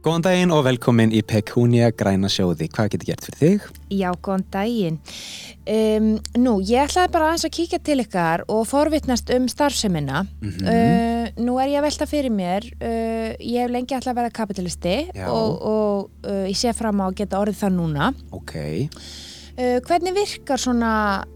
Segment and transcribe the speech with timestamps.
[0.00, 2.70] Góðan daginn og velkomin í Pekúnia græna sjóði.
[2.72, 3.66] Hvað getur gert fyrir þig?
[3.92, 4.96] Já, góðan daginn.
[5.68, 6.06] Um,
[6.40, 10.22] nú, ég ætlaði bara aðeins að kíkja til ykkar og forvitnast um starfseminna.
[10.40, 10.64] Mhm.
[10.64, 14.36] uh, nú er ég að velta fyrir mér, uh, ég hef lengi ætlað að vera
[14.40, 15.28] kapitalisti Já.
[15.28, 18.12] og, og uh, ég sé fram á að geta orðið það núna.
[18.32, 18.56] Ok.
[19.60, 20.94] Uh, hvernig virkar svona,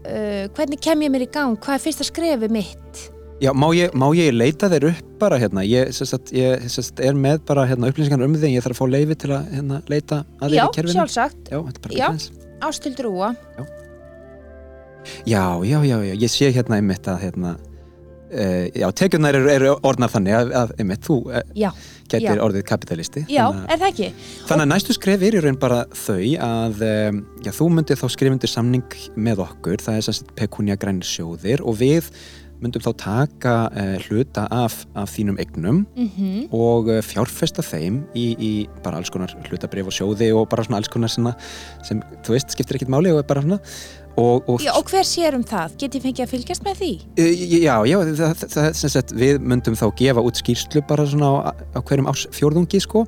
[0.09, 3.11] uh, hvernig kem ég mér í gang, hvað er fyrsta skrefi mitt?
[3.45, 5.61] Já, má ég, má ég leita þér upp bara hérna?
[5.67, 8.87] Ég, sagt, ég sagt, er með bara hérna, upplýsingar um þig, ég þarf að fá
[8.95, 10.95] leifi til að hérna, leita að Já, í kerfinu.
[10.97, 11.51] sjálfsagt.
[11.53, 12.05] Já, þetta er bara Já.
[12.09, 12.27] aðeins.
[12.65, 13.29] Ástildur Úa.
[15.29, 17.51] Já, já, já, já, ég sé hérna einmitt að hérna,
[18.33, 21.69] uh, já, tekjurnar eru, eru orðnar þannig að, að einmitt, þú uh, Já,
[22.09, 22.41] getur Já.
[22.47, 23.25] orðið kapitalisti.
[23.29, 24.09] já, Þannig er það ekki?
[24.49, 26.17] Þannig að næstu skref er í raun bara þau
[26.47, 31.05] að um, já, þú myndir þá skrifundir samning með okkur, það er sérst pekunja grænir
[31.05, 32.09] sjóðir og við
[32.63, 38.25] myndum þá taka uh, hluta af, af þínum eignum Mm og uh, fjárfesta þeim í,
[38.37, 38.51] í
[38.83, 41.33] bara alls konar hlutabrif og sjóði og bara svona alls konar sinna,
[41.85, 43.59] sem þú veist skiptir ekkert máli og er bara svona
[44.15, 45.75] og, og Já, og hver sér um það?
[45.81, 46.91] Get ég fengið að fylgjast með því?
[47.19, 47.31] Uh,
[47.65, 51.79] Já, já, það, það, það, við myndum þá gefa út skýrslu bara svona á, á
[51.81, 53.03] hverjum árs fjórðungi sko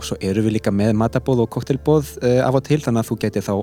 [0.00, 3.10] og svo eru við líka með matabóð og koktelbóð uh, af og til þannig að
[3.10, 3.54] þú getur þá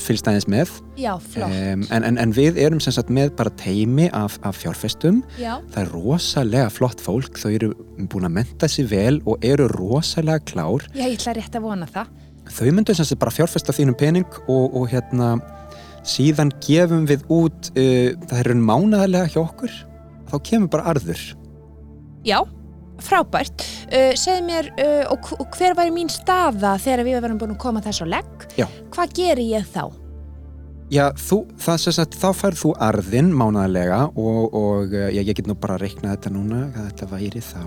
[0.00, 0.72] fylgst aðeins með.
[1.00, 1.52] Já, flott.
[1.52, 5.20] um, en, en, en við erum sem sagt með bara teimi af, af fjárfestum.
[5.40, 7.70] Já, það er rosalega flott fólk þau eru
[8.10, 10.86] búin að menta sér vel og eru rosalega klár.
[10.94, 12.14] Já, ég ætla rétt að vona það.
[12.50, 15.34] þau myndu sem sagt bara fjárfesta þínum pening og, og hérna
[16.08, 19.76] síðan gefum við út uh, það er mánaðarlega hjá okkur.
[20.30, 21.22] Þá kemur bara arður.
[22.24, 22.38] Já,
[23.04, 23.64] frábært.
[23.90, 27.62] Uh, segð mér, uh, og, og hver var mín staða þegar við varum búin að
[27.62, 28.46] koma þess á legg?
[28.58, 28.66] Já.
[28.94, 29.84] Hvað gerir ég þá?
[30.90, 35.36] Já, þú, það sem sagt, þá færð þú arðinn mánaðarlega og, og uh, já, ég
[35.38, 37.62] get nú bara að reikna þetta núna hvað þetta væri þá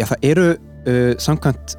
[0.00, 1.76] Já, það eru uh, samkvæmt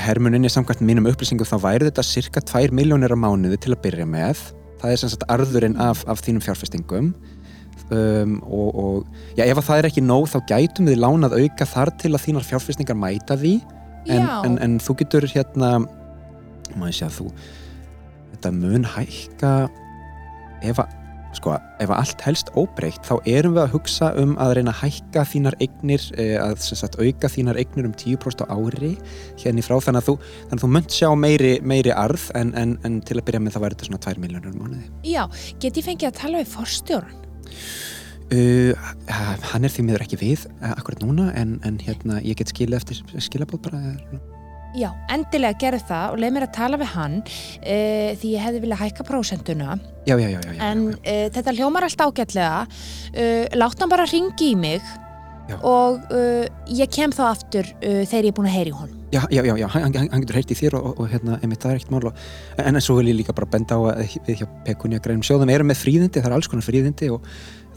[0.00, 4.08] hermuninni, samkvæmt mínum upplýsingum þá væri þetta cirka 2 miljónir á mánuði til að byrja
[4.08, 4.44] með
[4.80, 7.12] það er sem sagt arðurinn af, af þínum fjárfestingum
[7.94, 11.68] um, og, og já, ef að það er ekki nóg þá gætum við lánað auka
[11.68, 13.56] þar til að þínar fjárfestingar mæta því.
[14.10, 15.74] En, en, en þú getur hérna
[16.78, 17.28] má ég segja þú
[18.40, 19.52] þetta mun hækka
[20.64, 20.96] ef að
[21.36, 24.80] sko, ef að allt helst óbreytt þá erum við að hugsa um að reyna að
[24.80, 28.96] hækka þínar eignir, eh, að sem sagt auka þínar eignir um 10% á ári
[29.38, 32.50] hérna í frá, þannig að þú, þannig að þú munt sjá meiri, meiri arð en,
[32.58, 34.84] en, en til að byrja með það væri þetta svona 2 miljónur mánuði.
[35.06, 35.22] Já,
[35.62, 37.18] get ég fengið að tala við forstjórn?
[37.50, 38.90] Uh,
[39.52, 42.80] hann er því miður ekki við uh, akkurat núna, en, en hérna ég get skilja
[42.80, 44.20] eftir skilabóð bara eh,
[44.78, 48.62] Já, endilega gerðu það og leið mér að tala við hann uh, því ég hefði
[48.62, 49.78] viljað hækka prósentuna.
[50.06, 52.60] Já, já, já, já, já, en uh, þetta hljómar allt ágætlega.
[53.10, 54.84] Uh, látt hann bara ringi í mig
[55.50, 55.56] Já.
[55.66, 59.24] og uh, ég kem þá aftur uh, þegar ég er búin að heyri hún Já,
[59.30, 61.72] já, já, já, hann, hann getur heyrt í þér og, og, og hérna, einmitt það
[61.72, 62.18] er ekkert mál og,
[62.62, 65.66] en, svo vil ég líka bara benda á að við hjá Pekunja grænum sjóðum erum
[65.72, 67.24] með fríðindi, það er alls konar fríðindi og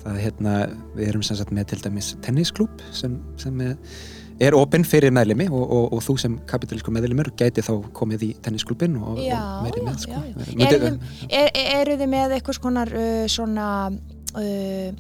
[0.04, 0.54] það hérna,
[0.94, 5.64] við erum sem sagt með til dæmis tennisklúb sem, sem er, opinn fyrir meðlimi og,
[5.64, 9.88] og, og þú sem kapitalísku meðlimur gæti þá komið í tennisklúbin og, Já, meiri já,
[9.90, 10.20] með sko.
[10.20, 10.54] já, já.
[10.54, 14.94] Myndi- Eru þið- eru með eitthvað konar uh, svona uh,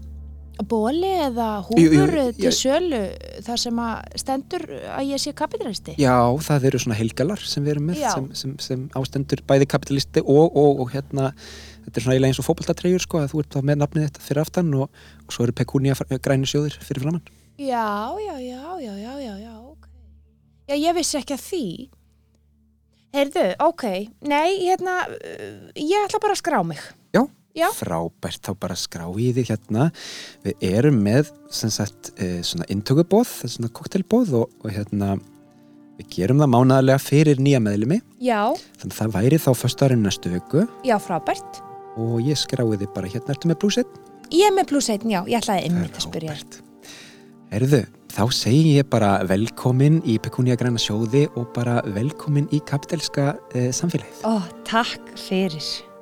[0.69, 3.01] bóli eða húfur til sölu
[3.45, 7.75] þar sem að stendur að ég sé kapitalisti Já, það eru svona helgalar sem við
[7.75, 11.31] erum með sem, sem, sem ástendur bæði kapitalisti og, og, og hérna
[11.83, 14.43] þetta er svona eiginlega eins og fótboltatreyjur sko að þú ert með nafnið þetta fyrir
[14.45, 17.25] aftan og, og svo eru Pekunja græni sjóðir fyrir framann
[17.57, 19.85] Já, já, já, já, já, já, já, ok.
[20.67, 21.65] Já, ég vissi ekki að því.
[23.13, 23.83] Heyrðu, ok,
[24.25, 26.81] nei, hérna, uh, ég ætla bara að skrá mig.
[27.13, 27.21] Já.
[27.77, 29.89] Frábært þá bara skrá í því hérna.
[30.45, 35.17] Við erum með sem sagt eh, svona intökubóð, svona koktelbóð og, og hérna
[35.99, 38.49] við gerum það mánaðarlega fyrir nýja meðlumi Já,
[38.81, 40.65] þannig að það væri þá föstarinn næstu viku.
[40.87, 41.61] Já, frábært.
[41.93, 43.35] og ég skrái því bara hérna.
[43.35, 44.01] Ertu með blúsett
[44.33, 46.35] Ég er með einn, já, ég ætlaði einmitt að spyrja.
[47.53, 47.83] Herðu,
[48.15, 53.69] þá segi ég bara velkomin í Pekunja græna sjóði og bara velkomin í kapitalska eh,
[53.69, 54.25] samfélagið.
[54.25, 55.92] Ó, takk fyrir.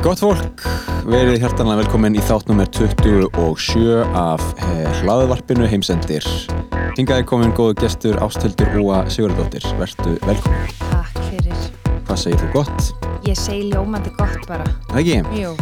[0.00, 0.62] Gott fólk,
[1.04, 6.24] verið hjartanlega velkomin í þátt nummer 27 af eh, hlaðvarpinu heimsendir
[6.98, 9.64] Hingaði komin góðu gestur Ástildur Úa Sigurðardóttir.
[9.78, 10.72] Vertu velkomin.
[10.80, 11.62] Takk fyrir.
[12.08, 12.90] Hvað segir þú gott?
[13.28, 14.66] Ég segi ljómandi gott bara.
[14.90, 15.38] Það ekki?
[15.38, 15.54] Jú.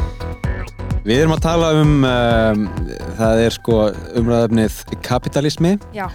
[1.05, 2.67] Við erum að tala um, um
[3.21, 3.79] það er sko
[4.19, 5.77] umræðafnið kapitalismi.
[5.95, 6.09] Já.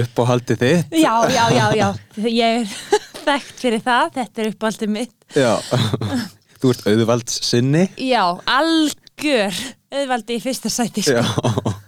[0.00, 0.98] Uppáhaldið þitt.
[1.02, 1.88] Já, já, já, já.
[2.30, 2.76] Ég er
[3.28, 4.12] þekkt fyrir það.
[4.20, 5.16] Þetta er uppáhaldið mitt.
[5.36, 5.56] Já.
[6.60, 7.86] Þú ert auðvalds sinni.
[7.96, 9.62] Já, algjör.
[9.90, 11.06] Auðvaldi í fyrsta sæti.
[11.06, 11.22] Sko.
[11.22, 11.78] Já.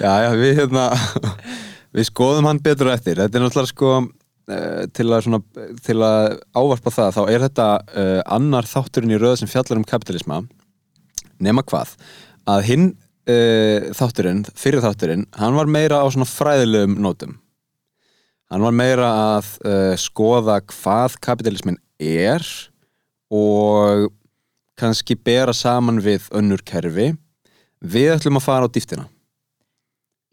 [0.00, 0.86] Já, já, við hérna,
[1.96, 3.20] við skoðum hann betur eftir.
[3.20, 5.40] Þetta er náttúrulega sko, uh, til, að svona,
[5.84, 9.86] til að ávarpa það, þá er þetta uh, annar þátturinn í röð sem fjallar um
[9.88, 10.40] kapitalisma,
[11.40, 11.92] nema hvað,
[12.48, 17.36] að hinn uh, þátturinn, fyrir þátturinn, hann var meira á svona fræðilegum nótum.
[18.50, 19.50] Hann var meira að
[20.02, 22.42] skoða hvað kapitalismin er
[23.30, 24.10] og
[24.80, 27.12] kannski bera saman við önnur kerfi.
[27.80, 29.06] Við ætlum að fara á dýftina.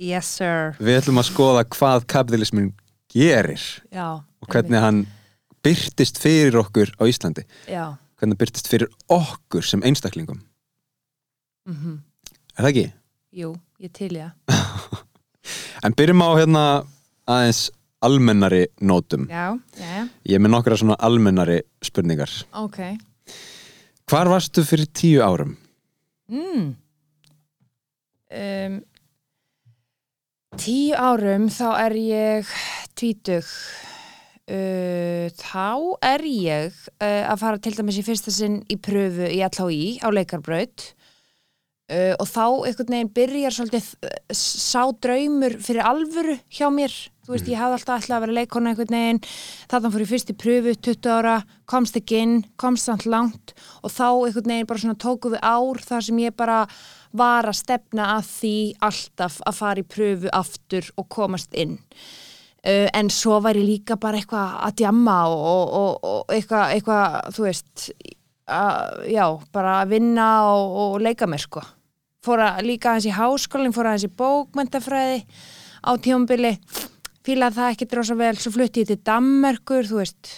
[0.02, 0.76] Yes sir.
[0.78, 2.74] Við ætlum að skoða hvað kapitalismin
[3.10, 4.22] gerir Já.
[4.22, 5.06] og hvernig hann
[5.66, 7.48] byrtist fyrir okkur á Íslandi.
[7.66, 7.98] Já.
[8.18, 10.42] Hvernig hann byrtist fyrir okkur sem einstaklingum.
[11.68, 11.98] Mm -hmm.
[12.58, 12.94] Er það ekki?
[13.32, 14.32] Jú, ég til ég.
[15.84, 16.64] en byrjum á hérna
[17.28, 17.72] aðeins
[18.02, 19.28] almennari nótum.
[19.30, 20.08] Já, já.
[20.28, 22.32] Ég er með nokkra svona almennari spurningar.
[22.58, 22.82] Ok.
[24.08, 25.56] Hvar varstu fyrir tíu árum?
[26.32, 26.76] Mm.
[28.28, 28.80] Um,
[30.60, 32.50] tíu árum þá er ég
[32.98, 33.48] tvítug
[34.52, 35.68] uh, þá
[36.04, 40.08] er ég uh, að fara til dæmis í fyrsta sinn í pröfu í LHI á
[40.12, 40.90] leikarbraut
[41.92, 46.96] uh, og þá einhvern veginn byrjar svolítið uh, sá draumur fyrir alvöru hjá mér
[47.28, 49.18] þú veist, ég hafði alltaf ætlað að vera leikona einhvern veginn.
[49.68, 51.34] Þarna fór ég fyrst í pröfu 20 ára,
[51.68, 53.52] komst ekki inn komst samt langt.
[53.84, 56.62] Og þá einhvern veginn bara svona tóku við ár þar sem ég bara
[57.18, 58.56] var að stefna að því
[58.88, 61.76] alltaf að fara í pröfu aftur og komast inn.
[62.64, 66.74] Uh, en svo var ég líka bara eitthvað að djamma og, og, og, og eitthvað,
[66.78, 67.88] eitthvað, þú veist
[68.48, 69.26] að, já,
[69.56, 71.64] bara að vinna og leika mér sko.
[72.24, 75.22] Fór að líka aðeins í háskólinn, fór aðeins í bókmentafræði
[75.88, 76.58] á tíumbili
[77.28, 78.36] fílaði það ekki drósa vel.
[78.40, 80.38] Svo flutti ég til Dammerkur, þú veist.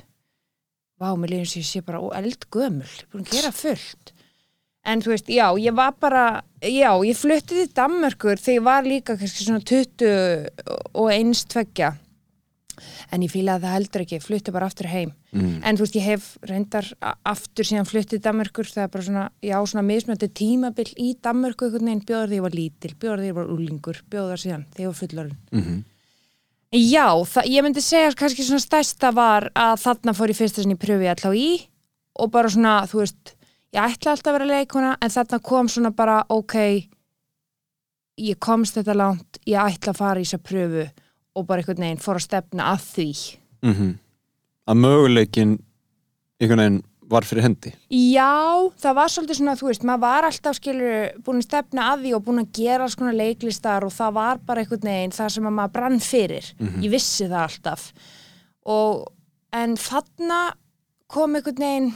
[0.99, 4.13] Vá, mér lífum sem ég sé bara eldgömul, ég er búin að gera fullt.
[4.89, 6.25] En þú veist, já, ég var bara
[6.63, 11.93] já, ég fluttið til Danmörkur þegar ég var líka kannski svona 20 og einstveggja
[13.11, 15.11] en ég fýlaði það heldur ekki, fluttið bara aftur heim.
[15.35, 15.59] Mm.
[15.67, 16.87] en þú veist, ég hef reyndar
[17.27, 21.67] aftur síðan fluttið til Danmörkur það er bara svona, já, svona mismjöndi tímabill í Danmörku
[21.67, 24.85] einhvern veginn, bjóðar því ég var lítil bjóðar því ég var úlingur, bjóðar síðan þegar
[24.85, 25.83] ég var fullorinn mm -hmm.
[26.69, 27.17] Já,
[27.49, 30.81] ég myndi segja kannski svona stærsta var að þarna fór ég fyrst þess að ég
[30.83, 31.49] pröfi allá í
[32.19, 33.33] og bara svona, þú veist
[33.73, 36.55] ég ætla alltaf að vera leikona en þarna kom svona bara ok
[38.19, 40.85] ég komst þetta langt ég ætla að fara í þessa pröfu
[41.39, 43.09] og bara einhvern veginn fór að stefna að því
[43.65, 43.91] mm -hmm.
[44.69, 45.57] að möguleikin
[46.39, 47.73] einhvern veginn var fyrir hendi?
[47.89, 52.05] Já, það var svolítið svona þú veist, maður var alltaf skilur búin að stefna að
[52.05, 55.49] því og búin að gera svona leiklistar og það var bara einhvern veginn það sem
[55.49, 56.53] maður brann fyrir.
[56.59, 56.83] Mm -hmm.
[56.85, 57.93] ég vissi það alltaf.
[58.65, 59.07] Og
[59.51, 60.39] en þarna
[61.07, 61.93] kom einhvern veginn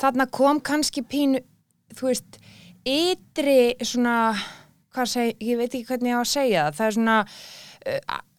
[0.00, 1.42] þarna kom kannski pínu
[1.96, 2.38] þú veist,
[2.86, 4.34] ytri svona,
[4.94, 7.16] hvað seg, ég veit ekki hvernig ég á að segja það, það er svona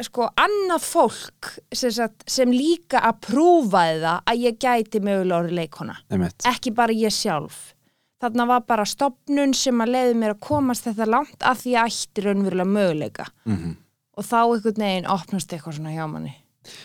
[0.05, 5.59] sko, annað fólk sem, sagt, sem líka að prúfaði það að ég gæti mögulega orðið
[5.59, 6.45] leikona, Einmitt.
[6.45, 7.71] ekki bara ég sjálf
[8.21, 11.95] þarna var bara stopnun sem að leiði mér að komast þetta langt að því að
[11.95, 13.75] ætti raunverulega möguleika mm -hmm.
[14.17, 16.35] og þá einhvern veginn opnast eitthvað svona hjá manni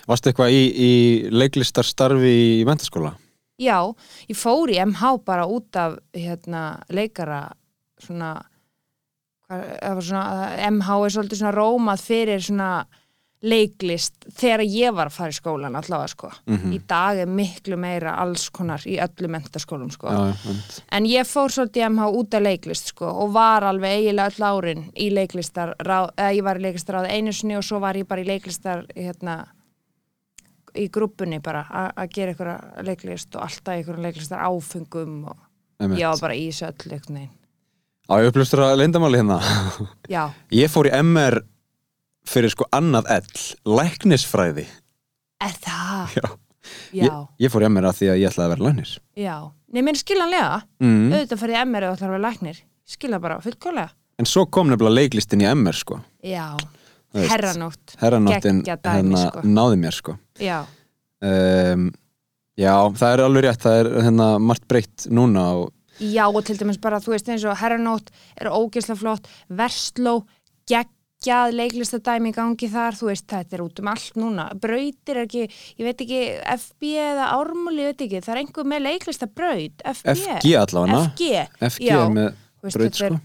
[0.09, 0.93] Varst eitthvað í, í
[1.31, 3.13] leiklistarstarfi í mentaskóla?
[3.61, 3.93] Já,
[4.29, 7.53] ég fór í MH bara út af hérna, leikara
[8.01, 8.43] svona,
[9.47, 12.71] svona MH er svolítið svona rómað fyrir svona
[13.47, 16.31] leiklist þegar ég var að fara í skólan allavega sko.
[16.47, 16.73] Mm -hmm.
[16.75, 20.09] Í dag er miklu meira alls konar í öllu mentaskólum sko.
[20.09, 20.35] Já,
[20.91, 24.91] en ég fór svolítið MH út af leiklist sko og var alveg eiginlega öll árin
[24.97, 28.21] í leiklistar, eða ég var í leiklistar á einu sinni og svo var ég bara
[28.21, 29.47] í leiklistar hérna
[30.75, 35.37] í grúpunni bara að gera einhverja leiklist og alltaf einhverja leiklistar áfengum og
[35.81, 36.01] Einmitt.
[36.01, 37.46] ég var bara í þessu öll einhvern veginn
[38.07, 39.39] Á ég upplustur að leindamáli hérna.
[40.15, 41.41] Já, Ég fór í MR
[42.27, 43.45] fyrir sko annað ell
[43.79, 44.67] læknisfræði.
[45.43, 46.17] Er það?
[46.17, 46.27] Já,
[46.95, 48.95] Já, Ég, ég fór í MR að því að ég ætlaði að vera læknir.
[49.19, 49.37] Já.
[49.77, 51.05] Er skiljanlega, mm.
[51.13, 54.97] auðvitað fyrir MR eða ætlar að vera læknir, skilja bara fullkólega En svo kom nefnilega
[54.97, 55.99] leiklistin í MR sko.
[56.25, 56.55] Já,
[57.13, 57.97] veist, herranótt.
[58.01, 59.43] Herranóttin hérna sko.
[59.45, 60.15] náði mér sko.
[60.41, 60.63] Já,
[61.21, 61.91] um,
[62.57, 63.61] Já, það er alveg rétt.
[63.61, 67.45] Það er hérna margt breytt núna og já og til dæmis bara þú veist eins
[67.49, 68.11] og herranótt
[68.41, 69.29] er ógeðslega flott.
[69.49, 70.25] Versló,
[70.69, 75.23] geggjað leiklistadæmi í gangi þar, þú veist, þetta er út um allt núna, brautir er
[75.25, 76.21] ekki ég veit ekki,
[76.57, 81.01] FB eða Ármúli, ég veit ekki, það er einhver með leiklistabraut FB, FG allavega.
[81.15, 81.31] FG,
[81.71, 83.21] FG já, með þú veist, braut þetta er sko.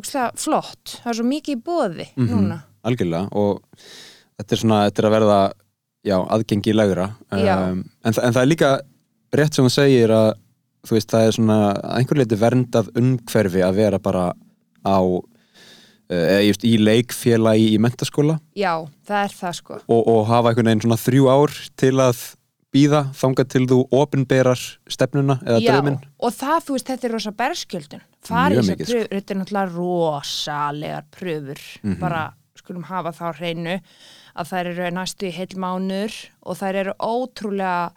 [0.00, 2.32] ógstlega flott, það er svo mikið í bóði Mhm.
[2.34, 3.28] núna, algjörlega.
[3.32, 3.62] Og
[4.40, 5.38] þetta er svona, þetta er að verða
[6.06, 7.06] já, aðgengilegra.
[7.32, 7.56] Já.
[7.70, 8.80] um, en, en það er líka
[9.34, 10.34] rétt sem hún segir að
[10.86, 14.24] þú veist, það er svona að einhver leiti verndað umhverfi að vera bara
[14.86, 15.20] á uh,
[16.10, 18.72] eða just í leikfélagi í mentaskóla já,
[19.06, 19.78] það er það sko.
[19.86, 22.24] Og, og hafa einhvern veginn svona þrjú ár til að
[22.76, 26.00] býða þangað til þú opinberar stefnuna eða Já, drauminn.
[26.20, 28.96] og það, þú veist, þetta er rosa berskjöldun farið Mjög þessar mikið, sko.
[28.98, 31.62] pröfur, þetta er náttúrulega rosalegar pröfur.
[31.82, 31.98] Mhm.
[32.02, 32.24] bara
[32.56, 33.76] skulum hafa þá hreinu
[34.36, 36.12] að þær eru næstu í heil mánur
[36.42, 37.92] og þær eru ótrúlega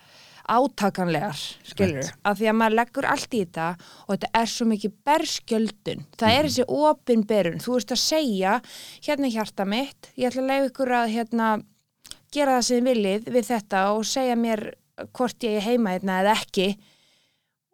[0.50, 2.20] átakanlegar, skilur Rétt.
[2.25, 3.68] af því að maður leggur allt í þetta
[4.06, 6.06] og þetta er svo mikið berskjöldun.
[6.20, 8.60] Það er þessi opinberun, þú veist að segja
[9.06, 11.50] hérna hjarta mitt ég ætla að leiða ykkur að hérna
[12.34, 14.65] gera það sem viljið við þetta og segja mér
[15.15, 16.70] hvort ég er heima hérna eða ekki.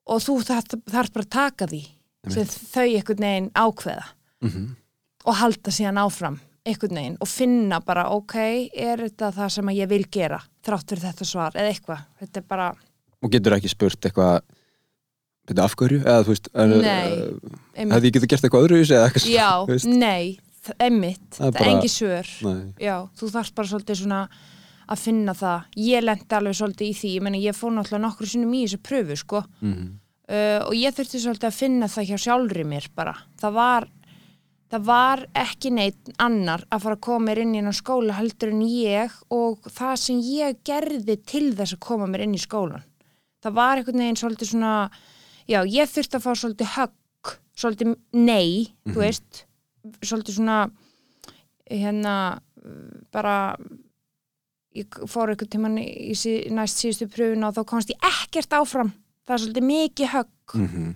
[0.05, 1.83] Og þú þarf, þarf bara að taka því
[2.29, 4.09] sem þau einhvern veginn ákveða
[4.41, 4.73] mm
[5.25, 8.35] og halda síðan áfram einhvern veginn og finna bara ok,
[8.73, 12.05] er þetta það sem ég vil gera þrátt fyrir þetta svar eða eitthvað?
[12.23, 12.69] Þetta er bara,
[13.21, 14.39] og getur ekki spurt eitthvað
[15.45, 16.01] betur af hverju?
[16.01, 19.85] Eða þú veist einmitt, hefði ég getið gert eitthvað öðru eða eitthvað já, veist?
[19.91, 20.39] nei
[20.81, 22.29] einmitt, Það er bara- engi svör.
[22.81, 24.21] Já, þú þarfst bara svolítið svona
[24.89, 28.25] að finna það, ég lendi alveg svolítið í því, ég meni ég fór náttúrulega nokkru
[28.29, 29.43] sinnum í þessu pröfu sko.
[29.61, 29.85] Mhm.
[30.29, 33.13] uh, og ég þurfti svolítið að finna það hjá sjálfri mér bara.
[33.37, 33.87] Það var,
[34.73, 38.63] það var ekki neitt annar að fara að koma mér inn í skóla heldur en
[38.65, 42.85] ég og það sem ég gerði til þess að koma mér inn í skólan
[43.45, 44.73] það var einhvern veginn svolítið svona
[45.45, 49.45] já, ég þurfti að fá svolítið högg svolítið nei, þú veist
[50.01, 50.57] svolítið svona
[51.69, 52.15] hérna
[53.13, 53.37] bara
[54.75, 58.91] ég fór einhvern tímann í sí- næst síðustu pröfuna og þá komst ég ekkert áfram.
[59.25, 60.55] Það er svolítið mikið högg.
[60.55, 60.95] Mhm.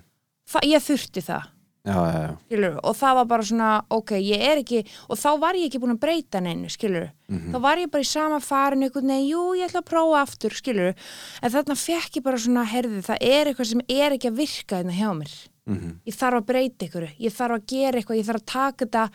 [0.50, 1.48] það, ég þurfti það
[1.84, 2.36] já, já, já.
[2.46, 5.80] skilur, og það var bara svona ok, ég er ekki, og þá var ég ekki
[5.80, 7.52] búin að breyta neinu, skilur, Mhm.
[7.54, 10.50] þá var ég bara í sama farin einhvern veginn, jú, ég ætla að prófa aftur
[10.50, 10.94] skilur,
[11.42, 14.76] en þarna fekk ég bara svona herði, það er eitthvað sem er ekki að virka
[14.76, 16.00] hérna hjá mér, Mhm.
[16.06, 19.10] ég þarf að breyta ykkur, ég þarf að gera eitthvað, ég þarf að taka þetta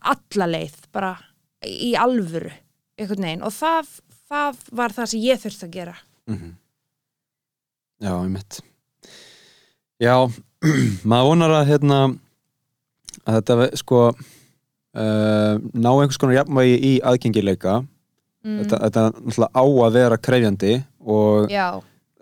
[0.00, 1.18] alla leið, bara
[1.66, 2.52] í alvöru,
[2.98, 4.00] einhvern veginn og það,
[4.30, 6.54] það var það sem ég þurfti að gera Mhm.
[8.00, 8.60] já, ég mitt
[10.00, 10.14] já,
[11.08, 12.00] maður vonar að hérna
[13.24, 17.80] að þetta sko uh, ná einhvers konar jafnvægi í aðgengileika.
[18.40, 18.62] Mm.
[18.62, 21.66] þetta, þetta náttúrulega á að vera krefjandi og já,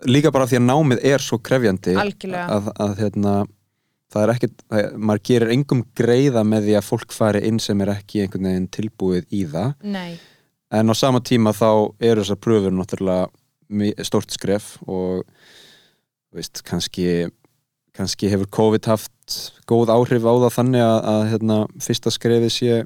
[0.03, 2.57] líka bara því að námið er svo krefjandi algjörlega.
[2.57, 3.35] að, að hérna
[4.11, 4.65] það er ekkert,
[4.97, 8.67] maður gerir engum greiða með því að fólk fari inn sem er ekki einhvern veginn
[8.75, 9.71] tilbúið í það.
[9.95, 10.19] Nei,
[10.75, 11.69] en á sama tíma þá
[12.09, 15.23] eru þessar pröfur náttúrulega stórt skref og
[16.35, 17.29] veist, kannski
[17.99, 19.37] kannski hefur COVID haft
[19.69, 22.77] góð áhrif á það þannig að, að hérna, fyrsta skrefið sé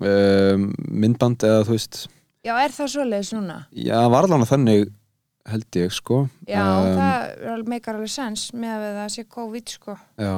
[0.00, 2.00] um, myndband eða þú veist
[2.46, 3.58] já, er það svoleiðis núna?
[3.74, 4.88] já, var alveg þannig
[5.50, 9.94] held ég sko Já, Um, það meikar alveg sens með að það sé COVID sko.
[10.20, 10.34] Já,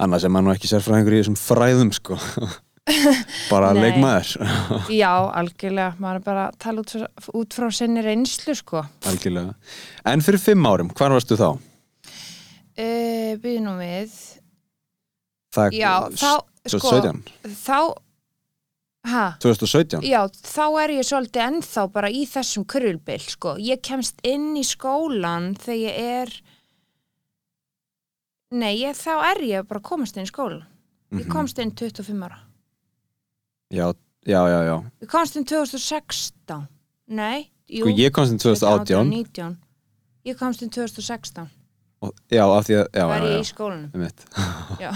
[0.00, 2.16] annars er maður nú ekki sérfræðingur í þessum fræðum sko
[3.52, 3.82] bara Nei.
[3.84, 4.30] leikmaður
[4.92, 8.82] Já, algjörlega, maður er bara að tala út, frá- út frá sinni reynslu sko.
[9.06, 9.54] algjörlega
[10.10, 11.50] En fyrir fimm árum, hvar varstu þá?
[12.80, 14.12] Uh, Býðu nú við.
[15.52, 16.30] Það, Já, þá,
[16.70, 17.78] sko, 2017 þá,
[19.10, 20.04] ha, 2017?
[20.06, 23.56] já, þá er ég svolítið ennþá bara í þessum kurulbil sko.
[23.58, 26.32] Ég kemst inn í skólan þegar ég er,
[28.54, 30.62] nei, ég, þá er ég bara komast inn í skólan.
[31.10, 31.32] Ég Mhm.
[31.34, 32.38] komst inn 25 ára.
[33.70, 33.92] Já,
[34.24, 36.68] já, já, já Ég komst inn 2016.
[37.08, 37.82] Nei, jú.
[37.84, 39.56] Sko ég komst inn 2018 19.
[40.24, 41.50] Ég komst inn 2016
[42.00, 43.90] og, Já, af því að já, var ég já, í skólanum.
[43.94, 44.26] Einmitt.
[44.80, 44.90] Já,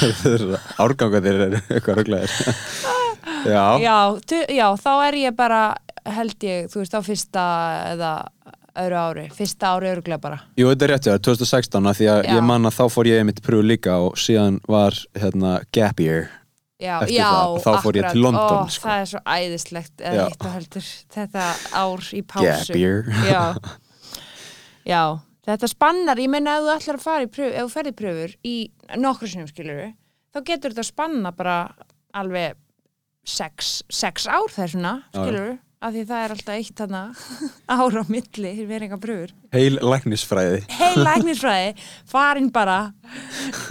[0.84, 2.34] Árganga þeir eru eitthvað röglegir
[3.50, 3.96] Já, já,
[4.52, 5.62] já, þá er ég bara
[6.08, 7.42] held ég, þú veist, á fyrsta
[7.92, 8.12] eða
[8.80, 9.24] öðru ári.
[9.34, 10.38] Fyrsta ári öruglega bara.
[10.56, 12.32] Jú, þetta er rétt já, 2016 af því að Já.
[12.36, 16.28] ég man að þá fór ég einmitt pröfu líka og síðan var hérna gap year
[16.80, 18.14] Já, Eftir já, það, þá fór ég akkurat.
[18.14, 18.86] til London, Ó, sko.
[18.88, 20.86] Það er svo æðislegt eða eitt og heldur.
[21.16, 21.48] Þetta
[21.82, 22.46] ár í pásu.
[22.46, 23.02] Gap year.
[23.28, 23.42] Já.
[24.94, 25.02] já,
[25.54, 28.36] þetta spannar ég meina ef þú ætlar að fara í pröfu ef þú ferði pröfur
[28.46, 28.54] í
[29.00, 29.80] nokkru sinum skilur
[30.30, 31.56] þá getur þetta spanna bara
[32.16, 32.58] alveg
[33.26, 35.24] sex, sex ár þessuna Já, já.
[35.24, 37.02] skilur af því það er alltaf eitt þarna
[37.80, 41.74] ára á milli við enga pröfur Heil læknisfræði heil læknisfræði,
[42.10, 42.80] farin bara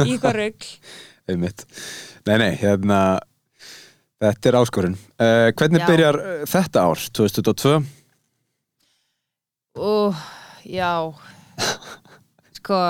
[0.05, 0.69] í hvað rugg
[1.29, 1.65] einmitt
[2.27, 3.17] Nei, nei, hérna
[4.19, 4.95] Þetta er áskorun.
[5.15, 5.85] Uh, hvernig Já.
[5.87, 7.77] byrjar uh, þetta ár, 2022?
[9.79, 9.91] Ú,
[10.67, 10.91] já
[12.59, 12.81] sko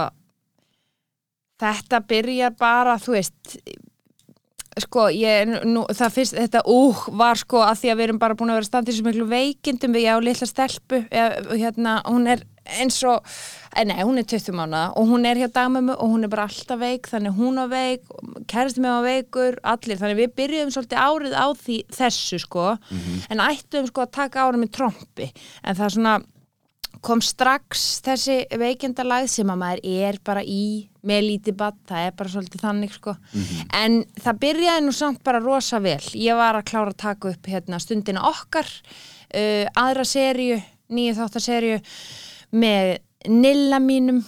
[1.60, 3.58] þetta byrjar bara þú veist
[4.80, 8.38] sko ég, nú, það fyrst, þetta úh var sko að því að við erum bara
[8.38, 12.46] búin að vera standið svo miklu veikindum við já, litla stelpu hérna, hún er
[12.78, 13.26] eins og
[13.74, 16.48] eh, nei, hún er 20 mánuða og hún er hjá dagmömmu og hún er bara
[16.50, 18.04] alltaf veik þannig hún á veik,
[18.52, 22.68] kæristi með á veikur allir, þannig við byrjuðum svolítið árið á því þessu sko.
[23.30, 25.32] En ættum sko að taka árið með trompi.
[25.64, 26.16] En það er svona
[27.06, 32.18] kom strax þessi veikindalag sem að maður er bara í með lítið badd, það er
[32.20, 33.14] bara svolítið þannig sko.
[33.82, 37.48] en það byrjaði nú samt bara rosa vel, ég var að klára að taka upp
[37.48, 41.80] hérna, stundina okkar uh, aðra serju, nýju þáttaserju
[42.52, 44.24] með nilla mínum.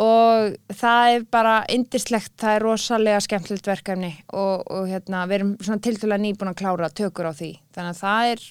[0.00, 5.50] Og það er bara indislegt, það er rosalega skemmtilegt verkefni og, og hérna, við erum
[5.58, 8.44] svona tiltölulega nýbúin að klára tökur á því, þannig að það er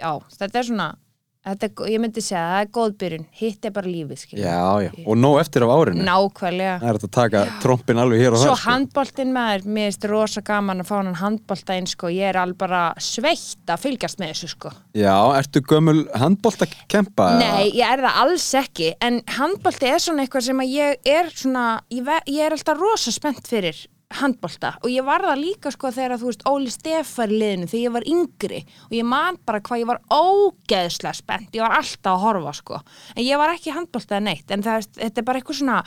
[0.00, 0.88] já, þetta er svona
[1.42, 4.90] þetta ég myndi segja, það er góð byrjun hitt er bara lífið, skilja Já, já.
[5.06, 6.04] Og nóg eftir af árinu.
[6.06, 8.60] nákvæmlega Það er þetta að taka trompin alveg hér og Svo það.
[8.60, 8.70] sko.
[8.70, 12.58] handboltinn maður, mér finnst rosa gaman að fá hann handbolta inn sko, ég er alveg
[12.62, 14.72] bara sveitt að fylgjast með þessu sko.
[14.94, 17.30] Já, ertu gömul handbolt að kempa?
[17.42, 21.32] Nei, ég er það alls ekki, en handbolti er svona eitthvað sem að ég er
[21.34, 23.82] svona, ég, ég er alltaf rosa spennt fyrir
[24.20, 24.74] handbolta.
[24.82, 27.94] Og ég var það líka sko þegar þú veist Óli Stefar í liðinu þegar ég
[27.96, 28.60] var yngri.
[28.88, 32.82] Og ég man bara hvað ég var ógeðslega spennt, ég var alltaf að horfa sko,
[33.16, 35.78] en ég var ekki handbolta eða neitt, en það, þetta er bara eitthvað svona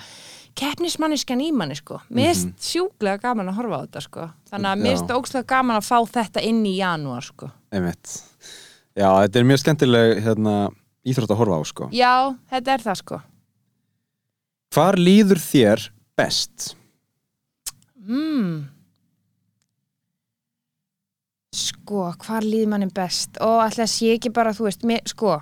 [0.56, 2.00] keppnismanniskan í manni sko.
[2.16, 4.30] Mér finnst sjúklega gaman að horfa á þetta sko.
[4.52, 7.52] Þannig að finnst ógeðslega gaman að fá þetta inn í janúar sko.
[7.76, 8.16] Einmitt.
[8.96, 10.56] Já, þetta er mjög skemmtileg hérna,
[11.04, 11.90] íþrótt að horfa á, sko.
[11.92, 12.14] Já,
[12.54, 13.22] þetta er það sko.
[14.76, 16.74] Hvar líður þér best?
[18.06, 18.64] Mm.
[21.56, 23.40] Sko, hvar líður manni best?
[23.44, 25.38] Og alltaf sé ekki bara, þú veist, mér, sko,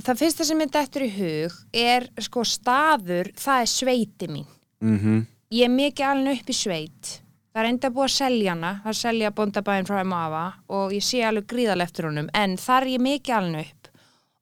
[0.00, 4.48] það fyrsta sem mér dættur í hug er, sko, staður, það er sveiti mín.
[4.80, 7.10] Mm Ég er mikið alveg upp í sveit.
[7.54, 11.04] Það er enda búið að selja hana, það er selja bóndabæðin frá Emafa og ég
[11.06, 13.88] sé alveg gríðal eftir honum, en þar er ég mikið alveg upp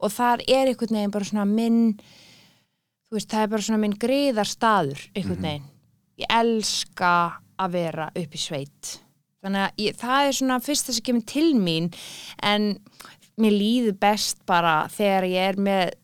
[0.02, 1.78] og þar er einhvern veginn bara svona minn,
[3.06, 5.70] þú veist, það er bara svona minn gríðar staður, einhvern veginn.
[6.18, 7.12] Ég elska
[7.60, 8.96] að vera upp í sveit.
[9.44, 11.92] Þannig að ég, það er svona fyrsta sem kemur til mín,
[12.42, 12.72] en
[13.40, 15.94] mér líður best bara þegar ég er með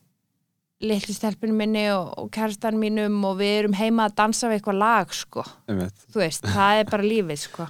[0.83, 4.79] litlu stelpunum minni og, og kærstan mínum og við erum heima að dansa við eitthvað
[4.81, 5.45] lag, sko.
[5.67, 7.67] Þú veist, það er bara lífið, sko.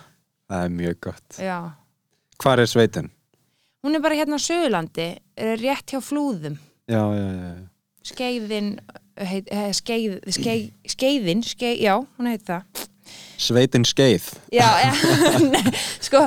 [0.50, 1.38] Það er mjög gott.
[1.41, 1.58] Já.
[2.43, 3.12] Hvar er sveitin?
[3.84, 6.58] Hún er bara hérna á Söðurlandi, er rétt hjá flúðum.
[6.89, 7.52] Já, já, já.
[7.52, 7.69] já.
[8.04, 8.74] Skeiðin,
[9.24, 12.88] heit, eh, skeið, skeið, skeiðin, skeið, já, hún heit það.
[13.43, 14.29] Sveitin skeið.
[14.56, 14.91] Já, ja,
[16.08, 16.21] sko,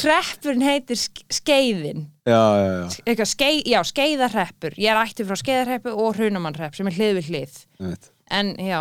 [0.00, 2.06] hreppurinn heitir sk- skeiðin.
[2.28, 2.72] Já, já,
[3.12, 3.26] já.
[3.32, 4.76] Skeið, já, skeiðarhreppur.
[4.80, 7.60] Ég er ættið frá skeiðarhreppu og hrunamannhrepp sem er hlið við hlið.
[7.80, 8.10] Einmitt.
[8.32, 8.80] En já,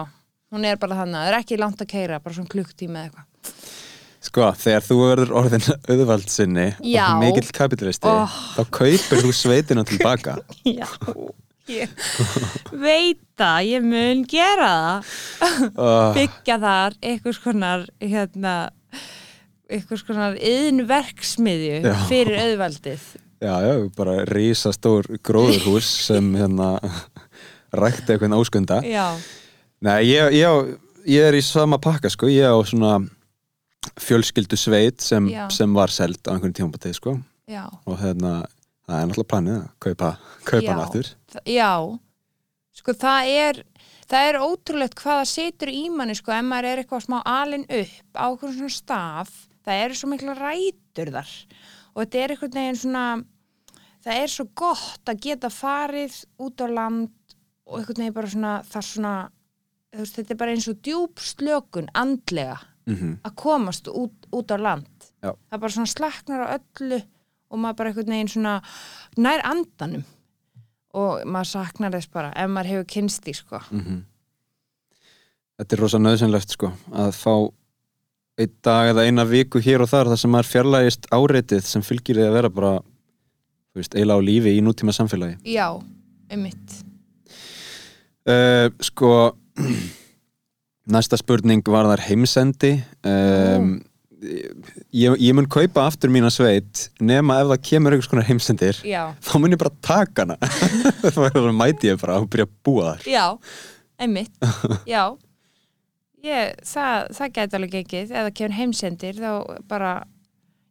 [0.53, 3.27] hún er bara þannig, það er ekki langt að keira, bara svona klukktíma eða eitthvað.
[4.21, 7.07] Sko, þegar þú verður orðin auðvald sinni Já.
[7.15, 8.29] og mikill kapitalisti, Oh.
[8.53, 10.35] þá kaupir þú sveitina tilbaka.
[10.77, 10.85] Já,
[11.71, 11.89] ég
[12.83, 15.65] veit það, ég mun gera það.
[15.75, 18.55] Oh, byggja þar einhvers konar hérna
[19.71, 21.93] einhvers konar yðnverksmiðju Já.
[22.09, 23.05] fyrir auðvaldið
[23.41, 26.75] já, já, bara rísastór gróðurhús sem hérna
[27.73, 28.81] rækti eitthvað áskunda.
[28.85, 29.07] já,
[29.81, 30.73] Nei, ég, ég,
[31.09, 32.27] ég er í sama pakka, sko.
[32.29, 32.99] Ég á svona
[33.97, 37.15] fjölskyldu sveit sem, sem var seld á einhvern tímabotið, sko.
[37.49, 38.43] já, Og hérna,
[38.91, 40.09] það er náttúrulega planið að kaupa,
[40.47, 41.11] kaupa hann aftur.
[41.47, 41.73] Já.
[42.81, 43.61] Sko það er
[44.11, 47.67] það er ótrúlegt hvað það situr í manni sko, ef maður er eitthvað smá alin
[47.67, 51.35] upp á okkur svona stað það eru svo mikla rætur þar.
[51.91, 53.05] Og þetta er einhvern veginn svona
[54.01, 58.55] það er svo gott að geta farið út á land og einhvern veginn bara svona
[58.71, 59.15] svona
[59.95, 64.57] veist, þetta er bara eins og djúb slökun andlega Mm að komast út, út á
[64.57, 64.89] land.
[65.21, 65.35] Já.
[65.49, 66.97] það bara svona slaknar á öllu
[67.51, 68.57] og maður bara einhvern veginn svona
[69.19, 70.05] nær andanum.
[70.97, 73.61] Og maður saknar þess bara ef maður hefur kynst í sko.
[73.69, 74.03] -hmm.
[75.59, 77.33] Þetta er rosa nöðsynlegt sko að fá
[78.41, 82.17] einn dag eða eina viku hér og þar þar sem maður fjarlægist áreitið sem fylgir
[82.17, 82.71] því að vera bara
[83.75, 85.37] veist, eiginlega á lífi í nútíma samfélagi.
[85.45, 85.67] Já,
[86.31, 86.77] einmitt.
[88.27, 89.37] Uh, Sko
[90.95, 92.73] næsta spurning var þar heimsendi.
[93.05, 93.79] Um,
[94.21, 98.79] ég, ég mun kaupa aftur mína sveit nema ef það kemur einhvers konar heimsendir.
[98.87, 100.37] Já, þá mun ég bara taka hana.
[101.15, 103.07] Þá er mæti ég bara og byrja að búa þar.
[103.09, 103.25] Já,
[104.01, 104.33] einmitt.
[104.89, 105.03] Já.
[106.21, 108.11] Ég, það, það gæti alveg gengið.
[108.13, 109.31] Ef það kemur heimsendir þá
[109.71, 109.93] bara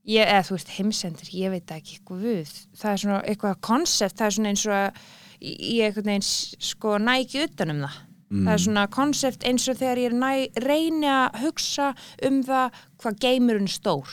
[0.07, 4.29] ég, eða þú veist, heimsendir, ég veit ekki guð, það er svona eitthvað konsept, það
[4.31, 5.03] er svona eins og að
[5.41, 7.99] ég einhvern veginn s- sko næ ekki utan um það
[8.31, 8.45] Mm.
[8.47, 10.31] það er svona konsept eins og þegar ég næ,
[10.62, 11.88] reyni að hugsa
[12.29, 14.12] um það hvað geimurinn er stór.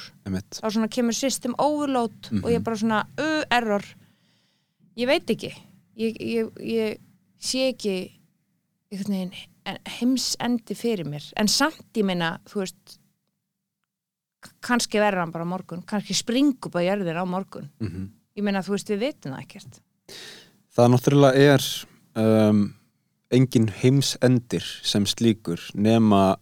[0.57, 3.85] Þá svona kemur system overload og ég bara svona, uh, error.
[4.97, 5.51] Ég veit ekki.
[5.97, 6.97] Ég, ég, ég
[7.37, 7.93] sé ekki
[9.21, 11.21] veginn en- heimsendi fyrir mér.
[11.37, 12.97] En samt ég meina, þú veist
[14.63, 15.83] kannski verður hann bara morgun.
[15.85, 17.69] Kannski springur bara jörðin á morgun.
[17.79, 17.89] Mm
[18.37, 19.79] ég meina, þú veist, við vitum það ekkert.
[20.77, 21.63] Það náttúrulega er
[22.15, 22.73] um,
[23.33, 26.37] engin heimsendir sem slíkur nema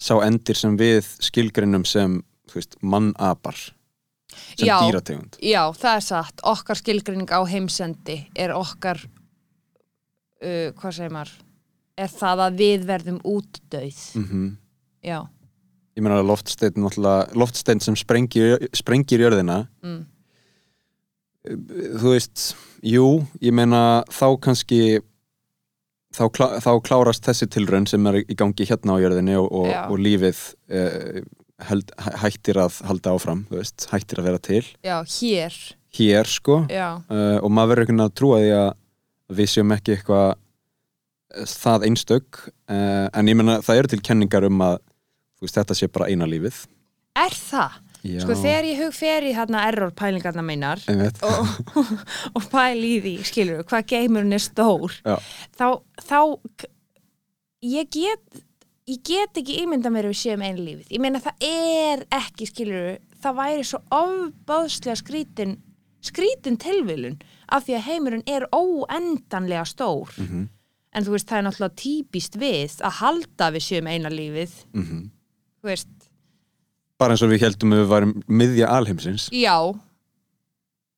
[0.00, 2.20] sá endir sem við skilgreinum sem
[2.52, 3.56] veist, mannapar
[4.54, 4.78] sem Já.
[4.82, 5.38] dýrategund.
[5.42, 11.34] Já, það er satt, okkar skilgreining á heimsendi er okkar uh, hvað segir maður?
[11.94, 14.02] Er það að við verðum útdauð.
[14.18, 14.52] Mm
[15.04, 15.20] já,
[15.94, 19.60] Ég meina að loftsteinn náttúrulega loftsteinn sem sprengir, sprengir jörðina.
[19.84, 20.00] Mm.
[22.00, 24.80] þú veist, jú ég meina þá kannski
[26.14, 29.70] þá, klá, þá klárast þessi tilraun sem er í gangi hérna á jörðinni og, og,
[29.90, 31.24] og lífið eh,
[31.68, 34.62] held, hæ- hættir að halda áfram, veist, hættir að vera til.
[34.86, 35.58] Já, hér.
[35.94, 36.60] Hér sko.
[36.72, 38.70] Já, uh, og maður verður einhvern veginn að trúa því að
[39.38, 42.40] við séum ekki eitthvað eh, það einstök.
[42.66, 44.78] Uh, en ég meina það eru til kenningar um að
[45.44, 46.64] veist, þetta sé bara eina lífið.
[47.20, 47.78] Er það?
[48.04, 50.82] Já, Sko þegar ég hug fer í hérna error pælingarna meinar
[51.24, 51.52] og,
[52.36, 55.14] og pæli í því, skilur við, hvað geimurinn er stór Já.
[55.56, 55.66] þá,
[56.04, 56.18] þá
[57.64, 58.42] ég get
[58.84, 60.90] ég get ekki ímynda mér við séum einu lífið.
[60.92, 65.54] Ég meina það er ekki, skilur við það væri svo ofbáðslega skrítin
[66.04, 67.16] skrítin tilvilun
[67.48, 70.12] af því að heimurinn er óendanlega stór.
[70.20, 70.48] Mhm,
[70.94, 74.52] en þú veist, það er náttúrulega típist við að halda við séum eina lífið.
[74.76, 75.10] Mhm.
[75.64, 75.88] þú veist,
[77.00, 79.28] bara eins og við heldum að við varum miðja alheimsins.
[79.34, 79.56] Já,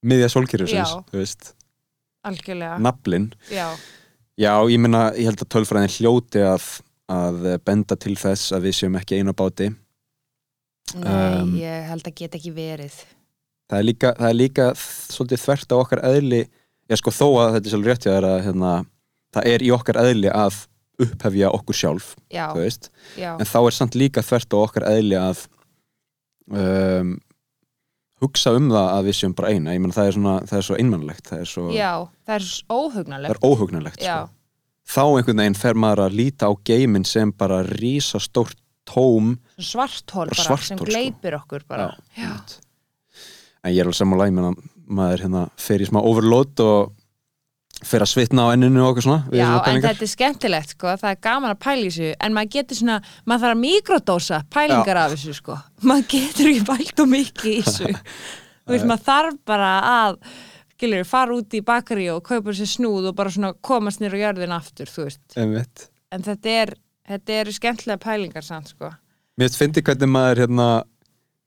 [0.06, 1.04] miðja sólkyrjusins, Já.
[1.10, 1.52] þú veist.
[2.26, 2.78] Algjörlega.
[2.82, 3.68] Naflin, já,
[4.36, 6.64] já, ég meina ég held að tölfræðin hljóti að,
[7.12, 9.72] að benda til þess að við séum ekki einu á báti.
[10.96, 12.94] Nei, Um, ég held að geta ekki verið.
[13.66, 16.40] Það er líka, það er líka svolítið þvert á okkar eðli
[16.86, 18.72] já sko þó að þetta er svolítið rétt þér að hérna,
[19.34, 20.58] það er í okkar eðli að
[21.02, 22.46] upphefja okkur sjálf, já,
[23.34, 25.42] en þá er samt líka þvert á okkar eðli að
[26.50, 27.16] um,
[28.22, 30.66] hugsa um það að við séum bara eina, ég menn það er svona það er
[30.68, 31.90] svo einmannlegt, það er svo já
[32.26, 34.30] það er það óhugnalegt er óhugnulegt já, sko.
[34.96, 40.30] þá einhvern veginn fer maður að líta á geiminn sem bara rísa stórt tóm svarthól
[40.30, 40.88] Bara svarthol, sem sko.
[40.88, 42.56] gleipir okkur bara já, einmitt.
[43.66, 44.54] en ég er alveg sammála ég meina
[44.86, 46.95] maður hérna fer í smá overload og
[47.84, 50.94] fer að svitna á enninu og okkur svona já svona en þetta er skemmtilegt sko,
[50.96, 54.40] það er gaman að pæla í þessu en maður getur svona, maður þarf að mikrodósa
[54.54, 55.58] pælingar af þessu sko.
[55.84, 57.92] Maður getur ekki pælt og mikið í þessu.
[58.70, 60.16] Veist, maður þarf bara að
[60.76, 64.18] skilur, fara út í bakari og kaupa sér snúð og bara svona komast nýr á
[64.24, 65.86] jörðin aftur, þú veist, Einmitt.
[66.12, 66.74] en þetta er
[67.06, 68.90] þetta eru skemmtilega pælingar samt sko.
[69.36, 70.68] Mér finnst hvernig maður hérna,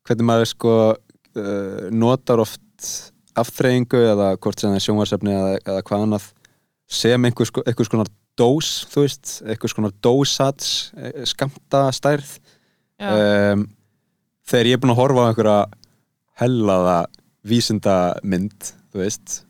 [0.08, 2.90] hvernig maður sko uh, notar oft
[3.44, 6.30] afþreyingu eða hvort sem það er sjónvarsefni eða, eða hvað annað
[6.90, 10.72] sem einhvers, einhvers konar dós þú veist, einhvers konar dósats
[11.30, 12.38] skamta stærð
[13.04, 13.68] um,
[14.50, 15.60] þegar ég er búin að horfa á einhverja
[16.42, 16.98] hellaða
[17.50, 19.42] vísindamynd þú veist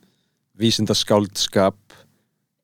[0.60, 1.78] vísindaskáldskap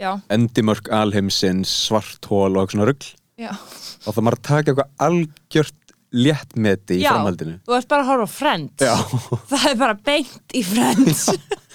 [0.01, 3.51] já, endimörk alheimsins, svarthól og eitthvað svona rugl já.
[3.53, 5.84] og það maður að taka eitthvað algjört
[6.15, 7.11] léttmeti í Já.
[7.13, 7.57] framhaldinu.
[7.67, 8.85] þú ert bara að horfa á Friends.
[8.85, 8.95] Já,
[9.51, 11.25] það er bara beint í Friends.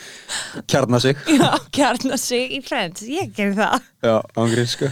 [0.71, 1.21] Kjarna sig.
[1.41, 3.05] Já, kjarna sig í Friends.
[3.07, 3.89] Ég gerir það.
[4.07, 4.91] Já, ángrið sko.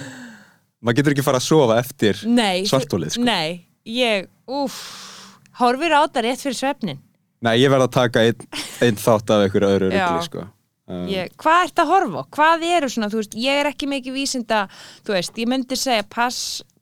[0.84, 3.24] Maður getur ekki fara að sofa eftir Svartholið, sko.
[3.26, 4.76] Nei, ég, úff.
[5.58, 7.00] Horfir á þetta rétt fyrir svefnin
[7.42, 8.44] Nei, ég verð að taka einn
[8.82, 10.04] ein þátt af einhverju öðru Já.
[10.10, 10.44] rugli sko.
[10.88, 12.24] Um, ég, Hvað ert að horfa á?
[12.34, 14.60] Hvað eru svona, þú veist, ég er ekki mikið vísinda
[15.06, 16.38] Þú veist, ég myndi segja pass,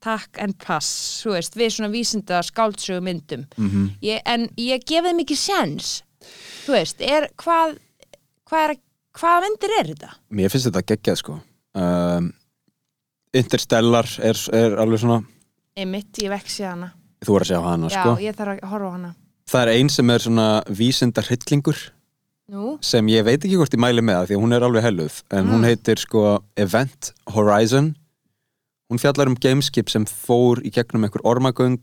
[0.07, 0.89] takk en pass
[1.25, 3.45] Þú veist, við svona vísinda skáldsögu myndum.
[3.59, 3.91] Mhm.
[4.07, 6.03] ég, En ég gef þeim ekki sens
[6.67, 7.77] Þú veist, er, hvað
[8.47, 8.77] Hvað er,
[9.19, 10.11] hvaða myndir er þetta?
[10.31, 11.41] Mér finnst þetta geggjað sko.
[11.75, 12.29] Um,
[13.37, 15.19] Interstellar er, er alveg svona
[15.77, 16.93] Einmitt, ég veksi hana.
[17.21, 19.11] Þú voru að segja hana Já, sko ég þarf að horfa á hana.
[19.51, 20.47] Það er ein sem er svona
[20.79, 21.83] vísindar hryllingur
[22.55, 25.19] Nú, sem ég veit ekki hvort ég mæli með það því hún er alveg helluð.
[25.35, 25.69] En hún Mm.
[25.69, 26.23] heitir sko
[26.57, 27.97] Event Horizon
[28.91, 31.83] hún fjallar um gameskip sem fór í gegnum einhver ormagöng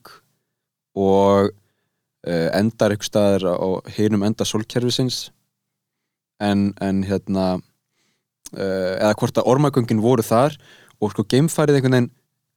[0.96, 5.28] og uh, endar einhver staðar á hinum enda sólkerfisins.
[6.44, 10.58] En, en hérna uh, eða hvort að ormagöngin voru þar
[11.00, 12.12] og sko gamefarið einhvern veginn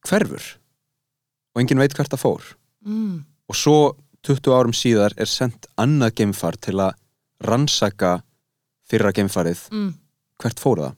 [0.07, 0.47] hverfur
[1.53, 2.51] og enginn veit hvert það fór.
[2.87, 3.79] Mm, og svo
[4.27, 6.97] 20 árum síðar er sendt annað geimfar til að
[7.47, 8.19] rannsaka
[8.87, 9.67] fyrra geimfarið.
[9.71, 9.91] Mm.
[10.41, 10.95] hvert fór það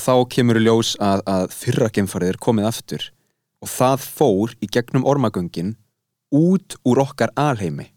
[0.00, 3.06] þá kemur ljós að, að fyrra geimfarið er komið aftur
[3.64, 5.74] og það fór í gegnum ormagöngin
[6.36, 7.88] út úr okkar alheimi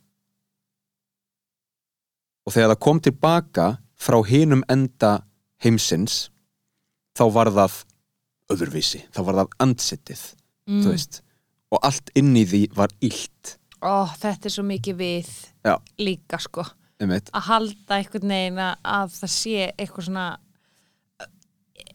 [2.47, 3.67] og þegar það kom tilbaka
[3.99, 5.19] frá hinum enda
[5.63, 6.29] heimsins
[7.19, 7.79] þá var það
[8.49, 10.27] öðruvísi, þá var það andsettið
[10.69, 10.83] Mm.
[10.85, 11.15] þú veist
[11.73, 15.29] og allt inn í því var illt Ó, þetta er svo mikið við
[15.65, 15.79] Já.
[15.97, 16.61] líka sko
[17.01, 20.25] eitt, að halda einhvern veginn að það sé eitthvað svona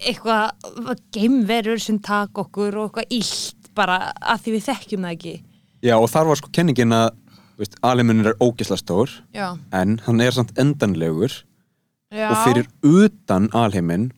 [0.01, 5.35] eitthvað geimverur sem tak okkur og eitthvað illt bara að því við þekkjum það ekki.
[5.85, 7.09] Já og þar var sko kenningin að
[7.87, 11.43] alheimunir er ógisla stór Já, en hann er samt endanlegur.
[12.15, 12.29] Já.
[12.31, 14.13] og fyrir utan alheimin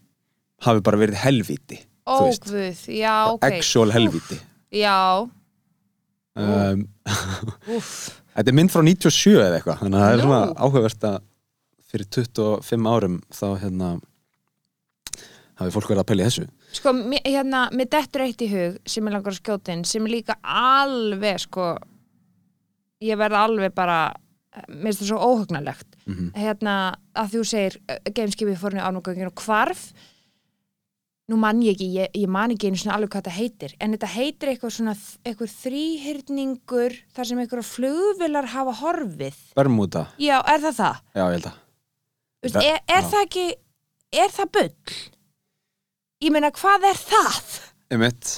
[0.66, 3.44] hafi bara verið helvíti Ó, þú veist, guð, já, ok.
[3.48, 4.36] actual helvíti.
[4.70, 5.26] Já,
[6.36, 6.84] um,
[7.72, 7.94] úff.
[8.36, 10.26] Þetta er mynd frá 97 eða eitthvað þannig að það er Nú.
[10.26, 11.16] svona áhugavert að
[11.88, 13.90] fyrir 25 árum þá hérna
[15.56, 16.46] hafi fólk verið að í þessu?
[16.76, 16.92] Sko,
[17.24, 20.36] hérna, mér dettur eitt í hug sem ég langar að skjóta inn, sem er líka
[20.42, 21.70] alveg, sko
[23.04, 24.00] ég verð alveg bara
[24.68, 26.28] mér finnst það svo óhugnalegt Mhm.
[26.38, 26.74] hérna,
[27.14, 27.74] að þú segir
[28.14, 29.92] gameskipið fór niður ánúgöngin og hvarf.
[31.28, 33.92] Nú man ég ekki, ég, ég man ekki einu svona alveg hvað þetta heitir, en
[33.96, 34.92] þetta heitir eitthvað svona,
[35.26, 39.34] eitthvað þrýhyrningur þar sem eitthvað flugvilar hafa horfið.
[39.58, 41.00] Bermuda, já, er það það?
[41.16, 41.56] já ég held að.
[42.46, 43.46] Veist, er, er það ekki
[44.22, 44.94] er það bull?
[46.24, 47.40] Ég meina, hvað er það?
[47.92, 48.30] Einmitt.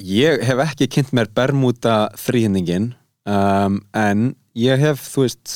[0.00, 2.90] Ég hef ekki kynnt mér Bermuda þrýhindingin
[3.28, 5.54] um, en ég hef, þú veist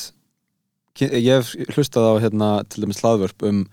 [1.01, 3.63] ég hef hlustað á hérna til dæmis hlaðvörp um,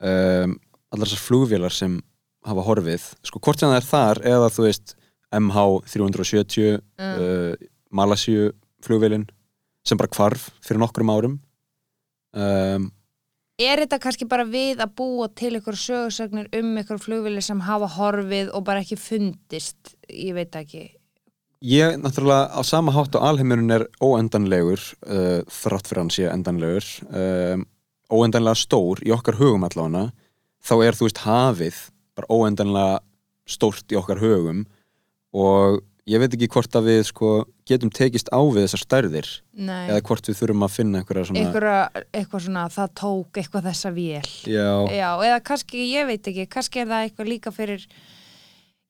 [0.00, 0.54] um
[0.92, 1.98] allar þessar flugvélar sem
[2.46, 4.96] hafa horfið, sko hvort sem það er þar eða þú veist
[5.36, 7.16] MH370 Mm.
[7.20, 7.52] uh,
[7.92, 8.50] Malasíu
[8.84, 9.26] flugvélin
[9.86, 11.34] sem bara hvarf fyrir nokkrum árum
[12.36, 12.86] um,
[13.56, 17.88] Er þetta kannski bara við að búa til ykkur sögursagnir um ykkur flugvili sem hafa
[17.94, 19.94] horfið og bara ekki fundist?
[20.12, 20.90] Ég veit ekki.
[21.64, 26.84] Ég, náttúrulega, á sama hátt og alheimurinn er óendanlegur uh, þrátt fyrir hann sé endanlegur
[27.08, 27.64] um,
[28.12, 30.10] óendanlega stór í okkar hugum allavega
[30.60, 31.78] þá er þú veist hafið
[32.18, 33.00] bara óendanlega
[33.48, 34.66] stórt í okkar hugum
[35.32, 37.28] og ég veit ekki hvort að við sko
[37.66, 39.88] getum tekist á við þessar stærðir Nei.
[39.90, 43.90] eða hvort við þurfum að finna einhverja svona Einhverja, eitthvað svona, það tók eitthvað þessa
[43.96, 44.28] vél.
[44.46, 47.86] Já, Já, eða kannski, ég veit ekki, kannski er það eitthvað líka fyrir,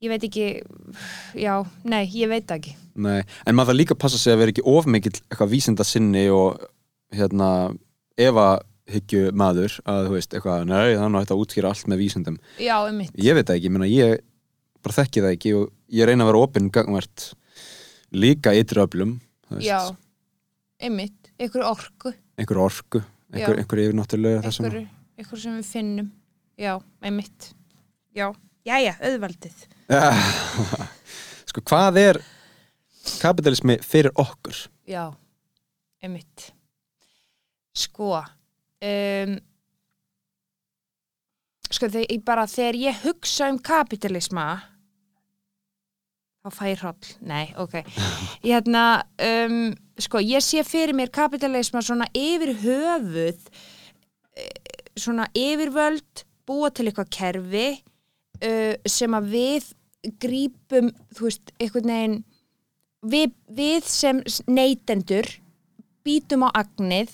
[0.05, 0.47] ég veit ekki,
[1.41, 1.55] já,
[1.89, 2.77] nei, ég veit ekki.
[3.01, 6.27] nei, en maður það líka passa sig að vera ekki of mikill eitthvað vísinda sinni
[6.33, 6.61] og
[7.17, 7.51] hérna,
[8.21, 8.47] efa
[8.93, 12.77] hyggju maður að þú veist eitthvað, nei, þannig að þetta útskýra allt með vísindum Já,
[12.87, 13.17] um mitt.
[13.19, 14.21] ég veit ekki, menna, ég
[14.85, 17.31] bara þekki það ekki og ég reyna að vera opinn gangvært
[18.17, 19.19] líka ytri öflum
[19.63, 19.95] Já,
[20.83, 23.61] einmitt, einhver orku, einhver orku, einhver, Já.
[23.63, 26.09] einhver yfirnáttúrulega þessum einhver, einhver sem við finnum.
[26.59, 26.73] Já,
[27.05, 27.51] einmitt.
[28.17, 28.31] Já,
[28.67, 29.67] jæja, auðvaldið.
[31.51, 32.19] sko hvað er
[33.23, 35.11] kapitalismi fyrir okkur Já,
[36.03, 36.51] einmitt.
[37.77, 39.37] Sko, um,
[41.69, 44.47] sko þegar, ég bara, þegar ég hugsa um kapitalisma,
[46.47, 47.09] þá fæ ég hroll.
[47.27, 47.75] Nei, ok.
[48.45, 48.85] Hérna,
[49.27, 53.49] um, sko, ég sé fyrir mér kapitalisma svona yfir höfuð,
[54.39, 59.73] eh, svona yfirvöld, búa til eitthvað kerfi uh, sem að við
[60.23, 62.19] grípum, þú veist, einhvern veginn
[63.03, 65.27] við, við sem neytendur
[66.07, 67.11] býtum á agnið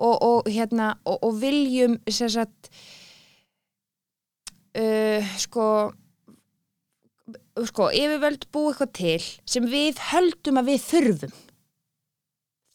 [0.00, 2.70] og, og, hérna, og, og viljum sem sagt
[4.80, 5.66] uh, sko
[7.68, 11.32] sko, yfirvöld búi eitthvað til sem við höldum að við þurfum.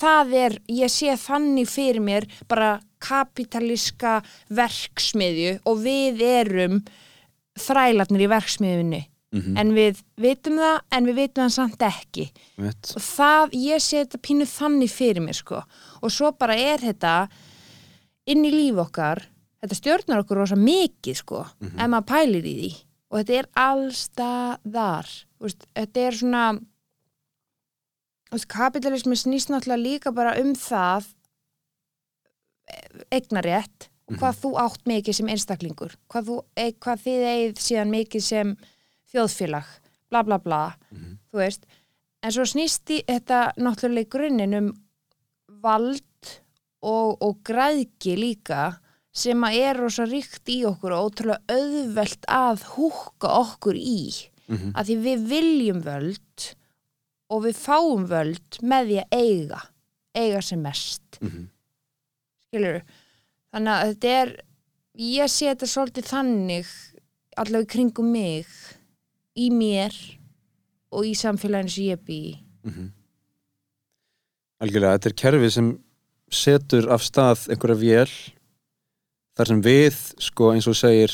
[0.01, 4.17] Það er, ég sé þannig fyrir mér bara kapitalíska
[4.51, 6.81] verksmiðju og við erum
[7.59, 9.03] þrælarnir í verksmiðjunni.
[9.35, 12.25] Mm en við vitum það en við vitum það samt ekki.
[12.57, 12.95] -hmm.
[12.95, 15.63] og það, ég sé þetta pínu þannig fyrir mér sko.
[16.01, 17.27] Og svo bara er þetta
[18.27, 19.25] inn í líf okkar
[19.61, 21.79] þetta stjórnar okkur rosa mikið sko Mhm.
[21.79, 22.71] ef maður pælir í því
[23.11, 25.11] og þetta er allstaðar
[25.75, 26.45] þetta er svona
[28.51, 31.11] kapitalismi snýst náttúrulega líka bara um það
[33.13, 37.93] eignarétt og hvað þú átt mikið sem einstaklingur hvað, þú, e, hvað þið eigið síðan
[37.93, 38.55] mikið sem
[39.13, 39.69] þjóðfélag
[40.09, 41.17] bla bla bla Mhm.
[41.31, 41.65] þú veist.
[42.23, 44.73] En svo snýst í þetta náttúrulega í grunninn um
[45.61, 46.01] vald
[46.81, 48.79] og, og græðki líka
[49.15, 53.99] sem að er rosa ríkt í okkur og ótrúlega auðvelt að húka okkur í
[54.45, 56.43] Mm að því við viljum völd
[57.33, 59.61] og við fáum völd með því að eiga
[60.15, 61.47] eiga sem mest Mhm.
[62.45, 62.81] skilur
[63.55, 64.33] þannig að þetta er
[64.99, 66.67] ég sé þetta svolítið þannig
[67.37, 68.45] allavega í kringum mig
[69.35, 69.95] í mér
[70.91, 72.35] og í samfélaginu sem ég bý í.
[72.69, 72.91] Mhm.
[74.61, 75.71] Algjörlega, þetta er kerfi sem
[76.31, 78.13] setur af stað einhverja vél
[79.35, 81.13] þar sem við, sko eins og segir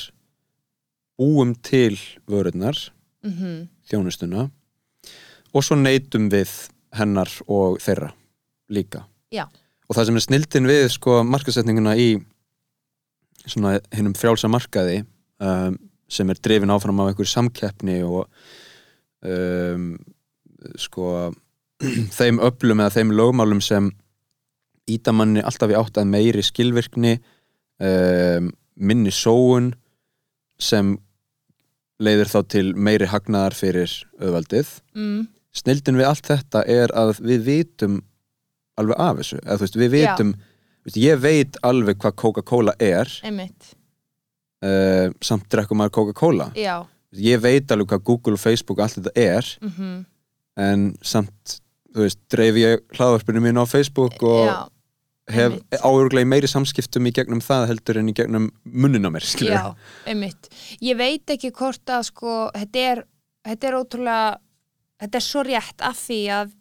[1.19, 2.77] búum til vörurnar,
[3.25, 4.45] mm þjónustuna
[5.51, 6.51] og svo neytum við
[6.95, 8.11] hennar og þeirra
[8.71, 9.03] líka.
[9.31, 9.45] Já.
[9.89, 12.09] Og það sem er snildin við sko markasetninguna í
[13.43, 15.01] svona hinnum frjálsa markaði
[15.43, 15.75] um,
[16.11, 18.29] sem er drifin áfram af einhverju samkeppni og
[19.25, 19.95] um,
[20.79, 21.33] sko
[22.19, 23.91] þeim öflum eða þeim lögmálum sem
[24.91, 27.17] ítamanni alltaf í átt að meiri skilvirkni
[27.81, 29.73] um, minni sóun
[30.61, 30.95] sem
[32.01, 34.73] leiðir þá til meiri hagnaðar fyrir auðvaldið.
[34.97, 35.21] mm.
[35.51, 37.97] Snildin við allt þetta er að við vitum
[38.79, 40.29] alveg af þessu, þú veist, við vitum
[40.85, 43.11] veist, ég veit alveg hvað Coca-Cola er.
[44.61, 46.47] Uh, samt drekkum maður Coca-Cola.
[47.19, 49.99] Ég veit alveg hvað Google og Facebook allt þetta er mm
[50.59, 51.57] en samt,
[51.93, 54.57] þú veist, dreif ég hlaðvarpinu mín á Facebook og já,
[55.35, 55.81] hef einmitt.
[55.81, 59.75] áuruglega meiri samskiptum í gegnum það heldur en í gegnum munnin á mér, skilur já,
[60.09, 60.49] einmitt.
[60.83, 63.03] Ég veit ekki hvort að sko þetta er,
[63.47, 64.25] þetta er ótrúlega
[65.01, 66.57] þetta er svo rétt af því að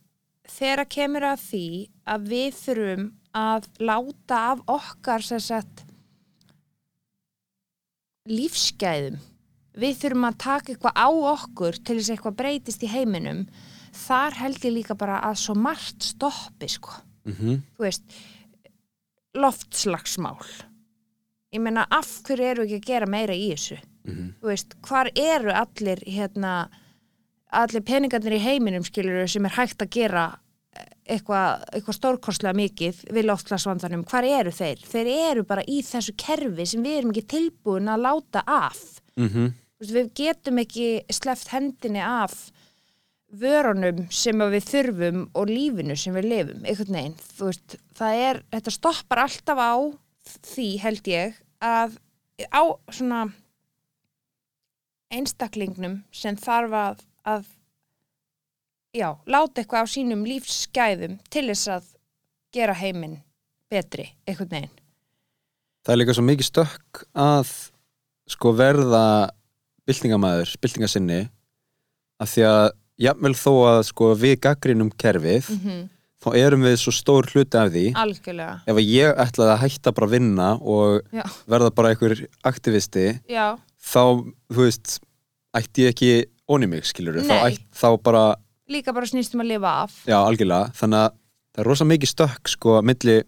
[0.50, 1.66] þegar kemur að því
[2.10, 3.08] að við þurfum
[3.40, 5.84] að láta af okkar sagt
[8.30, 9.20] lífsgæðum
[9.80, 13.44] við þurfum að taka eitthvað á okkur til þess að eitthvað breytist í heiminum
[13.96, 17.00] þar held ég líka bara að svo margt stoppi sko.
[17.26, 18.04] Mm þú veist
[19.36, 20.40] loftslagsmál.
[21.50, 23.80] Ég meina af hverju eru ekki að gera meira í þessu?
[24.04, 24.28] -hmm.
[24.40, 26.68] þú veist, hvar eru allir hérna,
[27.50, 30.24] allir peningarnir í heiminum skilur sem er hægt að gera
[31.10, 34.84] eitthvað eitthva stórkostlega mikið við loftslagsvandanum, hvar eru þeir?
[34.86, 39.00] Þeir eru bara í þessu kerfi sem við erum ekki tilbúin að láta af.
[39.16, 39.28] Mm
[39.80, 42.52] Þú veist, við getum ekki sleft hendinni af
[43.30, 47.18] vörunum sem við þurfum og lífinu sem við lifum, einhvern veginn.
[47.38, 49.72] Veist, það er, þetta stoppar alltaf á
[50.50, 51.96] því held ég að
[52.50, 53.22] á svona
[55.10, 57.48] einstaklingnum sem þarf að, að
[58.96, 61.90] já, láta eitthvað á sínum lífsgæðum til þess að
[62.54, 63.20] gera heiminn
[63.70, 64.78] betri, einhvern veginn.
[65.86, 67.52] Það er líka svo mikið stökk að
[68.30, 69.04] sko verða
[69.88, 71.20] byltingamæður, byltingasinni
[72.20, 72.66] að því að
[73.00, 75.88] jafnvel þó að sko við gaggrinum kerfið mm
[76.20, 77.84] þá erum við svo stór hluti af því.
[77.98, 82.16] Algjörlega, ef ég ætlaði að hætta bara að vinna og já, verða bara einhver
[82.50, 83.46] aktivisti já.
[83.80, 84.02] þá,
[84.52, 84.98] þú veist
[85.56, 86.12] ætti ég ekki
[86.50, 88.24] onni mig, skilur þá, þá bara,
[88.70, 89.96] líka bara snýst um að lifa af.
[90.10, 90.70] Já, algjörlega.
[90.76, 91.16] Þannig að
[91.50, 93.18] það er rosa mikið stökk sko, milli,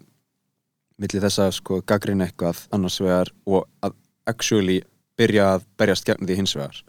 [1.00, 3.96] milli þess að sko, gaggrina eitthvað annars vegar og að
[4.28, 4.82] actually
[5.18, 6.84] byrja að berjast gegn því hins vegar.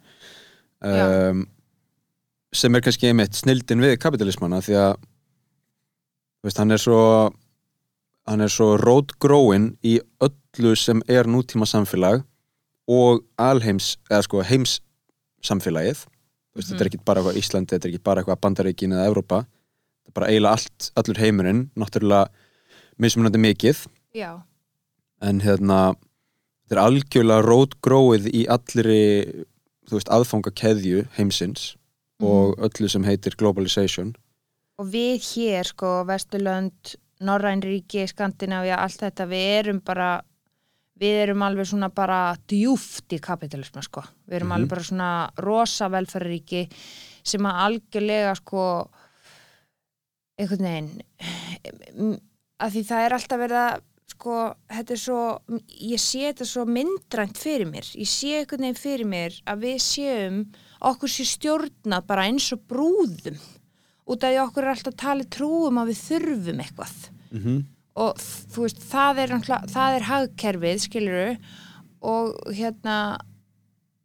[0.83, 1.45] Um,
[2.53, 4.95] sem er kannski einmitt snildin við kapitalismana því að
[6.43, 6.99] veist, hann er svo
[8.29, 12.23] hann er svo rótgróin í öllu sem er nútíma samfélag
[12.87, 14.77] og alheims eða sko heims
[15.43, 16.05] samfélagið
[16.55, 16.77] veist, Mhm.
[16.77, 19.39] þetta er ekki bara eitthvað Íslandi þetta er ekki bara eitthvað Bandaríkin eða Evrópa.
[20.03, 22.27] Þetta er bara eiginlega allt, allur heimurinn náttúrulega
[22.99, 23.87] mismunandi mikið.
[24.13, 24.43] Já,
[25.21, 25.95] en hérna
[26.69, 29.45] þetta er algjörlega rótgróið í allri
[29.89, 31.75] þú veist, aðfangakeðju heimsins
[32.23, 34.13] og öllu sem heitir globalization.
[34.79, 40.21] Og við hér sko Vesturlönd, Norrænríki Skandinávia, allt þetta við erum bara
[40.99, 44.03] við erum alveg svona bara djúft í kapitalisma sko.
[44.29, 44.55] Við erum Mhm.
[44.57, 46.67] alveg bara svona rosa velferðaríki
[47.23, 48.89] sem að algjörlega sko
[50.39, 52.19] einhvern veginn
[52.59, 53.81] að því það er alltaf verið að
[54.13, 54.35] sko,
[54.69, 55.21] þetta er svo
[55.93, 57.87] ég sé þetta svo myndrænt fyrir mér.
[57.97, 60.37] Ég sé einhvern veginn fyrir mér að við séum
[60.89, 63.39] okkur sé stjórnað bara eins og brúðum
[64.03, 66.95] út af því okkur er alltaf talið trúum að við þurfum eitthvað
[67.31, 67.59] mm -hmm.
[68.05, 68.23] og
[68.53, 69.35] þú veist, það er,
[69.75, 71.29] það er hagkerfið, skiluru
[72.01, 72.97] og hérna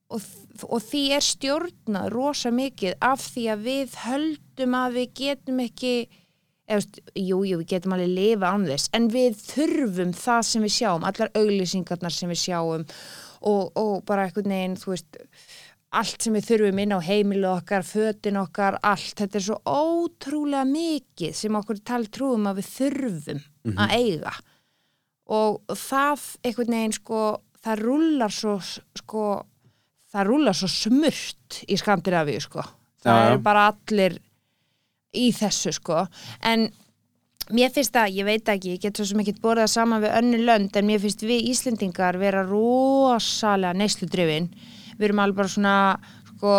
[0.08, 0.22] og,
[0.68, 5.94] og því er stjórnað rosa mikið af því að við höldum að við getum ekki
[6.68, 10.66] eða, veist, jú, jú, við getum alveg lifa án þess, en við þurfum það sem
[10.66, 12.84] við sjáum, allar auglýsingarnar sem við sjáum
[13.40, 15.20] og, og bara einhvern veginn, þú veist
[15.96, 20.66] allt sem við þurfum inn á heimilu okkar, fötin okkar, allt, þetta er svo ótrúlega
[20.68, 23.40] mikið sem okkur tala trúum að við þurfum
[23.78, 24.32] að eiga.
[25.28, 27.22] Og það einhvern veginn sko,
[27.64, 28.56] það rúlar svo
[29.00, 29.24] sko,
[30.12, 32.64] það rúlar svo smurt í Skandinavíu sko,
[33.04, 33.32] það Já, já.
[33.32, 34.18] er bara allir
[35.16, 36.04] í þessu sko.
[36.44, 36.68] En
[37.48, 40.40] mér finnst það, ég veit ekki ég get svo sem ekki borðað saman við önnu
[40.44, 44.50] lönd en mér finnst við Íslendingar vera rosalega neysludrifin
[44.98, 45.76] við erum alveg bara svona
[46.32, 46.54] sko,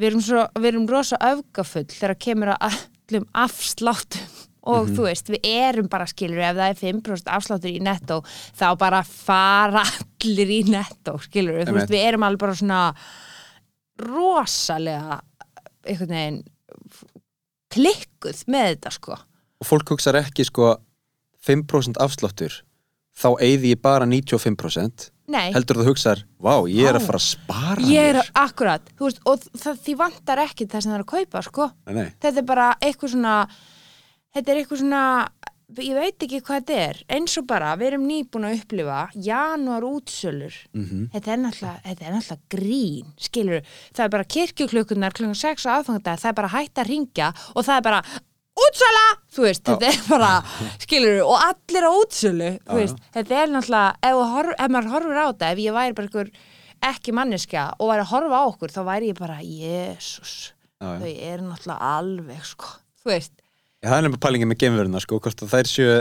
[0.00, 4.34] við erum, svo, við erum rosa öfgafull þegar kemur að allum afsláttum.
[4.66, 8.16] Og þú veist, við erum bara skilur ef það er 5% afsláttur í netto
[8.58, 12.80] þá bara fara allir í netto skilur þú veist, við erum alveg bara svona
[14.02, 15.20] rosalega
[15.86, 16.40] einhvern veginn
[17.76, 19.20] klikkuð með þetta sko.
[19.62, 20.72] Og fólk hugsar ekki sko
[21.46, 22.58] 5% afsláttur
[23.16, 27.26] þá eyði ég bara 95% Nei, heldur þú hugsar, vá, ég er að fara að
[27.26, 28.30] spara ég er mér?
[28.44, 31.66] akkurat þú veist, og það, því vantar ekki það sem það er að kaupa sko.
[31.88, 33.34] Nei, nei, þetta er bara eitthvað svona
[34.36, 35.02] þetta er eitthvað svona
[35.82, 39.82] ég veit ekki hvað þetta er, eins og bara við erum nýbúin að upplifa janúar
[39.88, 40.54] útsölur.
[40.78, 41.08] Mhm.
[41.16, 45.70] þetta, er náttúrulega, þetta er náttúrulega grín skilur, það er bara kirkjuklukkunar klukkan 6 á
[45.80, 48.02] aðfangandag, það er bara hægt að ringja og það er bara
[48.56, 49.04] útsöla
[49.36, 50.32] þú veist, þetta er bara,
[50.82, 55.20] skilur og allir á útsölu, þú veist þetta er náttúrulega, ef, horf, ef maður horfur
[55.20, 56.30] á þetta ef ég væri bara einhver
[56.90, 59.40] ekki manneskja og væri að horfa á okkur, þá væri ég bara
[60.80, 60.92] já.
[61.00, 63.34] þau eru náttúrulega alveg, sko, þú veist.
[63.80, 65.96] Já, það er nefnilega pælingin með geimveruna sko, hvort að þær séu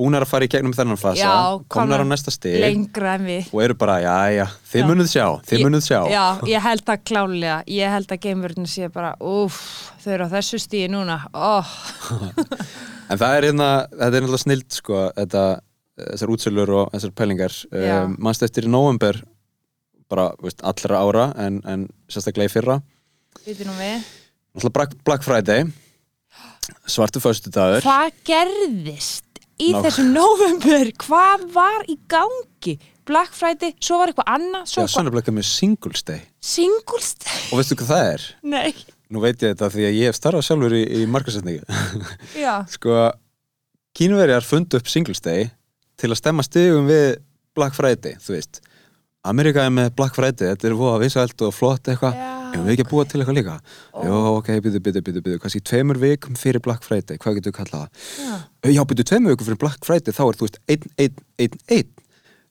[0.00, 3.50] búnar að fara í gegnum þennan fasa Já, komnar á næsta stig lengra en við.
[3.52, 4.86] og eru bara, já, já, þið Já.
[4.88, 5.98] munuð sjá þið Ég- munuð sjá.
[6.08, 9.58] Já, ég held það klálega ég held að geimverðinu sé bara úff,
[10.02, 11.74] þau eru á þessu stíði núna oh.
[13.10, 15.44] en það er hérna, þetta er náttúrulega snild sko, þetta,
[16.00, 17.58] þessar útsölur og þessar pælingar.
[17.70, 19.20] Um, mannst eftir í november
[20.10, 22.80] bara, veist, allra ára en, en sérstaklega í fyrra?
[23.44, 24.08] Við nú við.
[24.56, 25.68] Náttúrulega Black, Black Friday
[26.94, 27.84] svartu föstudagur.
[27.84, 29.29] Hvað gerðist
[29.60, 29.80] í Ná.
[29.86, 30.90] þessum november?
[31.04, 32.78] Hvað var í gangi?
[33.10, 37.78] Black Friday, svo var eitthvað annað Já, sannlega með Singles Day Singles Day og veistu
[37.80, 38.26] hvað það er?
[38.54, 38.74] Nei,
[39.10, 41.80] Nú veit ég þetta því að ég hef starfað sjálfur í, í markasetningu
[42.38, 42.98] já, sko,
[43.98, 45.48] kínverjar fundu upp Singles Day
[45.98, 47.16] til að stemma stigum við
[47.58, 48.60] Black Friday, þú veist
[49.26, 52.30] Amerika er með Black Friday, þetta er voða vissælt og flott eitthvað, Já.
[52.54, 53.56] Ef við ekki að búa til eitthvað líka?
[53.94, 54.00] Ó.
[54.06, 57.58] Jó, ok, byrju, byrju, byrju, byrju kannski tveimur vikum fyrir Black Friday, hvað getur við
[57.60, 58.10] kallað það?
[58.26, 58.74] já.
[58.76, 61.94] Já, byrju, tveimur vikum fyrir Black Friday, þá er þú veist, einn, einn, einn, einn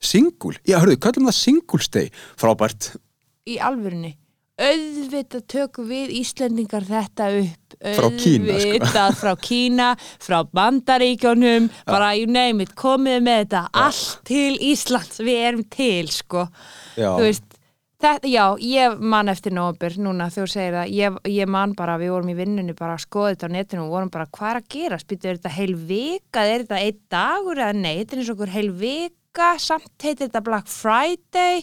[0.00, 2.94] Single, já, hörðu, kallum það Singles Day frábært,
[3.48, 4.14] Í alvörunni.
[4.60, 7.76] Auðvitað tökum við Íslendingar þetta upp.
[7.96, 8.66] Frá Kína, sko.
[8.68, 9.86] auðvitað frá Kína
[10.20, 13.62] frá Bandaríkjónum bara you name it, komið með þetta.
[13.80, 16.44] Allt til Íslands, við erum til sko,
[17.00, 17.08] já.
[17.08, 17.49] Þú veist
[18.00, 21.98] Þetta, já, ég man eftir nóbur núna þegar þú segir það, ég, ég man bara
[22.00, 24.60] við vorum í vinnunni bara að skoða þetta á netinu og vorum bara hvað er
[24.62, 26.44] að gera, spýtu, er þetta heil vika?
[26.48, 30.30] Er þetta einn dagur eða nei, þetta er eins og okkur heil vika, samt heitir
[30.30, 31.60] þetta Black Friday.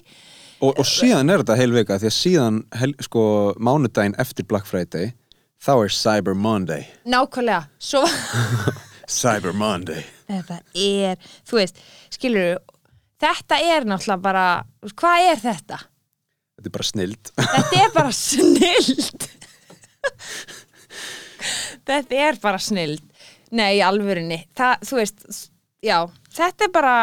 [0.62, 3.26] Og, og síðan er þetta heil vika því að síðan, hel, sko,
[3.58, 5.16] mánudaginn eftir Black Friday,
[5.58, 6.86] þá er Cyber Monday.
[7.10, 8.06] Nákvæmlega, svo
[9.24, 10.06] Cyber Monday.
[10.30, 11.82] Þetta er, þú veist,
[12.14, 12.60] skilur
[13.18, 14.50] þetta er náttúrulega bara
[14.94, 15.86] hvað er þetta?
[16.58, 17.32] Þetta er bara snild.
[17.38, 19.28] Þetta er bara snild.
[21.88, 23.04] Þetta er bara snild.
[23.56, 25.22] Nei, alvörinni Það, þú veist,
[25.86, 25.98] já
[26.38, 26.96] Þetta er bara,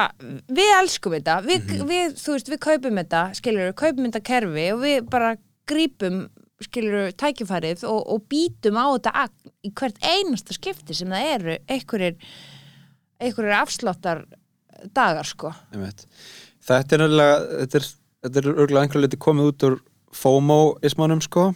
[0.55, 1.39] við elskum þetta.
[1.43, 5.31] Við, við, þú veist, við kaupum þetta skilur, kaupum þetta kerfi og við bara
[5.71, 6.21] grípum,
[6.63, 9.25] skilur, tækifærið og, og býtum á þetta
[9.67, 12.15] í hvert einasta skipti sem það eru einhverjir
[13.25, 14.23] einhverjir afsláttar
[14.95, 15.51] dagar, sko.
[16.69, 17.91] Þetta er nefnilega þetta er,
[18.25, 19.77] þetta er örgulega einhverju liti komið út úr
[20.14, 21.51] FOMO-ismánum sko.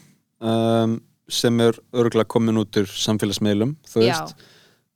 [0.44, 0.98] Um,
[1.28, 4.36] sem er örgulega komin út úr samfélagsmiðlum þú veist,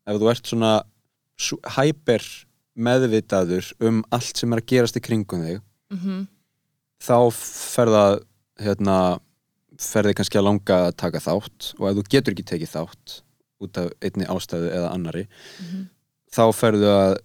[0.06, 0.70] ef þú ert svona
[1.76, 2.24] hyper
[2.78, 5.58] meðvitaður um allt sem er að gerast í kringum þig
[5.96, 6.22] mm
[7.02, 8.02] þá ferða
[8.62, 8.96] hérna,
[9.82, 11.72] ferði kannski að langa að taka þátt.
[11.80, 13.14] Og ef þú getur ekki tekið þátt
[13.66, 15.24] út af einni ástæðu eða annari
[15.58, 15.88] Mhm.
[16.30, 17.16] þá ferðu að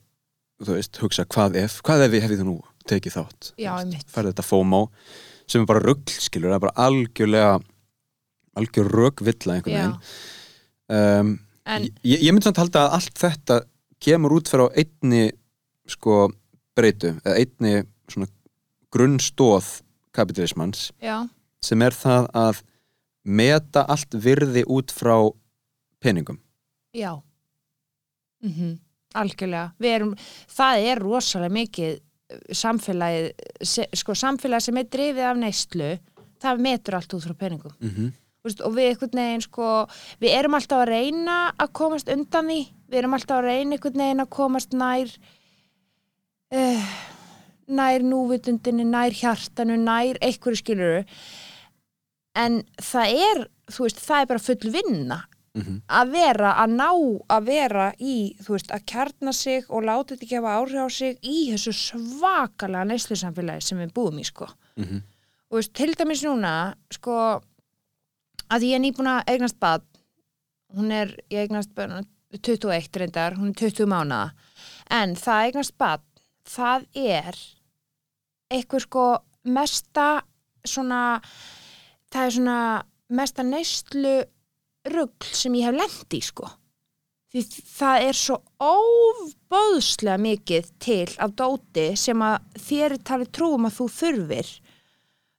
[0.65, 2.55] þú veist, hugsa hvað ef, hvað ef ég hefði þú nú
[2.89, 3.49] tekið þátt.
[4.11, 4.83] Ferði þetta FOMO
[5.47, 7.51] sem er bara rugl skilur, það er bara algjörlega
[8.57, 9.97] algjör rögvilla einhvern veginn.
[10.87, 11.33] Um,
[11.67, 13.59] en ég, ég myndi samt halda að allt þetta
[14.03, 15.23] kemur út fyrir á einni
[15.87, 16.27] sko
[16.77, 17.73] breytu eða einni
[18.11, 18.29] svona
[18.93, 19.69] grunnstóð
[20.15, 21.27] kapitalismans já,
[21.63, 22.63] sem er það að
[23.27, 25.15] meta allt virði út frá
[26.03, 26.39] peningum.
[26.95, 27.17] Já.
[28.43, 28.77] Mm
[29.17, 29.71] algjörlega.
[29.81, 30.13] Við erum,
[30.51, 31.95] það er rosalega mikið
[32.51, 35.91] samfélagið sko samfélagið sem er drifið af neyslu
[36.43, 37.73] það metur allt út frá peningum.
[37.79, 38.11] Mm -hmm.
[38.37, 39.87] Þú veist, og við einhvern veginn sko
[40.21, 42.61] við erum alltaf að reyna að komast undan því.
[42.89, 45.07] Við erum alltaf að reyna einhvern veginn að komast nær
[46.53, 46.83] uh,
[47.67, 51.05] nær núvitundinni nær hjartanu, nær einhverju skiluru
[52.37, 55.19] en það er þú veist, það er bara full vinna
[55.57, 55.81] Mhm.
[55.89, 56.89] að vera, að ná
[57.35, 61.19] að vera í, þú veist, að kjarna sig og láta þetta hafa áhrif á sig
[61.23, 64.47] í þessu svakalega neyslusamfélagi sem við búum í, sko.
[64.77, 65.01] Mhm.
[65.49, 67.41] Og veist, til dæmis núna, sko,
[68.51, 69.81] að ég er nýbúin að eignast bad,
[70.75, 74.31] hún er, ég eignast bad, 21 reyndar, hún er 20 mánuða,
[74.91, 76.01] en það eignast bad,
[76.45, 77.35] það er
[78.51, 79.05] eitthvað sko
[79.45, 80.23] mesta
[80.67, 81.21] svona,
[82.11, 84.25] það er svona mesta neyslu
[84.93, 86.49] rugl sem ég hef lent í sko.
[87.33, 87.41] Því
[87.77, 92.37] það er svo óbóðslega mikið til af dóti sem að
[92.69, 94.51] þér talið trúum að þú þurfir.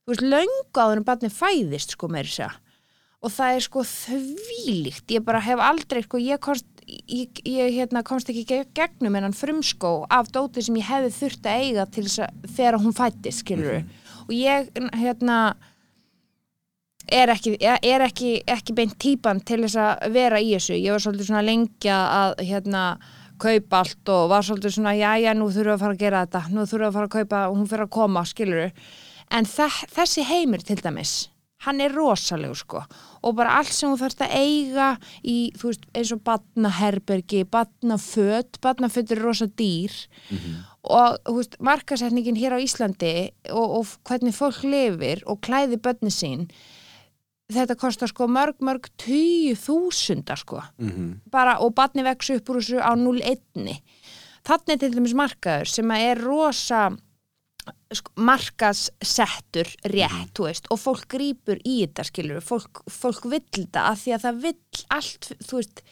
[0.04, 2.50] Þú veist, löngu áður en barnið fæðist sko meiri segja.
[3.24, 5.06] Og það er sko þvílíkt.
[5.16, 9.34] Ég bara hef aldrei sko, ég komst ég, ég hérna, komst ekki ge- gegnum hennan
[9.36, 13.42] frumskó af dóti sem ég hefði þurft að eiga til þess að þegar hún fættist
[13.42, 13.82] skilur
[14.28, 15.40] og ég hérna
[17.12, 20.76] er ekki, er ekki, ekki beint típan til þess að vera í þessu.
[20.76, 22.84] Ég var svolítið svona lengja að hérna
[23.38, 26.22] kaupa allt og var svolítið svona já já nú þurfum við að fara að gera
[26.26, 26.44] þetta.
[26.52, 28.70] Nú þurfum við að fara að kaupa og hún fyrir að koma skilur
[29.28, 31.16] en þe þessi heimur til dæmis
[31.66, 32.82] hann er rosalegur sko.
[33.26, 34.88] Og bara allt sem þú þarfst að eiga
[35.26, 39.94] í, þú veist, eins og batnaherbergi batnaföt, batnaföt er rosa dýr.
[40.86, 43.14] Og þú veist, markasetningin hér á Íslandi
[43.50, 46.46] og, og hvernig fólk lifir og klæði börni sín
[47.52, 50.62] þetta kostar sko mörg, mörg tíu þúsunda sko.
[50.78, 51.20] Mhm.
[51.30, 53.80] bara, og batni vex upp úr þessu á 0,1
[54.44, 56.82] þannig er til dæmis markaður sem að er rosa
[57.92, 63.88] sko, markasettur rétt, þú veist, og fólk grýpur í þetta skilur, fólk, fólk vill þetta
[63.92, 65.82] af því að það vill allt þú veist,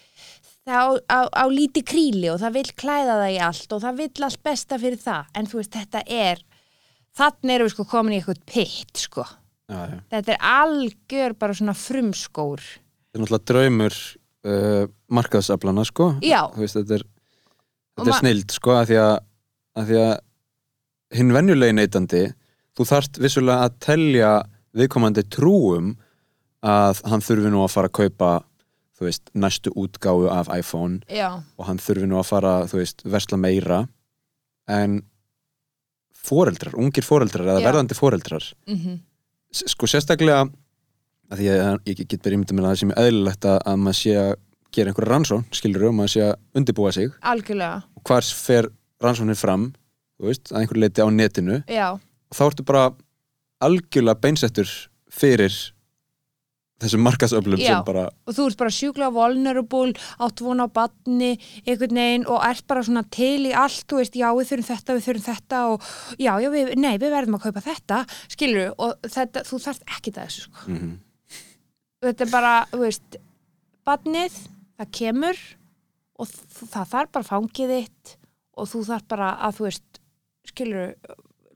[0.66, 3.98] það á, á, á líti kríli og það vill klæða það í allt og það
[4.02, 5.32] vill allt besta fyrir það.
[5.34, 6.44] En þú veist, þetta er
[7.16, 9.26] þannig erum við sko komin í eitthvað pitt sko
[9.66, 12.62] Já, þetta er algjör bara svona frumskór.
[12.62, 13.96] Þetta er náttúrulega draumur
[14.46, 16.10] uh, markaðsaflana sko.
[16.54, 17.06] Veist, þetta er,
[17.98, 19.14] þetta er snild sko að því að,
[19.80, 20.14] að því að
[21.16, 22.22] hinn venjulegi neytandi
[22.76, 24.30] þú þarft vissulega að telja
[24.76, 25.94] viðkomandi trúum
[26.66, 28.30] að hann þurfi nú að fara að kaupa
[28.96, 33.04] þú veist, næstu útgáfu af iPhone já, og hann þurfi nú að fara, þú veist,
[33.04, 33.82] versla meira.
[34.66, 35.00] En
[36.26, 37.66] foreldrar, ungir foreldrar eða Já.
[37.68, 38.96] verðandi foreldrar mhm.
[38.96, 39.15] S-
[39.54, 40.46] sko sérstaklega
[41.30, 43.98] að því að ég get verið ímyndið að það sem er eðlilegt að, að maður
[44.00, 44.32] sé að
[44.76, 47.14] gera einhverja rannsón, skilur um, maður sé að undibúa sig.
[47.26, 48.68] Algjörlega, og hvar fer
[49.02, 49.70] rannsónir fram
[50.16, 51.58] þú veist, að einhverju leiti á netinu.
[51.70, 51.88] Já.
[51.96, 52.84] Og þá ertu bara
[53.64, 54.70] algjörlega beinsettur
[55.12, 55.54] fyrir
[56.82, 59.94] þessum markasöflum sem bara og þú ert bara sjúklega vulnerable
[60.26, 61.30] átt vona á batni,
[61.64, 64.96] einhvern veginn og ert bara svona til í allt þú veist, já við þurfum þetta,
[64.98, 65.88] við þurfum þetta og
[66.20, 70.16] já, já, við, nei, við verðum að kaupa þetta skilur, og þetta, þú þarft ekki
[70.18, 70.70] þessu, sko.
[70.72, 70.94] mm
[72.04, 73.16] Þetta er bara, þú veist
[73.88, 74.34] batnið,
[74.76, 75.38] það kemur
[76.20, 78.12] og það þarf bara fangið þitt
[78.60, 80.00] og þú þarf bara að, þú veist
[80.52, 80.92] skilur,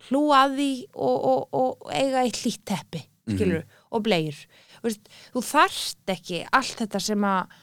[0.09, 4.41] hlúa að því og, og, og eiga eitt lít teppi skilur, og bleir
[4.85, 7.57] veist, þú þarft ekki allt þetta sem að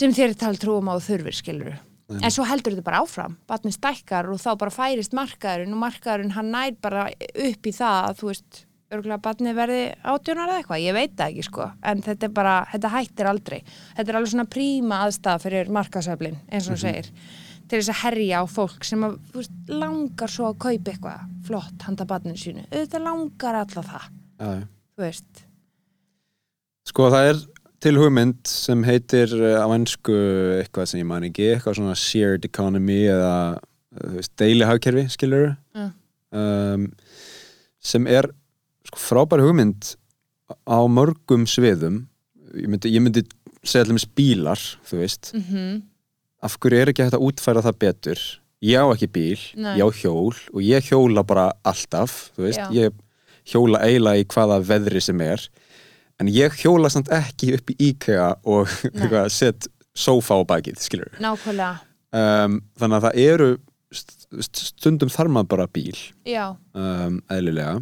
[0.00, 1.72] sem þér talið trúum á þurfir skilur
[2.12, 2.20] Nei.
[2.24, 3.38] en svo heldur þetta bara áfram.
[3.48, 8.08] Batnið stækkar og þá bara færist markaðurinn og markaðurinn hann nær bara upp í það
[8.08, 11.68] að þú veist örgulega batnið verði átjónar eða eitthvað, ég veit það ekki sko.
[11.88, 13.58] En þetta er bara, þetta hættir aldrei.
[13.96, 17.08] Þetta er alveg svona príma aðstæða fyrir markasöflin eins og þú segir
[17.72, 21.86] til þess að herja á fólk sem að, veist, langar svo að kaupa eitthvað flott
[21.86, 24.08] handa batninu sínu, auðvitað langar alla það,
[24.42, 24.50] já.
[24.96, 25.42] Þú veist.
[26.88, 27.40] Sko það er
[27.82, 30.14] til hugmynd sem heitir uh, á ennsku
[30.60, 33.60] eitthvað sem ég man ekki eitthvað svona shared economy eða uh,
[33.98, 35.88] þú veist, deili hagkerfi, skilur Já.
[36.38, 36.88] um,
[37.82, 38.30] sem er
[38.90, 39.94] sko, frábæri hugmynd
[40.68, 42.04] á mörgum sviðum.
[42.52, 43.24] Ég myndi, ég myndi
[43.62, 45.80] segja allir með bílar þú veist, mm
[46.42, 48.22] af hverju er ekki hægt að útfæra það betur?
[48.62, 49.76] Ég á ekki bíl, Nei.
[49.78, 52.66] ég á hjól og ég hjóla bara alltaf þú veist, Já.
[52.74, 52.96] ég
[53.48, 55.44] hjóla eiginlega í hvaða veðri sem er
[56.20, 58.70] en ég hjóla samt ekki upp í IKEA og
[59.40, 59.66] set
[59.98, 61.80] sófa á bakið, skilur nákvæmlega,
[62.16, 63.48] um, þannig að það eru
[63.92, 65.98] st- st- stundum þar maður bara bíl
[66.72, 67.74] um, eðlilega.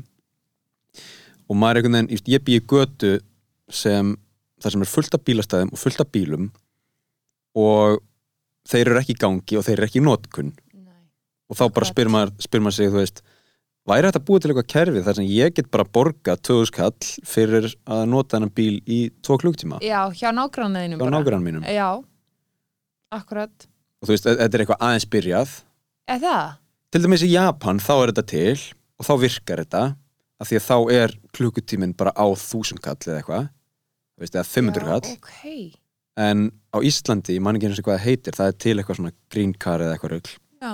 [1.51, 3.13] Og maður er einhvern veginn, ég- býi götu
[3.71, 4.15] sem,
[4.63, 6.49] þar sem er fullt af bílastæðum og fullt af bílum
[7.59, 8.01] og
[8.71, 10.51] þeir eru ekki í gangi og þeir eru ekki í notkun.
[10.75, 11.01] Nei.
[11.51, 13.23] og þá bara spyr maður, spyr maður sig, þú veist
[13.89, 17.71] væri þetta búið til eitthvað kerfi þar sem ég get bara borga 2000 kall fyrir
[17.89, 21.65] að nota þennan bíl í tvo klukktíma já, hjá nágranniðinum hjá nágrann mínum?
[21.65, 21.89] Já,
[23.13, 23.67] akkurat.
[24.01, 25.55] Og þú veist, e- þetta er eitthvað aðeins byrjað.
[26.11, 26.57] Er það?
[26.91, 28.61] til dæmis í Japan þá er þetta til
[28.99, 29.83] og þá virkar þetta
[30.41, 33.45] af því að þá er klukkutíminn bara á þúsund kall eða eitthvað.
[34.17, 35.13] Þú veist, eða 500 Já, kall.
[35.15, 35.79] ok,
[36.21, 38.99] en á Íslandi, ég man ekki eins og hvað það heitir það er til eitthvað
[38.99, 40.35] svona green car eða eitthvað rugl.
[40.61, 40.73] Já,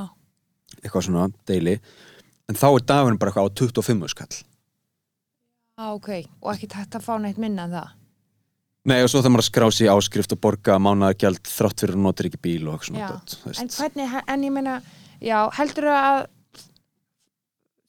[0.82, 1.76] eitthvað svona daily
[2.50, 4.36] en þá er dagurinn bara eitthvað á 25 skall.
[5.76, 6.10] Á, ok.
[6.40, 7.94] Og ekki tætt að fá neitt minna en það?
[8.86, 12.04] Nei, og svo það maður að skrá í áskrift og borga mánaðargjald þrátt fyrir að
[12.04, 14.76] notur ekki bíl og eitthvað svona En hvernig, en ég meina,
[15.18, 16.18] já, heldur að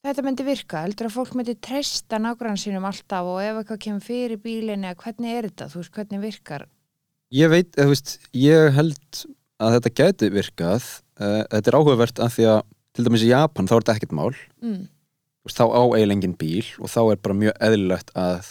[0.08, 4.08] þetta myndi virka, heldur að fólk myndi treysta nágrann sínum alltaf og ef eitthvað kemur
[4.08, 6.66] fyrir bílinni, hvernig er þetta, þú veist, hvernig virkar?
[7.36, 9.22] Ég veit, þú veist, ég held
[9.62, 10.90] að þetta gæti virkað.
[11.18, 12.60] Uh, þetta er áhugavert af því að
[12.98, 14.32] til dæmis í Japan þá er þetta ekkert mál.
[14.66, 14.88] Mm.
[15.48, 18.50] Þá á eiginlega engin bíl og þá er bara mjög eðlilegt að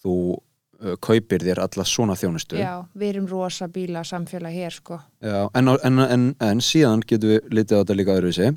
[0.00, 2.56] þú uh, kaupir þér alla svona þjónustu.
[2.56, 5.00] Já, við erum rosa bíla samfélag hér, sko.
[5.20, 8.54] Já, en, en, en, en síðan getum við litið á þetta líka öðruvísi.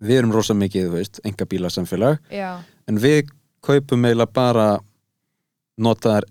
[0.00, 2.18] Við erum rosa mikið, þú veist, enga bíla samfélag.
[2.34, 2.56] Já,
[2.90, 3.30] en við
[3.62, 4.68] kaupum eiginlega bara
[5.80, 6.26] notaðar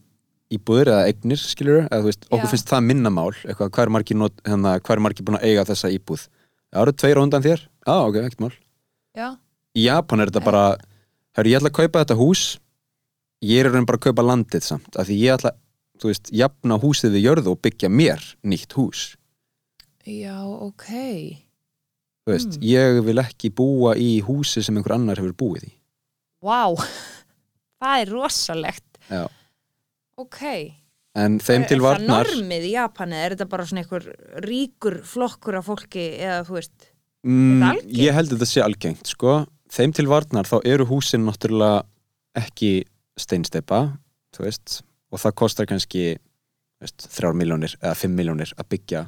[0.53, 2.51] íbúður eða eignir, skilur eða þú veist, okkur Já.
[2.53, 6.25] finnst það minna mál eitthvað, hvað er margir búin að eiga þessa íbúð?
[6.69, 8.53] Það eru tveir á undan þér, á, ok, ekkert mál
[9.17, 9.29] já,
[9.75, 10.63] í Japan er þetta bara
[11.37, 12.43] hörru, ég ætla að kaupa þetta hús
[13.45, 15.53] ég er raun bara að kaupa landið samt af því ég ætla,
[15.99, 19.03] þú veist, jafna húsið við jörðu og byggja mér nýtt hús
[20.09, 20.87] já, ok.
[22.25, 22.63] þú veist, Mm.
[22.69, 25.73] ég vil ekki búa í húsi sem einhver annar hefur búið í
[26.45, 26.71] Vá,
[27.81, 28.85] það er rosalegt.
[29.09, 29.25] Já.
[30.19, 30.37] Ok.
[31.19, 33.17] en þeim til er varnar það normið í Japani?
[33.19, 34.05] Er þetta bara svona einhver
[34.45, 36.88] ríkur flokkur af fólki eða, þú veist,
[37.25, 39.43] mm, ég held að þetta sé algengt sko.
[39.69, 41.83] þeim til varnar þá eru húsin náttúrulega
[42.39, 42.85] ekki
[43.19, 43.81] steinsteipa
[44.39, 46.17] og það kostar kannski
[46.79, 49.03] þrjár miljónir eða fimm miljónir að byggja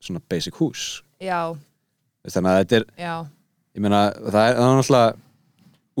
[0.00, 1.02] svona basic hús.
[1.20, 1.56] Já,
[2.28, 3.14] þannig að þetta er, já,
[3.76, 5.10] ég meina það er, það er náttúrulega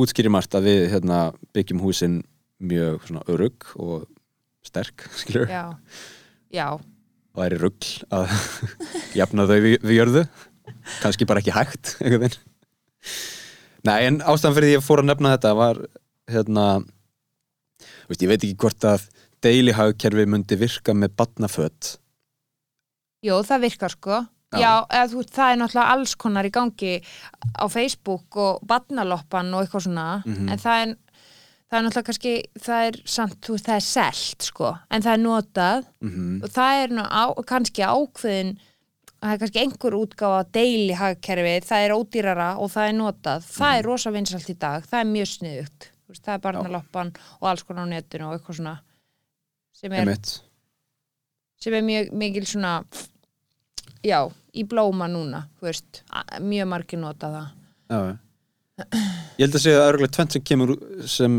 [0.00, 1.18] útskýri margt að við hérna,
[1.56, 2.20] byggjum húsin
[2.60, 4.06] mjög svona örug og
[4.66, 5.06] sterk,
[5.56, 5.64] já,
[6.52, 8.34] já, og það er rugl að
[9.20, 10.24] jafna þau við, við jörðu
[11.02, 11.96] kannski bara ekki hægt
[13.86, 15.78] Nei, en ástæðan fyrir því ég fór að nefna þetta var
[16.30, 16.64] hérna
[18.10, 19.06] veist, ég veit ekki hvort að
[19.44, 21.94] deilihagkerfi myndi virka með badnaföt
[23.24, 24.18] Jó, það virkar sko.
[24.56, 24.82] Já.
[24.88, 26.92] Eða, þú, það er náttúrulega alls konar í gangi
[27.60, 30.48] á Facebook og badnaloppan og eitthvað svona, Mhm.
[30.48, 30.94] en það er,
[31.70, 32.32] það er náttúrulega kannski,
[32.64, 36.48] það er samt, þú veist, það er selt sko, en það er notað mm og
[36.56, 38.56] það er á, kannski ákveðin,
[39.20, 43.70] það er kannski einhver útgáfa deili hagkerfi, það er ódýrara og það er notað, það
[43.70, 43.78] Mhm.
[43.78, 45.90] er rosa vinsalt í dag, það er mjög sniðugt,
[46.20, 48.78] það er barnaloppan og alls konar á netinu og eitthvað svona
[49.72, 50.40] sem er einmitt.
[51.60, 52.84] sem er mjög mikil svona
[54.02, 56.02] já, í blóma núna þú veist,
[56.40, 57.48] mjög margir nota það.
[57.90, 58.18] Já.
[59.36, 60.70] Ég held að segja að örgulega tvent sem kemur
[61.06, 61.34] sem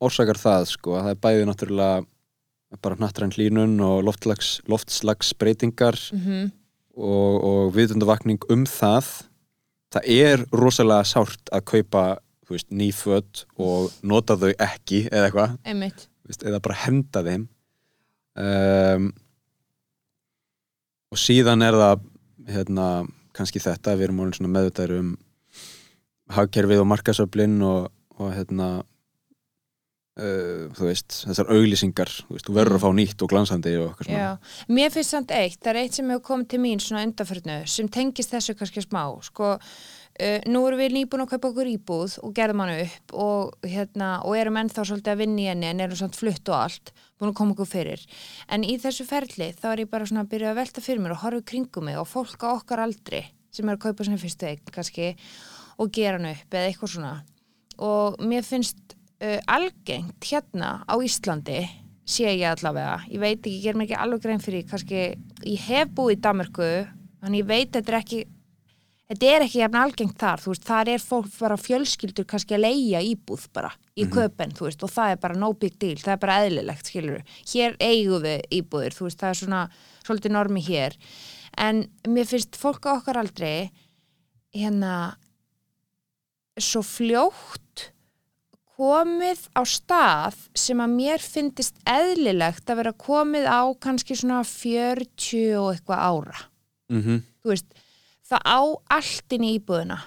[0.00, 2.06] orsakar það sko, það er bæði náttúrulega
[2.82, 6.50] bara hnattræn hlínun og loftslags, loftslags breytingar mm
[6.96, 9.10] og, og viðundavakning um það
[9.94, 12.04] það er rosalega sárt að kaupa
[12.46, 15.54] þú veist, ný föt og nota þau ekki eða eitthvað,
[16.36, 17.46] eða bara henda þeim.
[18.36, 19.08] Um,
[21.10, 22.04] og síðan er það
[22.52, 22.88] hérna,
[23.36, 24.22] kannski þetta við erum
[24.54, 25.10] meðvitaður um
[26.36, 28.70] hagkerfið og markasöflin og, og hérna
[30.16, 34.32] uh, þú veist, þessar auglýsingar þú þú verður að fá nýtt og glansandi og svona.
[34.72, 37.90] Mér finnst samt eitt, það er eitt sem hefur komið til mín svona undarförnu, sem
[37.92, 42.34] tengist þessu kannski smá, sko uh, nú erum við nýbúin að kaupa okkur íbúð og
[42.36, 46.00] gerðum hann upp og hérna og erum ennþá svolítið að vinna í henni en erum
[46.00, 48.04] samt flutt og allt, búin að koma okkur fyrir.
[48.52, 51.16] En í þessu ferli þá er ég bara svona að byrja að velta fyrir mér
[51.16, 53.24] og horfa kringum mig og fólk á okkar aldri
[53.56, 55.14] sem er að kaupa sinni fyrstu eign kannski
[55.80, 57.14] og gera hann upp eða eitthvað svona.
[57.84, 61.64] Og mér finnst uh, algengt hérna á Íslandi
[62.06, 65.02] sé ég allavega, ég veit ekki, ég ger mér ekki alveg grein fyrir, kannski
[65.42, 66.70] ég hef búið í Danmarku,
[67.22, 68.20] þannig ég veit þetta er ekki
[69.06, 72.64] þetta er ekki jafn algengt þar, þú veist, þar er fólk bara fjölskyldur kannski að
[72.64, 76.14] leia íbúð bara í köpen, þú veist, og það er bara no big deal, það
[76.14, 79.62] er bara eðlilegt, skilur hér eigum við íbúðir, þú veist, það er svona
[80.06, 80.96] svolítið normi hér.
[81.56, 83.70] En mér finnst fólk á okkar aldrei
[84.54, 85.16] hérna
[86.60, 87.90] svo fljótt
[88.76, 95.56] komið á stað sem að mér finnist eðlilegt að vera komið á kannski svona 40
[95.60, 96.42] og eitthvað ára.
[96.92, 97.66] Mm þú veist,
[98.26, 98.58] það á
[98.98, 99.98] allt inn í íbúðina.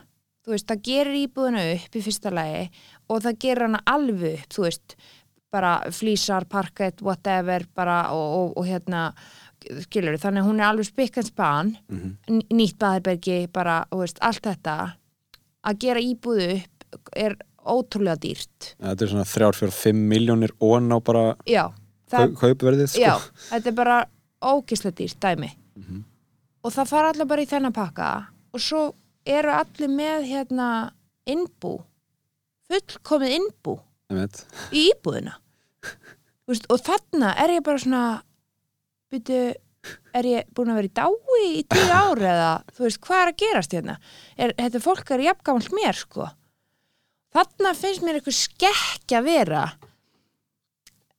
[0.46, 2.70] Þú veist, það gerir íbúðina upp í fyrsta lagi
[3.10, 4.96] og það gerir hana alveg upp þú veist,
[5.52, 9.14] bara flýsar, parkett, whatever bara og, og, og hérna
[9.88, 12.18] skilur, þannig að hún er alveg spikkans ban Mhm.
[12.30, 14.94] n- nýtt baðherbergi, bara, veist, allt þetta.
[15.66, 17.36] Að gera íbúðu upp er
[17.66, 18.74] ótrúlega dýrt.
[18.80, 21.36] Þetta er svona 3-4-5 miljónir og ná bara
[22.10, 23.04] kaupverðið sko.
[23.04, 23.16] Já,
[23.50, 23.98] þetta er bara
[24.40, 25.52] ógislega dýrt dæmi.
[25.80, 26.04] Mhm.
[26.60, 28.08] og það fara allir bara í þennan pakka
[28.54, 28.82] og svo
[29.26, 30.92] eru allir með hérna
[31.26, 31.78] innbú.
[32.68, 33.80] Fullkomið innbú
[34.72, 35.38] í íbúðina.
[36.44, 38.04] Þú veist, og þarna er ég bara svona
[39.14, 39.54] byrju,
[40.14, 43.32] er ég búin að vera í dái í tíu ári eða þú veist, hvað er
[43.32, 43.96] að gerast hérna?
[44.36, 46.28] Er, þetta fólk er jafngamalt mér sko
[47.36, 49.64] þarna finnst mér eitthvað skekki að vera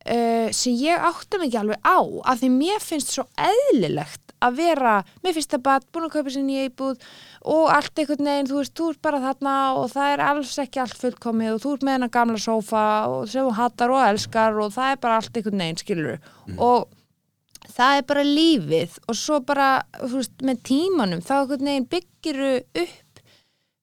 [0.07, 4.93] uh, sem ég áttum ekki alveg á af því mér finnst svo eðlilegt að vera,
[5.25, 7.03] mér finnst það bara búin að kaupa sér nýja íbúð
[7.55, 10.81] og allt einhvern veginn, þú veist, þú ert bara þarna og það er alls ekki
[10.81, 14.57] allt fullkomið og þú ert með hennar gamla sófa og sem þú hattar og elskar
[14.65, 16.17] og það er bara allt einhvern veginn, skilur
[16.57, 16.89] og
[17.69, 19.69] það er bara lífið og svo bara,
[20.01, 22.55] þú veist, með tímanum þá einhvern veginn byggiru
[22.85, 23.25] upp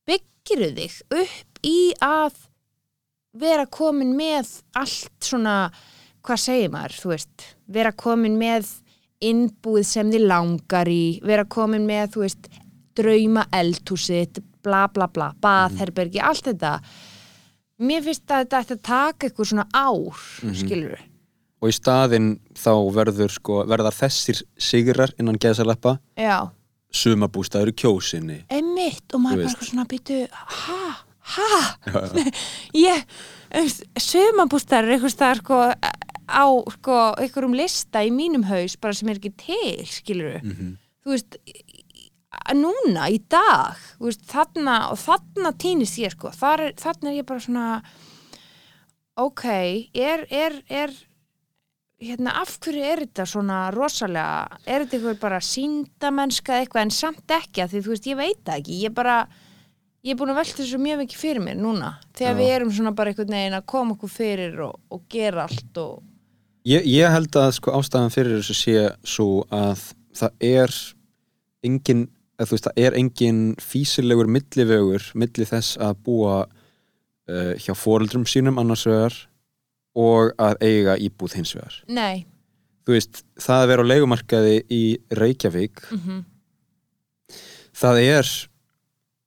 [0.10, 2.44] byggiru þig upp í að
[3.38, 4.50] vera komin með
[4.80, 5.58] allt svona
[6.26, 7.48] hvað segir maður, þú veist
[7.78, 8.70] vera komin með
[9.28, 12.50] innbúið sem þið langar í, vera komin með þú veist,
[12.98, 16.78] drauma eldhúsitt bla bla bla, baðherbergi allt þetta.
[17.78, 20.26] Mér finnst að þetta ætti að taka eitthvað svona ár
[20.58, 20.98] skilur
[21.58, 26.50] og í staðinn þá verður sko, verða þessir sigrar innan geðsaleppa já,
[26.94, 28.38] sumabústaður í kjósinni.
[28.54, 30.82] Einmitt og maður bara svona býtu ha,
[31.36, 31.62] ha?
[32.78, 33.04] Ég,
[34.00, 35.62] sömabústar er eitthvað staðar sko
[36.28, 40.76] á sko einhverjum lista í mínum haus bara sem er ekki til, skilur Mhm.
[41.06, 41.38] þú veist
[42.54, 47.26] núna, í dag veist, þarna, og þarna týnist ég sko, Þar er, þarna er ég
[47.28, 47.68] bara svona
[49.18, 49.44] ok,
[49.96, 50.94] er, er, er
[52.04, 56.82] hérna, af hverju er þetta svona rosalega, er þetta eitthvað bara síndamennska eitthvað?
[56.86, 59.18] En samt ekki því þú veist, ég veit það ekki, ég bara
[60.08, 62.40] ég er búin að velta þessu mjög mikið fyrir mér núna þegar Já.
[62.40, 65.98] við erum svona bara einhvern veginn að koma okkur fyrir og, og gera allt og
[66.68, 69.86] Ég, ég held að sko ástæðan fyrir þessu sé svo að
[70.18, 70.74] það er
[71.64, 72.02] engin,
[72.36, 78.26] eða þú veist, það er engin físilegur millivögur milli þess að búa uh, hjá foreldrum
[78.28, 79.16] sínum annars vegar
[79.96, 81.80] og að eiga íbúð hins vegar.
[81.88, 82.26] nei,
[82.88, 84.84] Þú veist, það að vera á leigumarkaði í
[85.22, 86.26] Reykjavík, mm
[87.78, 88.30] það er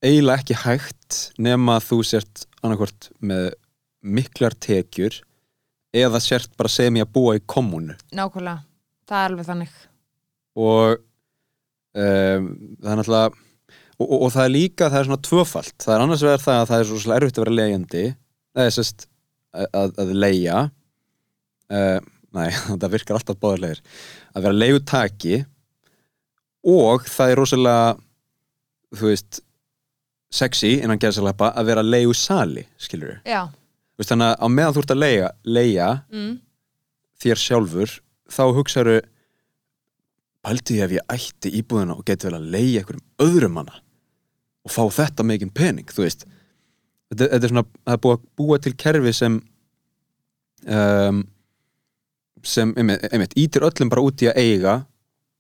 [0.05, 3.51] eiginlega ekki hægt nema að þú sért annarkvort með
[4.01, 5.21] miklar tekjur
[5.97, 8.65] eða sért bara sem ég að búa í kommunu nákvæmlega.
[9.11, 9.79] Það er alveg þannig.
[10.61, 13.31] Og um, það er náttúrulega
[14.01, 15.77] og, og, og það er líka, það er svona tvöfalt.
[15.85, 18.05] Það er annars vegar það að það er svo erfitt að vera leigjandi.
[18.57, 19.07] Eða sérst
[19.53, 20.63] að, að, leigja.
[21.71, 21.99] Uh,
[22.37, 22.45] næ,
[22.81, 23.83] það virkar alltaf báðarlegir
[24.33, 25.43] að vera leigutaki.
[26.71, 27.99] Og það er rosalega
[28.97, 29.41] þú veist
[30.31, 33.49] sexy innan geðsaleppa að vera leigusali skilur já,
[33.99, 36.35] við þannig að á meðan þú ert að leigja, leigja mm.
[37.23, 37.97] þér sjálfur
[38.31, 38.99] þá hugsaðu
[40.41, 43.81] pældi ég ef ég ætti íbúðina og geti vel að leiða einhverjum öðrum manna
[44.65, 46.25] og fá þetta megin pening þú veist
[47.11, 49.39] þetta, þetta er svona, það er búið að búa til kerfi sem
[50.67, 51.23] um,
[52.47, 54.77] sem, einmitt, einmitt ítir öllum bara út í að eiga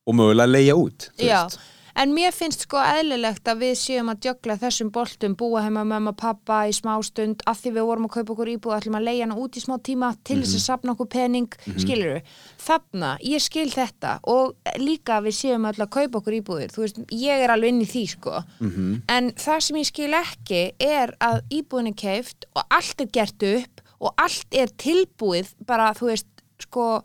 [0.08, 1.44] og mögulega leiða út þú Já.
[1.44, 1.62] veist.
[1.98, 5.90] En mér finnst sko eðlilegt að við séum að djögla þessum boltum, búa heima með
[5.94, 8.98] mamma og pappa í smá stund, að því við vorum að kaupa okkur íbúð, ætlum
[9.00, 12.14] að leigja hana út í smá tíma til þess að sapna okkur pening, mm skilur
[12.14, 12.32] við.
[12.60, 17.00] Þarna, ég skil þetta og líka við séum öll að kaupa okkur íbúðir, þú veist,
[17.10, 18.42] ég er alveg inn í því sko.
[18.60, 18.90] Mhm.
[19.08, 23.42] En það sem ég skil ekki er að íbúðin er keift og allt er gert
[23.42, 26.28] upp og allt er tilbúið bara, þú veist,
[26.60, 27.02] sko,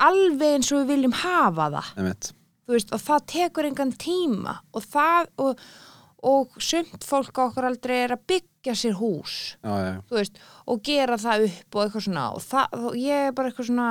[0.00, 2.34] alveg eins og við viljum hafa það
[2.68, 5.62] veist, og það tekur engan tíma og það og,
[6.28, 11.16] og sumt fólk á okkur aldrei er að byggja sér hús já, veist, og gera
[11.20, 12.26] það upp og eitthvað svona.
[12.36, 13.90] Og, það, og ég er bara eitthvað svona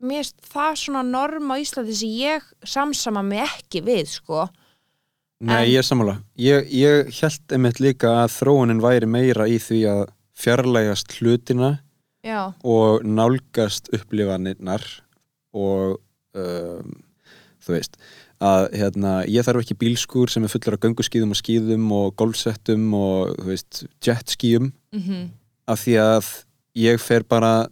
[0.00, 4.46] mér það svona norm á Íslandi sem ég samsama mig ekki við sko.
[5.40, 6.18] Nei, En- ég er sammála.
[6.36, 10.02] Ég, ég held einmitt líka að þróunin væri meira í því að
[10.40, 11.70] fjarlægast hlutina
[12.24, 14.84] já, og nálgast upplifanirnar
[15.56, 15.98] og
[16.36, 16.92] um,
[17.64, 17.98] þú veist
[18.40, 22.86] að hérna, ég þarf ekki bílskúr sem er fullur af gönguskíðum og skíðum og golfsettum
[22.96, 25.28] og veist, jetskíum mm
[25.70, 26.28] af því að
[26.80, 27.68] ég fer bara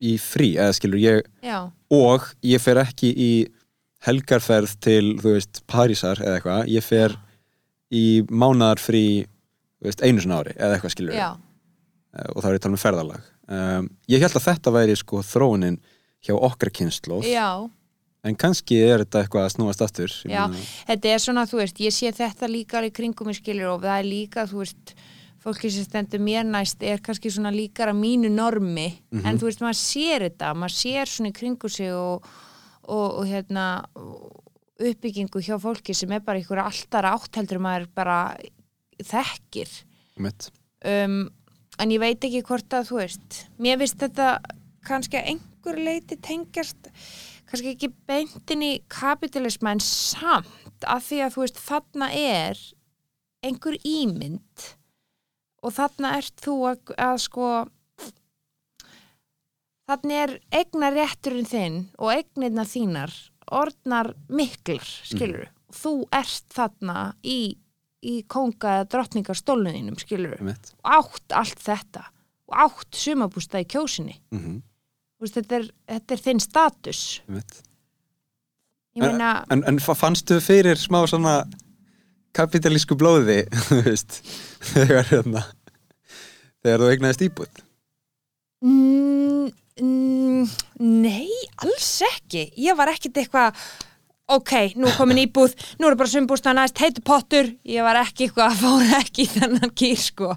[0.00, 1.58] í frí, eða skilur ég já,
[1.92, 3.32] og ég fer ekki í
[4.06, 7.16] helgarferð til, þú veist, Parísar eða eitthvað, ég fer
[7.92, 11.28] í mánaðar frí þú veist, einu svona ári eða eitthvað skilur já.
[12.34, 13.26] Og þá er ég að tala um ferðalag.
[13.50, 15.76] Um, ég held að þetta væri sko þróunin
[16.24, 17.50] hjá okkar kynnslóð já,
[18.24, 20.46] en kannski er þetta eitthvað að snúast aftur Já.
[20.48, 23.82] meina- þetta er svona, þú veist, ég sé þetta líka í kringum í skilur og
[23.82, 24.94] það er líka, þú veist
[25.40, 29.24] fólki sem stendur mér næst er kannski svona líkara mínu normi Mhm.
[29.26, 32.22] en þú veist, maður sér þetta maður sér svona í kringu sig og,
[32.84, 33.84] og, og hérna
[34.80, 38.36] uppbyggingu hjá fólki sem er bara ykkur alltara átteldur maður bara
[39.02, 39.68] þekkir
[40.84, 41.30] um,
[41.78, 44.30] en ég veit ekki hvort að þú veist, mér finnst þetta
[44.88, 46.88] kannski að einhver leiti tengjast
[47.50, 52.62] kannski ekki beintin í kapitalisma en samt að því að þú veist þarna er
[53.44, 54.68] einhver ímynd
[55.60, 57.48] og þarna ert þú að, að sko
[59.90, 63.16] þarna er eignar rétturinn þinn og eignirna þínar
[63.50, 67.56] orðnar miklar, skilur þú ert þarna í,
[68.02, 70.40] í konga eða drottningar stólnuðinum, skilur
[70.82, 72.06] átt allt þetta
[72.50, 74.16] og átt sumabústa í kjósinni.
[74.34, 74.58] Mm -hmm.
[75.20, 77.00] Veist, þetta, er, þetta er þinn status.
[79.00, 81.34] Meina, En, en fa- fannstu fyrir smá svona
[82.36, 83.42] kapitalísku blóði,
[83.86, 84.20] veist,
[84.72, 85.44] þegar hérna,
[86.62, 87.62] þegar þú eignaðist íbúð?
[88.64, 89.46] mm,
[89.80, 90.50] mm,
[91.04, 91.30] nei
[91.64, 93.56] alls ekki, ég var ekkit eitthvað
[94.30, 97.48] ok, nú komin íbúð nú er bara sumbústa næst, heitu pottur.
[97.66, 100.34] Ég var ekki eitthvað, fór ekki í þennan gýr sko,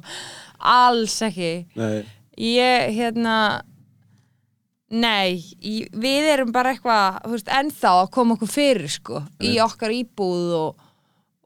[0.59, 1.51] alls ekki.
[1.77, 2.03] Nei.
[2.41, 3.36] ég hérna
[4.93, 9.55] nei, í- við erum bara eitthvað þú veist, ennþá að koma okkur fyrir sko, í
[9.63, 10.83] okkar íbúð og,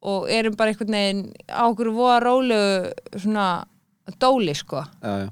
[0.08, 3.48] og erum bara einhvern veginn á okkur voða rólegu svona
[4.22, 4.84] dóli sko.
[5.04, 5.30] Já, já.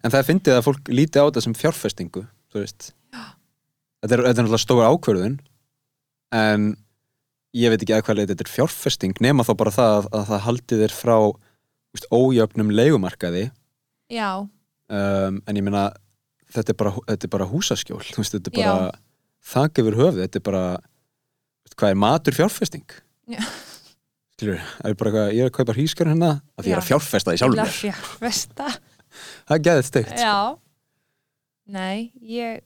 [0.00, 2.22] En það er fyndið að fólk líti á þetta sem fjárfestingu,
[2.52, 2.92] þú veist.
[4.00, 5.34] Þetta er, þetta er náttúrulega stóra ákvörðun,
[6.32, 6.70] en
[7.52, 10.24] ég veit ekki að hvað leiti þetta er fjárfesting, nema þá bara það að, að
[10.30, 13.42] það haldi þér frá þú veist, ójöfnum leigumarkaði,
[14.14, 15.82] já, um, en ég meina,
[16.54, 19.00] þetta er bara, þetta er bara húsaskjól, veist, þetta er bara Já.
[19.54, 20.62] þak yfir höfuð, þetta er bara,
[21.76, 22.96] hvað er matur fjárfesting?
[23.30, 23.42] Já.
[24.34, 27.34] Skilur, er bara ég er að kaupa hrískjörn hérna, að því ég er að fjárfesta
[27.36, 28.70] í sjálfur fjárfesta
[29.10, 30.12] Það er geðið steikt.
[30.22, 30.36] já
[31.70, 32.60] nei, ég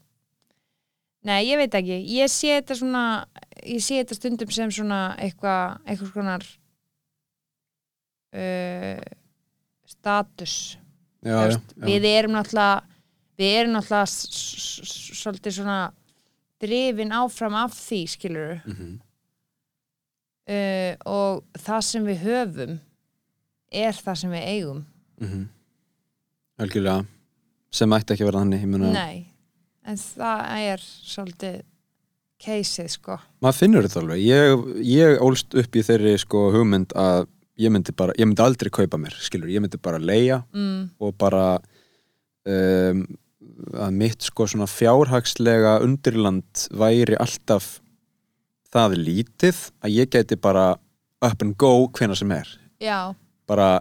[1.24, 3.05] nei, ég veit ekki ég sé þetta svona
[3.64, 6.47] ég sé þetta stundum sem svona eitthvað, eitthvað skonar
[8.37, 9.03] uh,
[9.89, 10.57] status
[11.24, 11.61] Já, já, já.
[11.89, 12.82] við erum náttúrulega
[13.39, 13.76] við erum
[14.07, 15.78] s- svolítið svona
[16.62, 19.01] drifin áfram af því skilur Mhm.
[20.49, 22.78] uh, og það sem við höfum
[23.72, 24.85] er það sem við eigum.
[25.20, 25.49] Mm
[26.62, 27.07] algjörlega.
[27.74, 29.26] Sem ætti ekki að vera þannig ég meina, nei,
[29.85, 31.57] en það er svolítið
[32.45, 33.16] keisið sko.
[33.43, 34.20] Maður finnur þetta alveg.
[34.22, 37.26] Ég, ég ólst upp í þeirri sko hugmynd að
[37.59, 41.18] ég myndi bara, ég myndi aldrei kaupa mér skilur, ég myndi bara leia mm, og
[41.18, 41.59] bara
[42.47, 43.03] um,
[43.75, 47.79] að mitt sko svona fjárhagslega undirland væri alltaf
[48.75, 50.73] það lítið að ég geti bara
[51.25, 52.49] up and go hvena sem er.
[52.83, 53.15] Já,
[53.49, 53.79] bara,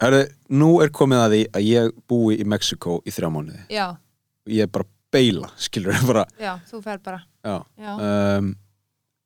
[0.00, 0.22] herru,
[0.54, 3.64] nú er komið að því að ég búi í Mexiko í þrjá mánuði.
[3.74, 3.88] Já,
[4.50, 7.24] ég er bara beila, skilur bara, já, þú fer bara.
[7.44, 7.58] Já.
[7.98, 8.54] Um,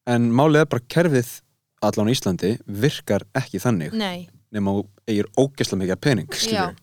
[0.09, 1.37] en málið er bara kerfið
[1.85, 3.95] allan á Íslandi virkar ekki þannig.
[3.95, 6.77] Nei, nema þú eigir ógeðslega mikið pening skilur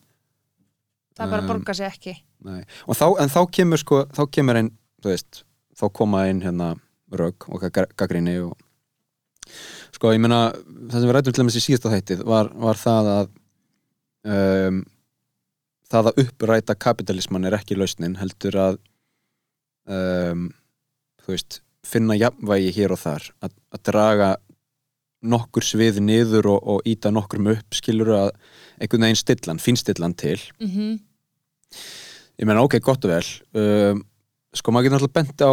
[1.16, 2.14] það bara Um, borgar sig ekki
[2.46, 4.72] þá, en þá kemur sko þá kemur einn,
[5.02, 5.42] þú veist
[5.76, 6.74] þá koma einn hérna
[7.16, 8.56] rög og gaggrinni og
[9.94, 13.10] sko ég meina það sem við rættum til dæmis í síðasta hættið var, var það
[13.12, 13.28] að
[14.36, 14.80] um,
[15.86, 18.80] það að uppræta kapitalisman er ekki lausnin heldur að
[19.86, 20.48] um,
[21.22, 24.32] þú veist finna jafnvægi hér og þar að, að draga
[25.26, 28.32] nokkur svið niður og, og íta nokkur upp skilur að
[28.80, 30.40] einhvern veginn stillan, finstillan til.
[30.60, 30.98] Mm
[32.40, 33.26] ég meina ok, gott og vel
[33.56, 34.02] um,
[34.56, 35.52] sko maður getur náttúrulega bent á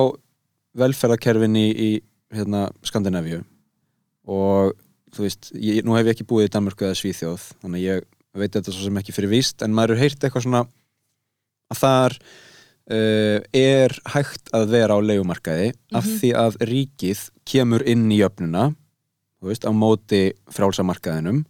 [0.83, 1.89] velferðarkerfin í, í
[2.33, 3.43] hérna, Skandinavíu
[4.25, 4.73] og
[5.13, 8.55] þú veist, ég, nú hef ég ekki búið í Danmörku eða Svíþjóð, þannig ég veit
[8.55, 10.63] þetta svo sem ekki fyrir víst, en maður er heyrt eitthvað svona
[11.73, 16.17] að þar uh, er hægt að vera á leigumarkaði af Mhm.
[16.19, 18.71] því að ríkið kemur inn í jöfnuna
[19.43, 21.43] þú veist, á móti frálsamarkaðinum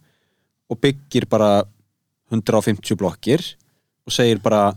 [0.68, 1.62] og byggir bara
[2.32, 3.40] 150 blokkir
[4.04, 4.74] og segir bara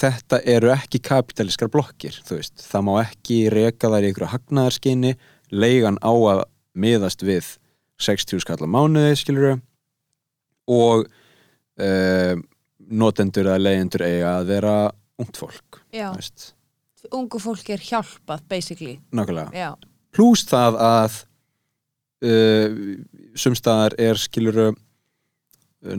[0.00, 5.16] þetta eru ekki kapitalískar blokkir það má ekki reka þær í ykkur hagnaðarskinni,
[5.52, 6.44] leigan á að
[6.78, 7.56] miðast við
[8.00, 9.58] 60 skallar mánuði, skilur
[10.70, 12.34] og uh,
[12.90, 14.76] notendur eða leyendur eiga að vera
[15.20, 15.80] ungt fólk,
[17.16, 18.94] ungu fólki er hjálpað basically,
[20.16, 21.18] pluss það að
[22.24, 22.80] uh,
[23.34, 24.72] sumstaðar er skilur uh,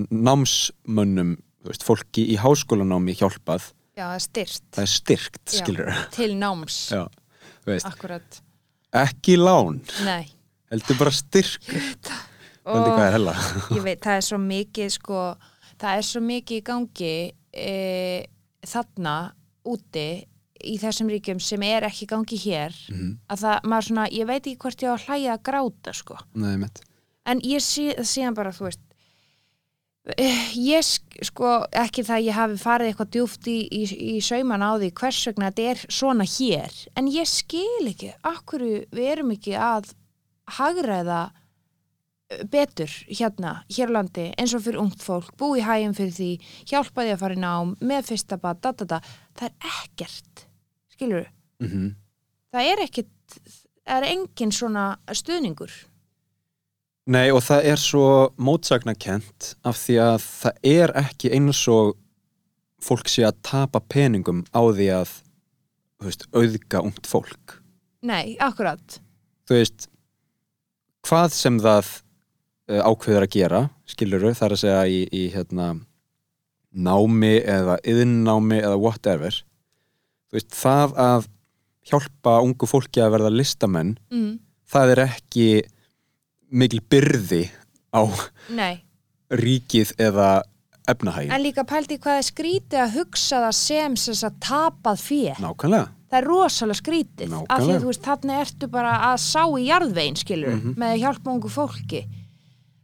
[0.09, 1.35] námsmönnum
[1.67, 6.77] veist, fólki í háskólanámi hjálpað já, það er styrt það er styrkt, skilur til náms,
[6.95, 7.03] Já,
[7.65, 8.41] þú veist, akkurat
[9.01, 9.79] ekki lán.
[10.05, 10.25] Nei,
[10.71, 11.69] heldur bara styrk.
[12.61, 13.35] Völdi hvað er hella.
[13.73, 15.21] Ég veit, það er svo mikið sko,
[15.81, 17.13] það er svo mikið í gangi
[17.51, 17.71] e,
[18.69, 19.15] þarna
[19.71, 20.05] úti
[20.61, 23.15] í þessum ríkjum sem er ekki í gangi hér Mhm.
[23.33, 26.17] að það, maður svona, ég veit ekki hvort ég á að hlæja að gráta sko.
[26.35, 26.83] Nei, mitt
[27.25, 28.79] en ég sé, síðan bara, þú veist
[30.09, 33.81] ég sk- sko ekki það að ég hafi farið eitthvað djúft í, í,
[34.15, 36.79] í sauman á því hvers vegna þetta er svona hér.
[36.97, 39.91] En ég skil ekki, akkur við erum ekki að
[40.57, 41.19] hagræða
[42.33, 46.17] eh, betur hérna, hér á landi, eins og fyrir ungt fólk búi í hægjum fyrir
[46.17, 46.31] því,
[46.73, 49.01] hjálpa því að fara í nám með fyrsta bad, da, da, da.
[49.37, 50.47] Það er ekkert,
[50.97, 51.29] skilur
[51.61, 51.91] mm
[52.51, 53.35] það er ekkert
[53.87, 54.81] það er engin svona
[55.15, 55.71] stuðningur
[57.09, 58.05] Nei, og það er svo
[58.37, 61.95] mótsagnakent af því að það er ekki eins og
[62.81, 65.15] fólk sé að tapa peningum á því að
[66.01, 67.57] veist, auðga ungt fólk
[68.05, 68.99] nei, akkurat
[69.49, 69.87] þú veist
[71.05, 71.89] hvað sem það
[72.71, 75.73] uh, ákveður að gera skiluru, það er að segja í, í hérna,
[76.71, 81.29] námi eða yðinnámi eða whatever þú veist, það að
[81.91, 84.33] hjálpa ungu fólki að verða listamenn mm.
[84.69, 85.47] það er ekki
[86.51, 87.43] mikil byrði
[87.95, 88.01] á
[88.51, 88.81] nei
[89.31, 90.29] ríkið eða
[90.91, 95.39] efnahægin En líka pældi hvað er skrítið að hugsa það sem sem að tapað fyrir.
[95.39, 97.29] nákvæmlega Það er rosalega skrítið.
[97.31, 97.75] Af því Nákvæmlega.
[97.77, 100.73] að þú veist, þarna ertu bara að sá í jarðvegin, skilur, Mhm.
[100.75, 102.01] með að hjálpa ungu fólki.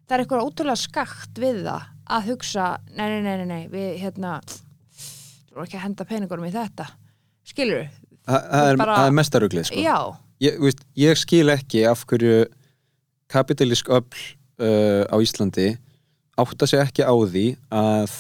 [0.08, 4.40] Það er eitthvað ótrúlega skakt við það að hugsa, nei, nei, nei, nei, við, hérna,
[4.48, 6.88] þú erum ekki að henda peningurum í þetta.
[7.44, 7.90] Skilur,
[8.26, 9.76] Þa, það, er, bara- það er mestaruglið sko.
[9.76, 12.46] já, ég, veist, ég skil ekki af hverju
[13.32, 15.76] kapitalísk öll uh, á Íslandi
[16.38, 18.18] átta sig ekki á því að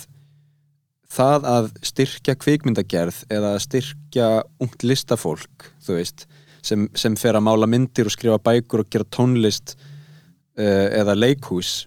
[1.18, 4.30] það að styrkja kvikmyndagerð eða að styrkja
[4.64, 6.26] ungt listafólk veist,
[6.62, 11.86] sem, sem fer að mála myndir og skrifa bækur og gera tónlist uh, eða leikhús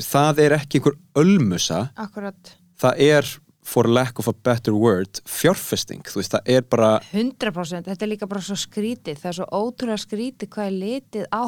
[0.00, 1.86] það er ekki einhver ölmusa.
[2.00, 2.58] Akkurat.
[2.80, 3.28] það er
[3.62, 8.10] for lack of a better word fjárfesting, þú veist, það er bara 100% þetta er
[8.10, 9.20] líka bara svo skrítið.
[9.20, 11.42] Það er svo ótrúlega skrítið hvað er litið á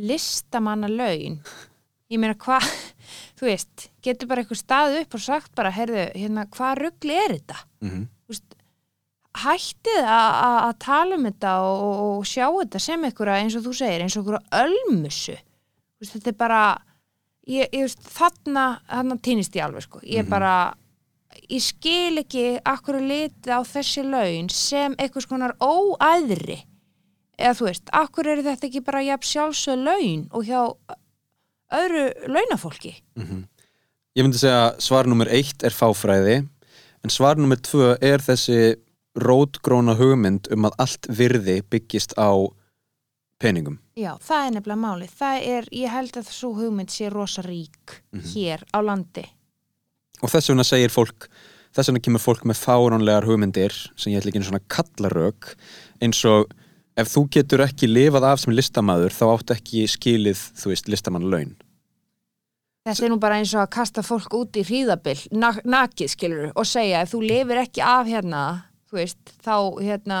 [0.00, 1.38] listamanna laun
[2.10, 2.66] ég meina hvað
[3.38, 7.36] þú veist, getur bara eitthvað staðið upp og sagt bara, heyrðu, hérna, hvað ruggli er
[7.38, 7.60] þetta?
[7.84, 8.56] Mm Þú veist,
[9.40, 13.64] hættið að að- að tala um þetta og, og, sjá þetta sem einhverja eins og
[13.66, 15.36] þú segir, eins og einhverja ölmusu.
[16.00, 16.60] Veist, þetta er bara
[17.46, 20.54] ég, ég veist, þarna þarna týnist ég alveg sko, ég bara
[21.50, 26.60] ég skil ekki akkur er litið á þessi laun sem einhvers konar óæðri
[27.40, 30.60] eða þú veist, akkur eru þetta ekki bara jafn sjálfsög laun og hjá
[31.80, 32.94] öðru launafólki
[34.18, 36.40] Ég myndi segja að svar nummer eitt er fáfræði
[37.04, 38.74] en svar nummer tvö er þessi
[39.18, 42.34] rótgróna hugmynd um að allt virði byggist á
[43.40, 43.78] peningum.
[43.96, 45.14] Já, það er nefnilega málið.
[45.20, 48.00] Það er, ég held að svo hugmynd sé rosa rík
[48.34, 49.24] hér á landi.
[50.20, 51.28] Og þess vegna segir fólk,
[51.72, 55.54] þess vegna kemur fólk með fáránlegar hugmyndir sem ég ætla ekki einu svona kallarök
[56.02, 56.50] eins og
[57.00, 61.56] ef þú getur ekki lifað af sem listamaður þá áttu ekki skilið, þú veist, listamannlaun.
[62.86, 66.46] Þetta er nú bara eins og að kasta fólk út í hríðabill, na nakið skilur
[66.54, 68.44] og segja ef þú lifir ekki af hérna,
[68.88, 70.20] þú veist, þá hérna,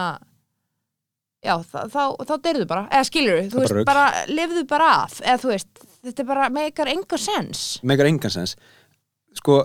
[1.40, 5.40] já, þá, þá, þá deyrðu bara, eða skilur þú veist, bara lifðu bara af, eða
[5.40, 7.64] þú veist, þetta er bara meikar enga sens.
[7.86, 8.56] Megar engansens.
[9.40, 9.62] Sko,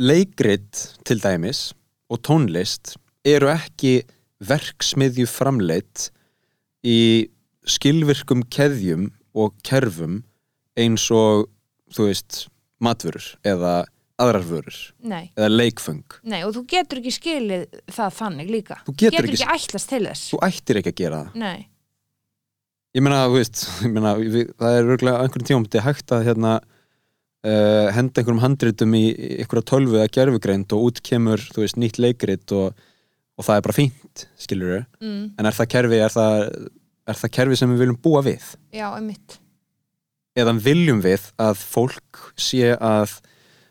[0.00, 1.74] leikrit til dæmis
[2.10, 3.98] og tónlist eru ekki
[4.40, 6.08] verksmiðju framleitt
[6.86, 7.28] í
[7.68, 10.22] skilvirkum keðjum og kerfum
[10.80, 11.46] eins og,
[11.92, 12.44] þú veist,
[12.80, 13.82] matvörur eða
[14.20, 16.02] aðrar vörur Nei, eða leikföng.
[16.28, 17.62] nei, og þú getur ekki skilið
[17.92, 18.76] það þannig líka.
[18.86, 20.24] Þú getur ekki, ekki- ætlast til þess.
[20.32, 21.38] Þú ættir ekki að gera það.
[21.44, 21.66] Nei,
[22.90, 23.60] Ég meina, þú veist,
[23.94, 29.04] meina, við, það er örgulega einhvern tímum hægt að hérna uh, henda einhverjum handritum í
[29.38, 32.74] einhverja tölvu eða gerfugreind og út kemur, þú veist, nýtt leikrit og,
[33.40, 34.84] og það er bara fínt, skilur við.
[35.00, 36.68] mm, En er það kerfi, er það,
[37.08, 38.44] er það kerfi sem við viljum búa við?
[38.76, 39.38] já, einmitt.
[40.36, 43.16] Eða viljum við að fólk sé að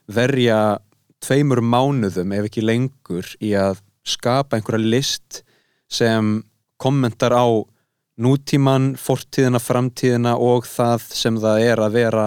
[0.10, 0.58] verja
[1.24, 5.44] tveimur mánuðum ef ekki lengur í að skapa einhverja list
[5.92, 6.44] sem
[6.82, 7.46] kommentar á
[8.20, 12.26] nútíman, fortíðina, framtíðina og það sem það er að vera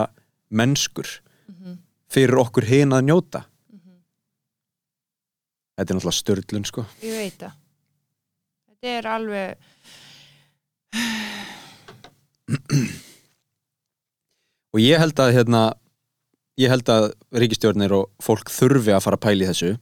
[0.53, 1.09] mennskur
[1.49, 1.79] Mhm.
[2.09, 3.45] fyrir okkur hin að njóta.
[5.83, 6.85] Þetta er náttúrulega störlun sko.
[7.03, 7.55] Ég veit það.
[8.71, 9.57] Þetta er alveg,
[14.73, 15.63] Og ég held að hérna,
[16.61, 17.11] ég held að
[17.43, 19.73] ríkistjórnir og fólk þurfi að fara að pæla í þessu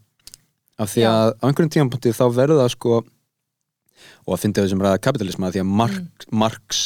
[0.81, 4.83] af því að á einhverjum tímapunkti þá verður það sko og að fyndi þau sem
[4.87, 6.83] ræða kapitalisma því að Marx, Marx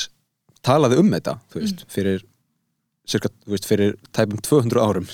[0.67, 1.91] talaði um þetta veist, Mm.
[1.95, 2.25] fyrir
[3.07, 5.07] cirka, veist, fyrir tæpum 200 árum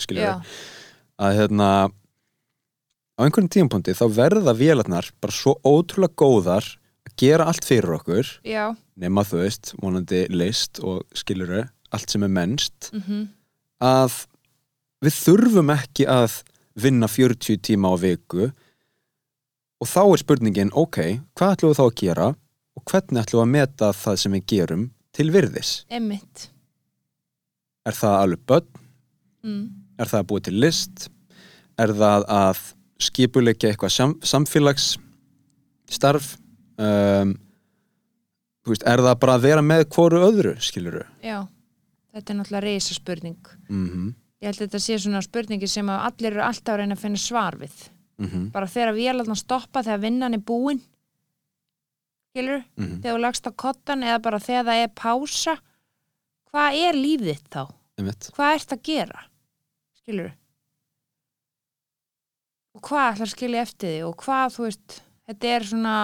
[1.20, 1.70] að hérna
[3.20, 6.64] á einhvern tímapunkti þá verða vélarnar bara svo ótrúlega góðar
[7.04, 12.24] að gera allt fyrir okkur já nema þú veist, vonandi list og skiluru, allt sem
[12.24, 13.28] er mennst mm
[13.80, 14.12] að
[15.00, 16.34] við þurfum ekki að
[16.76, 18.50] vinna 40 tíma á viku
[19.80, 20.98] og þá er spurningin ok,
[21.32, 22.26] hvað ætlum við þá að gera
[22.76, 24.82] og hvernig ætlum við að meta það sem við gerum
[25.16, 25.70] til virðis?
[25.88, 26.50] Emmitt
[27.88, 28.68] Er það alveg börn?
[29.48, 29.64] mm.
[29.96, 31.08] Er það að búið til list?
[31.80, 32.60] Er það að
[33.00, 36.34] skipuleikja eitthvað sam samfélagsstarf?
[36.80, 37.34] Um,
[38.64, 41.02] þú veist, er það bara að vera með hvoru öðru, skiluru?
[41.24, 41.38] Já,
[42.14, 46.04] þetta er náttúrulega reysa spurning Mm Ég held að þetta sé svona spurningi sem að
[46.06, 47.74] allir eru alltaf að reyna að finna svar við
[48.20, 48.50] -hmm.
[48.52, 50.80] bara þegar vélarnar stoppa þegar vinnan er búin
[52.30, 53.02] skilur, Mm -hmm.
[53.02, 55.58] þegar þú lagst á kottan eða bara þegar það er pása
[56.50, 57.64] hvað er lífið þitt þá?
[58.32, 59.20] Hvað ert að gera?
[60.00, 60.32] Skilur
[62.76, 64.96] og hvað ætlar að skilja eftir því og hvað, þú veist,
[65.30, 65.96] þetta er svona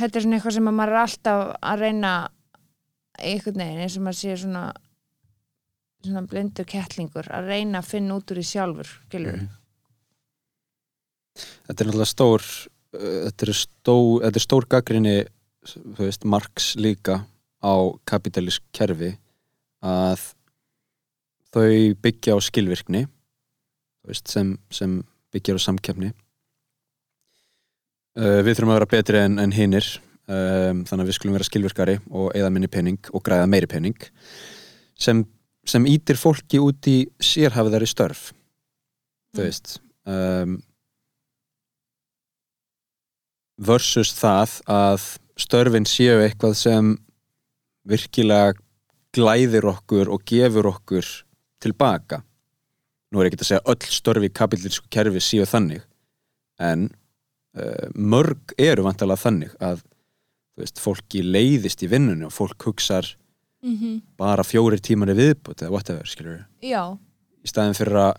[0.00, 1.42] þetta er svona eitthvað sem að maður er alltaf
[1.72, 2.12] að reyna
[3.22, 4.64] einhvern veginn eins og maður sé svona
[6.02, 8.94] svona blindur kettlingur að reyna að finna út úr því sjálfur
[9.42, 9.50] Mhm.
[11.64, 15.16] Þetta er náttúrulega stór uh, þetta er stór, stór gaggrinni
[16.28, 17.22] Marx líka
[17.62, 17.72] á
[18.04, 19.14] kapitalísk kerfi
[19.80, 20.26] að
[21.54, 23.06] þau byggja á skilvirkni
[24.08, 25.00] veist, sem, sem
[25.34, 26.12] byggja á samkefni
[28.18, 29.86] uh, Við þurfum að vera betri en, en hinnir
[30.26, 33.98] um, þannig að við skulum vera skilvirkari og eða minni pening og græða meiri pening
[34.98, 35.24] sem,
[35.64, 38.30] sem ítir fólki út í sérhafiðari störf
[39.32, 39.46] þú Mm.
[39.46, 40.58] veist um,
[43.56, 45.06] versus það að
[45.40, 46.90] störfin séu eitthvað sem
[47.88, 48.58] virkilega
[49.16, 51.08] glæðir okkur og gefur okkur
[51.62, 52.22] tilbaka
[53.12, 55.82] nú er ekki að segja öll störfi í kapitalísku kerfi séu þannig
[56.62, 56.88] en
[57.58, 63.06] uh, mörg eru vantalega þannig að þú veist, fólki leiðist í vinnunni og fólk hugsar
[63.62, 64.00] mm -hmm.
[64.16, 66.98] bara fjórir tímar í viðbútt eða whatever, skilur Já,
[67.44, 68.14] í staðin fyrir að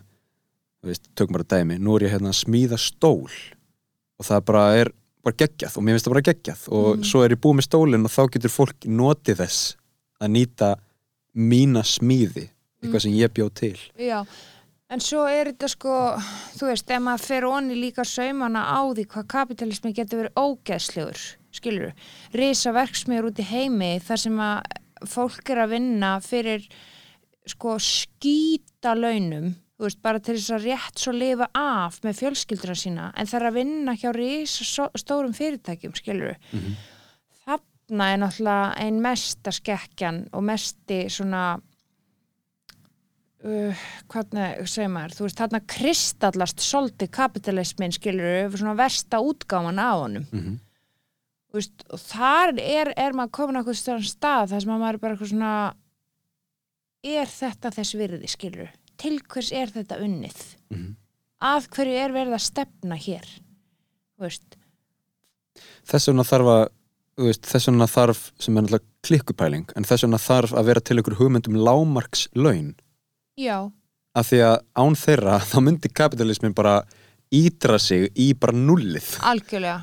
[0.82, 3.30] þú veist, tökum bara dæmi, nú er ég hérna að smíða stól
[4.18, 4.92] og það bara er
[5.24, 7.04] bara geggjað og mér finnst það bara geggjað og Mhm.
[7.04, 9.76] svo er ég búið með stólinn og þá getur fólk notið þess
[10.20, 10.76] að nýta
[11.34, 12.50] mína smíði
[12.82, 14.26] eitthvað sem ég bjóð til já
[14.94, 15.92] En svo er þetta sko,
[16.54, 21.22] þú veist, ef maður fer onni líka saumana á því hvað kapitalismi getur verið ógeðslegur,
[21.50, 21.90] skilur
[22.38, 24.78] risa verksmiður út í heimi þar sem að
[25.10, 26.68] fólk er að vinna fyrir
[27.50, 32.78] sko skýta launum, þú veist, bara til þess að rétt svo lifa af með fjölskyldra
[32.78, 36.78] sína, en það er að vinna hjá risa stórum fyrirtækjum, skilur Mhm.
[37.42, 41.58] þarna er náttúrulega ein mesta skekkjan og mesti svona
[43.44, 49.92] uh, hvernig segir maður, þú veist, þarna kristallast solti kapitalismin skilur svona versta útgáman á
[49.92, 50.26] honum.
[50.32, 50.58] Mm -hmm.
[51.50, 54.80] þú veist, og þar er, er maður komin á eitthvað stöðan stað þar sem að
[54.80, 55.74] maður er bara eitthvað svona
[57.04, 60.38] er þetta þess virði skilur til hvers er þetta unnið?
[60.70, 60.96] Mhm.
[61.44, 63.26] að hverju er verið að stefna hér?
[64.16, 64.56] Þú veist.
[65.84, 66.62] Þess vegna þarf að
[67.26, 70.98] veist, þess vegna þarf sem er náttúrulega klikkupæling en þess vegna þarf að vera til
[70.98, 72.74] ykkur hugmyndum lámarks laun
[73.38, 73.56] já,
[74.14, 76.82] af því að án þeirra þá myndi kapitalismin bara
[77.34, 79.16] ídra sig í bara nullið.
[79.26, 79.80] Algjörlega.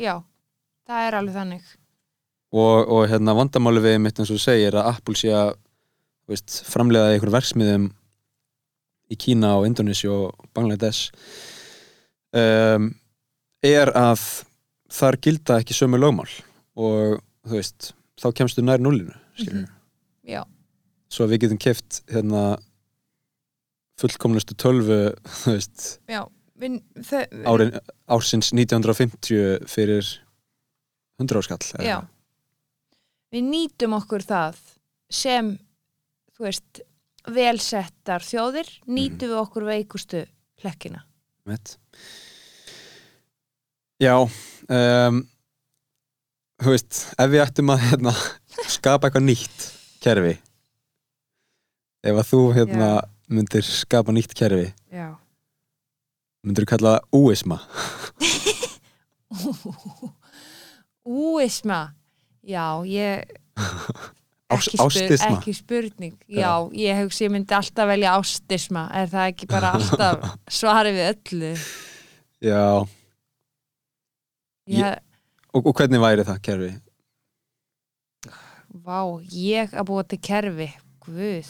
[0.00, 0.14] Já,
[0.88, 1.70] það er alveg þannig.
[2.50, 5.54] Og, og hérna vandamáli við mitt eins og segir að Apple sé að
[6.30, 7.88] veist, framleiða einhver verksmiðum
[9.10, 11.10] í Kína og Indonési og Bangladesh
[12.34, 12.90] um,
[13.62, 14.22] er að
[14.90, 16.30] þar gilda ekki sömu lögmál.
[16.78, 19.68] Og þú veist þá kemstu nær nullinu mm
[20.28, 20.42] já,
[21.08, 22.58] svo við getum keft hérna
[24.00, 25.00] fullkomlustu tölvu
[25.46, 26.24] veist, já
[26.60, 27.22] við, þau,
[27.54, 27.74] árin,
[28.10, 30.08] ársins 1950 fyrir
[31.20, 31.98] 100 áskall Já.
[33.34, 34.60] við nýtum okkur það
[35.12, 35.54] sem
[36.36, 36.82] þú veist,
[37.28, 40.24] velsettar þjóðir nýtum við okkur veikustu
[40.62, 41.04] hlekkina
[41.48, 41.78] Mitt.
[44.00, 45.22] Já um,
[46.60, 48.14] þú veist ef við ættum að hérna,
[48.76, 49.66] skapa eitthvað nýtt
[50.04, 50.36] kerfi
[52.00, 52.92] ef að þú hérna.
[53.30, 54.70] Myndir skapa nýtt kerfi.
[54.92, 55.14] Já.
[56.46, 57.58] Myndir þú kalla það úisma?
[61.10, 61.80] Úisma?
[62.46, 63.24] Já, ég
[64.54, 65.36] ekki, ástisma?
[65.36, 66.16] ekki spurning.
[66.28, 68.88] Já, ég hugsi ég myndi alltaf velja ástisma.
[68.96, 71.52] Er það ekki bara alltaf svari við öllu?
[72.40, 72.64] Já,
[74.72, 75.02] ég,
[75.52, 76.72] og, og hvernig væri það kerfi?
[78.80, 79.00] Vá,
[79.34, 80.70] ég að búa til kerfi.
[81.04, 81.48] Guð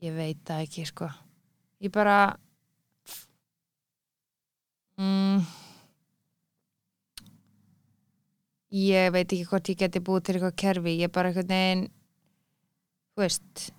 [0.00, 1.08] Ég veit það ekki, sko.
[1.80, 2.16] Ég bara
[5.00, 5.42] mm,
[8.80, 10.96] Ég veit ekki hvort ég geti búið til eitthvað kerfi.
[11.00, 11.86] Ég bara einhvern veginn
[13.14, 13.70] Þú veist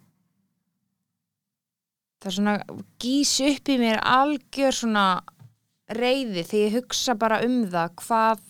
[2.22, 2.56] Það er svona
[3.02, 5.06] gís upp í mér algjör svona
[5.89, 8.43] reyði þegar ég hugsa bara um það hvað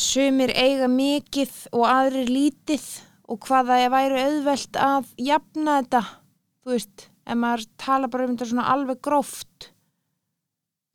[0.00, 2.84] sumir eiga mikið og aðrir lítið
[3.30, 8.34] og hvað það væri auðvelt að jafna þetta þú veist, ef maður tala bara um
[8.34, 9.70] þetta svona alveg gróft.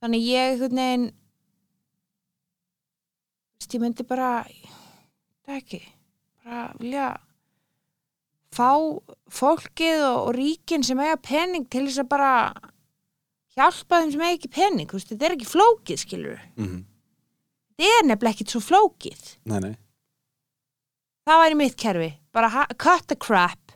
[0.04, 1.06] Þannig ég einhvern veginn
[3.56, 4.32] þú veist, ég myndi bara
[5.46, 5.82] það ekki
[6.44, 7.12] bara vilja
[8.56, 8.72] fá
[9.36, 12.34] fólkið og, og ríkin sem eiga pening til þess að bara
[13.56, 16.84] hjálpa þeim sem eiga ekki pening þú veist, þetta er ekki flókið skilur mm
[17.76, 19.24] þetta er nefnilega ekkit svo flókið.
[19.52, 19.74] Nei, nei,
[21.28, 23.76] það væri mitt kerfi, bara cut the crap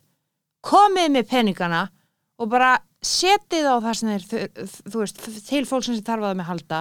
[0.66, 1.88] komið með peningana
[2.40, 6.40] og bara setið á það sem þeir þú veist, til fólk sem þarf að það
[6.40, 6.80] með halda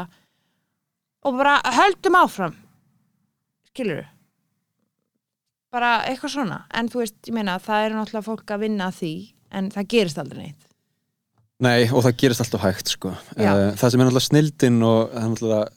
[1.29, 2.55] og bara höldum áfram.
[3.71, 4.07] Skilur
[5.75, 6.63] bara eitthvað svona.
[6.75, 9.13] En þú veist, ég meina, það er náttúrulega fólk að vinna því
[9.59, 10.65] en það gerist aldrei neitt.
[11.65, 13.13] Nei og það gerist alltaf hægt sko.
[13.37, 15.71] Eh, það sem er náttúrulega snildin og það er náttúrulega,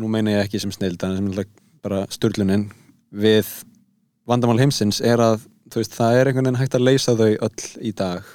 [0.00, 2.68] nú meina ég ekki sem snild sem er náttúrulega bara sturlunin
[3.14, 3.50] við
[4.28, 7.92] vandamál heimsins er að veist, það er einhvern veginn hægt að leysa þau öll í
[7.96, 8.26] dag.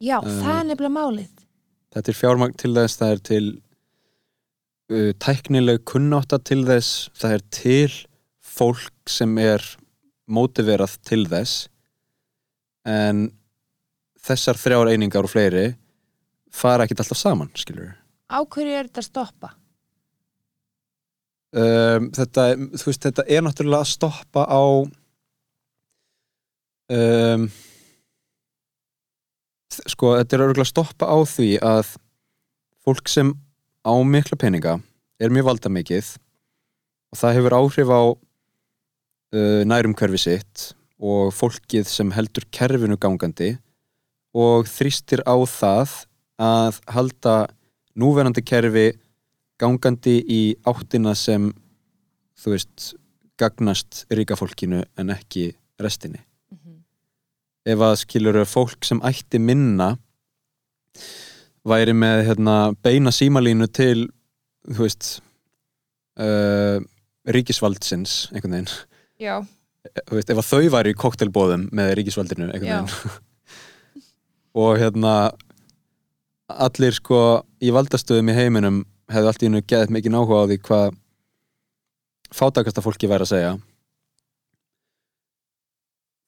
[0.00, 1.44] Já, Um, það er nefnilega málið.
[1.94, 3.44] þetta er fjármagn til þess, það er til
[4.90, 7.92] uh, tæknileg kunnáta til þess, það er til
[8.40, 9.64] fólk sem er
[10.30, 11.68] mótiverað til þess.
[12.86, 13.30] En
[14.20, 15.74] þessar þrjár einingar og fleiri
[16.50, 17.96] fara ekkert alltaf saman, skilur
[18.30, 19.48] á hverju er þetta að stoppa?
[21.56, 22.44] um, þetta,
[22.84, 24.62] veist, þetta er náttúrulega að stoppa á
[26.90, 27.46] um,
[29.86, 31.94] sko, þetta er örgulega að stoppa á því að
[32.84, 33.32] fólk sem
[33.86, 34.78] á mikla peninga
[35.20, 36.14] er mjög valda mikið
[37.10, 43.54] og það hefur áhrif á uh, nærum hverfi sitt og fólkið sem heldur kerfinu gangandi
[44.36, 45.94] og þrýstir á það
[46.40, 47.36] að halda
[47.98, 48.88] núverandi kerfi
[49.60, 51.50] gangandi í áttina sem
[52.40, 52.92] þú veist
[53.40, 55.50] gagnast ríka fólkinu en ekki
[55.80, 56.22] restinni
[57.70, 59.94] ef að skilur fólk sem ætti minna
[61.66, 64.08] væri með hérna, beina símalínu til
[64.68, 65.10] þú veist
[66.20, 66.80] uh,
[67.30, 68.72] ríkisvaldsins einhvern veginn.
[69.20, 69.34] Já,
[70.08, 73.18] þú veist, ef að þau væri í koktelbóðum með ríkisvaldinu einhvern veginn.
[74.60, 75.14] Og hérna
[76.50, 77.20] allir sko
[77.62, 80.96] í valdastöðum í heiminum hefði allt í hennu geðið mikið náhuga á því hvað
[82.34, 83.52] fátakasta fólki væri að segja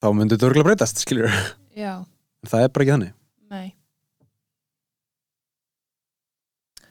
[0.03, 1.31] þá myndi þetta örgulega breytast, skiljur
[1.79, 3.15] já, en það er bara ekki þannig.
[3.53, 3.69] Nei.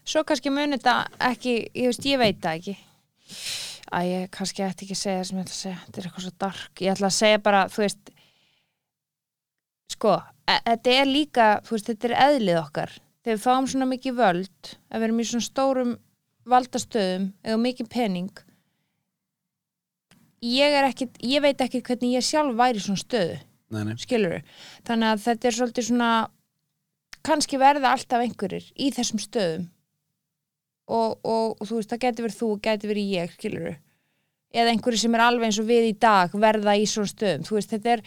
[0.08, 0.96] Svo kannski muni þetta
[1.32, 2.78] ekki, ég veist, ég veit það ekki.
[3.92, 6.08] Að ég kannski ætti ekki að segja það sem ég ætla að segja, þetta er
[6.08, 6.72] eitthvað svo dark.
[6.80, 8.12] Ég ætla að segja bara, þú veist
[9.92, 10.14] sko,
[10.48, 12.96] e- þetta er líka veist, þetta er eðlið okkar.
[13.22, 15.92] Þegar við fáum svona mikið völd að við erum í svona stórum
[16.52, 18.46] valdastöðum eða mikið pening
[20.42, 23.40] ég er ekki ég veit ekki hvernig ég sjálf væri í svona stöðu
[23.72, 24.42] nei, nei.
[24.88, 26.12] þannig að þetta er svolítið svona
[27.26, 29.70] kannski verða alltaf einhverjir í þessum stöðum.
[30.92, 33.76] Og, og, og þú veist, það getur verið þú og getur verið ég, skilur
[34.52, 37.72] eða einhverjir sem er alveg eins og við í dag verða í svona stöðum, veist,
[37.72, 38.02] þetta er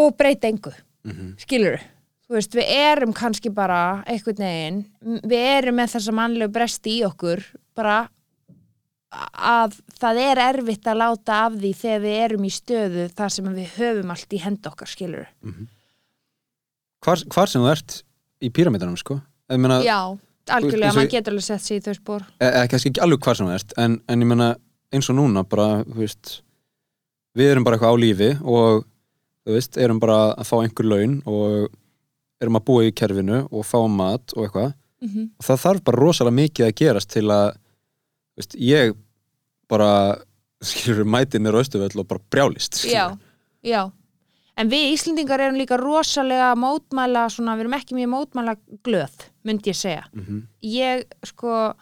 [0.00, 1.80] og breyta engu Mm skilur
[2.28, 7.04] þú veist, við erum kannski bara einhvern veginn, við erum með þessa mannlegu bresti í
[7.04, 7.42] okkur
[7.74, 8.08] bara
[9.10, 13.52] að það er erfitt að láta af því þegar við erum í stöðu þar sem
[13.56, 15.28] við höfum allt í hend okkar, skilur
[17.04, 17.96] hvar, hvar sem þú ert
[18.40, 19.18] í píramítanum sko.
[19.50, 20.14] Meina, Já,
[20.54, 23.38] algjörlega, maður getur alveg sett sig í þau spór e e kannski ekki alveg hvar
[23.38, 24.52] sem þú ert en, en ég meina
[24.94, 26.40] eins og núna bara, veist
[27.34, 28.86] við erum bara eitthvað á lífi og
[29.50, 31.70] veist, erum bara að fá einhver laun og
[32.40, 34.72] erum að búa í kerfinu og fá mat og eitthvað.
[35.00, 35.28] Mm -hmm.
[35.38, 37.56] og það þarf bara rosalega mikið að gerast til að
[38.40, 38.94] veist, ég
[39.70, 39.90] bara
[40.60, 43.18] skilur mætið mér á Östuvöll og bara brjálist skilurðu.
[43.62, 43.82] Já, já
[44.60, 49.14] En við Íslendingar erum líka rosalega mótmæla, svona, við erum ekki mjög mótmæla glöð,
[49.46, 50.42] myndi ég segja Mhm.
[50.62, 51.72] ég sko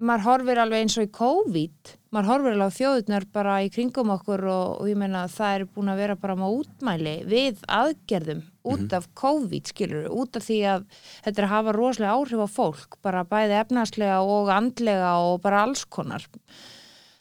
[0.00, 4.12] maður horfir alveg eins og í COVID maður horfir alveg á þjóðurnar bara í kringum
[4.14, 8.42] okkur og, og ég meina að það er búin að vera bara mótmæli við aðgerðum
[8.74, 10.88] út af COVID skilur, út af því að
[11.26, 15.62] þetta er að hafa rosalega áhrif á fólk bara bæði efnarslega og andlega og bara
[15.66, 16.26] alls konar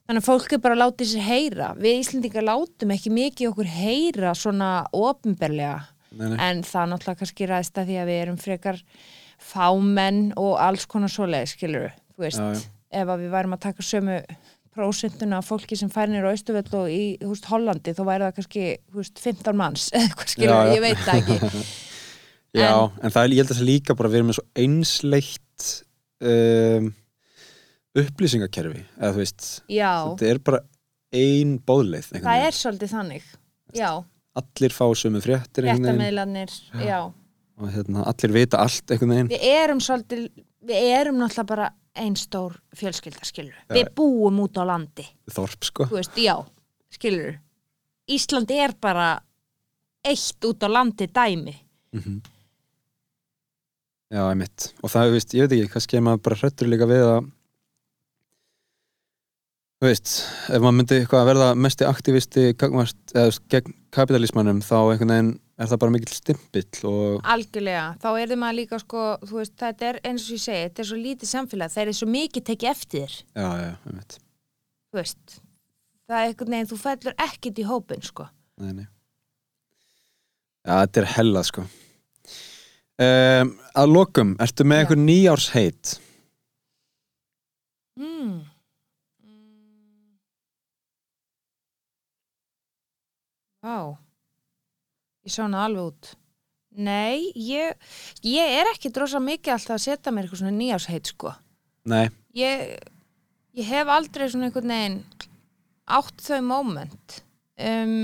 [0.08, 1.66] Þannig að fólk er bara að láta sér heyra.
[1.76, 5.82] Við Íslendingar látum ekki mikið okkur heyra svona ofinberlega.
[6.16, 8.80] En það náttúrulega kannski ræðist að því að við erum frekar
[9.38, 12.62] fámenn og alls konar svoleið, skilur Þú veist, Já, já.
[13.02, 14.16] ef að við værum að taka sömu
[14.78, 18.38] prósentuna af fólki sem fær nýra á Östuvöll og í veist, Hollandi, þá væri það
[18.38, 18.64] kannski
[18.96, 19.90] veist, 15 manns,
[20.32, 20.74] skilur, Já, já.
[20.78, 21.66] ég veit það ekki.
[22.58, 22.72] Já,
[23.04, 25.66] en, það er, ég held að það líka bara erum með svo einsleitt
[26.26, 26.88] um,
[28.02, 30.62] upplýsingakerfi eða þú veist, Já, þetta er bara
[31.18, 32.46] ein bóðleið það veginn.
[32.48, 33.28] er svolítið þannig.
[34.38, 36.56] Allir fá sömu fréttir einhvern veginn réttameðlanir,
[36.86, 37.00] já.
[37.58, 40.26] og hérna, allir vita allt einhvern veginn Við erum svolítið,
[40.70, 43.58] við erum náttúrulega bara ein stór fjölskylda, skilur.
[43.74, 46.36] Við búum út á landi, þorp sko þú veist, já,
[46.94, 47.38] skilur.
[48.08, 49.10] Ísland er bara
[50.08, 51.56] eitt út á landi dæmi.
[51.98, 52.20] mm
[54.08, 57.02] Já, einmitt og það, veist, ég veit ekki, kannski er maður bara hrættur líka við
[57.04, 57.26] að
[59.78, 60.14] þú veist,
[60.48, 66.14] ef maður myndi verða mesti aktivisti gegn kapitalismannum þá einhvern veginn er það bara mikill
[66.14, 70.36] stimpill og Algjörlega, þá er þið maður líka sko, þú veist, þetta er eins og
[70.38, 73.72] ég segi, þetta er svo lítið samfélag, það er svo mikið tekið eftir já, já,
[73.90, 74.20] einmitt
[74.88, 75.40] þú veist.
[76.08, 78.30] Það er einhvern veginn, þú fellur ekkit í hópin, sko.
[78.64, 78.88] nei, nei.
[80.68, 85.94] Já, þetta er hella sko um, Að lokum, ertu með einhver nýjárs heit?
[87.98, 88.46] Mm.
[93.66, 93.98] Vá,
[95.28, 96.12] ég sá hana alveg út.
[96.78, 97.74] Nei, ég,
[98.28, 101.32] ég er ekki drosa mikið alltaf að setja mér eitthvað svona nýjásheit, sko.
[101.90, 102.06] Nei,
[102.38, 102.76] Ég,
[103.58, 104.98] ég hef aldrei svona einhvern veginn
[105.98, 107.16] átt þau moment.
[107.58, 107.96] Um,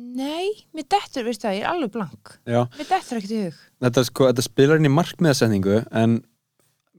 [0.00, 2.30] nei, mér dettur, veistu það, ég er alveg blank.
[2.48, 3.58] já Mér dettur ekkert í hug.
[3.84, 6.14] þetta, sko, þetta spilar inn í markmiðasetningu en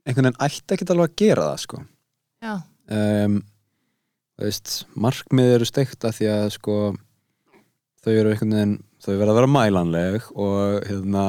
[0.05, 1.81] einhvern veginn ætti ekkert alveg að gera það sko
[2.41, 2.53] Já,
[2.97, 3.39] um,
[4.47, 6.77] veist, markmið eru steikt að því að sko
[8.01, 11.25] þau eru einhvern veginn þau verða að vera mælanleg og hérna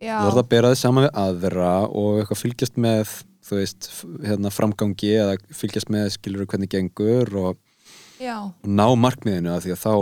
[0.00, 3.16] já, þú verða að bera þið saman við aðra og eitthvað fylgjast með
[3.50, 3.90] þú veist,
[4.24, 7.60] hérna framgangi eða fylgjast með skilur hvernig gengur og,
[8.20, 9.94] og ná markmiðinu að því að þá,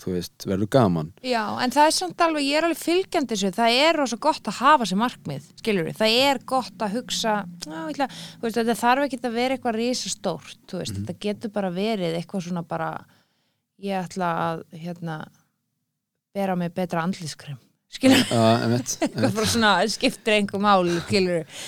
[0.00, 1.08] þú veist, verður gaman.
[1.24, 4.50] Já, en það er samt alveg, ég er alveg fylgjandi þessu, það er rosa gott
[4.50, 8.08] að hafa sér markmið, skilur við, það er gott að hugsa, ég ætla,
[8.42, 12.44] veist, þetta þarf ekki að vera eitthvað risastórt, þú veist, þetta getur bara verið eitthvað
[12.48, 12.90] svona bara,
[13.86, 15.18] ég ætla að, hérna,
[16.36, 17.56] bera mig betra andlískrem,
[17.96, 18.78] skilur við, uh,
[19.08, 21.66] eitthvað bara svona, skiptir einhver máli, skilur við,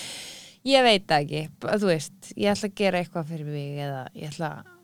[0.69, 4.35] ég veit það ekki, þú veist, ég ætla að gera eitthvað fyrir mig eða ég
[4.35, 4.75] ætla að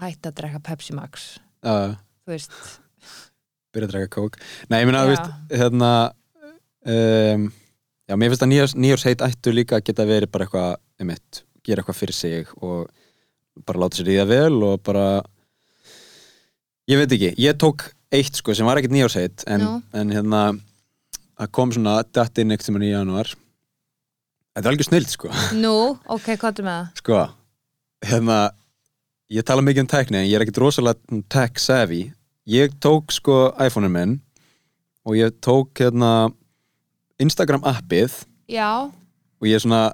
[0.00, 1.30] hætta að drekka Pepsi Max,
[1.60, 1.90] Uh,
[2.30, 2.54] þú veist,
[3.74, 4.38] byrja að draka kók.
[4.70, 5.00] Nei, ég Já.
[5.02, 5.90] þú veist, hérna
[6.94, 7.50] um,
[8.10, 11.84] Já, mér finnst að nýjárs, nýjársheit ættu líka að geta verið bara eitthvað, einmitt, gera
[11.84, 12.88] eitthvað fyrir sig og
[13.68, 15.04] bara láta sér í það vel og bara
[16.90, 19.62] ég veit ekki, ég tók eitt sko sem var ekkert nýjársheit en,
[19.94, 20.40] en hérna
[21.38, 23.30] að kom svona datt inn ekkert sem í janúar.
[24.50, 25.30] Þetta er algjör snilt sko.
[25.62, 25.74] Nú,
[26.10, 27.02] ok, hvað er með það?
[27.04, 27.20] sko,
[28.10, 28.40] hérna
[29.30, 32.08] ég tala mikið um tækni en ég er ekkert rosalega tech savvy
[32.48, 34.16] ég tók sko iPhone-un minn
[35.04, 36.30] og ég tók hérna
[37.20, 39.90] Instagram appið Já, og ég svona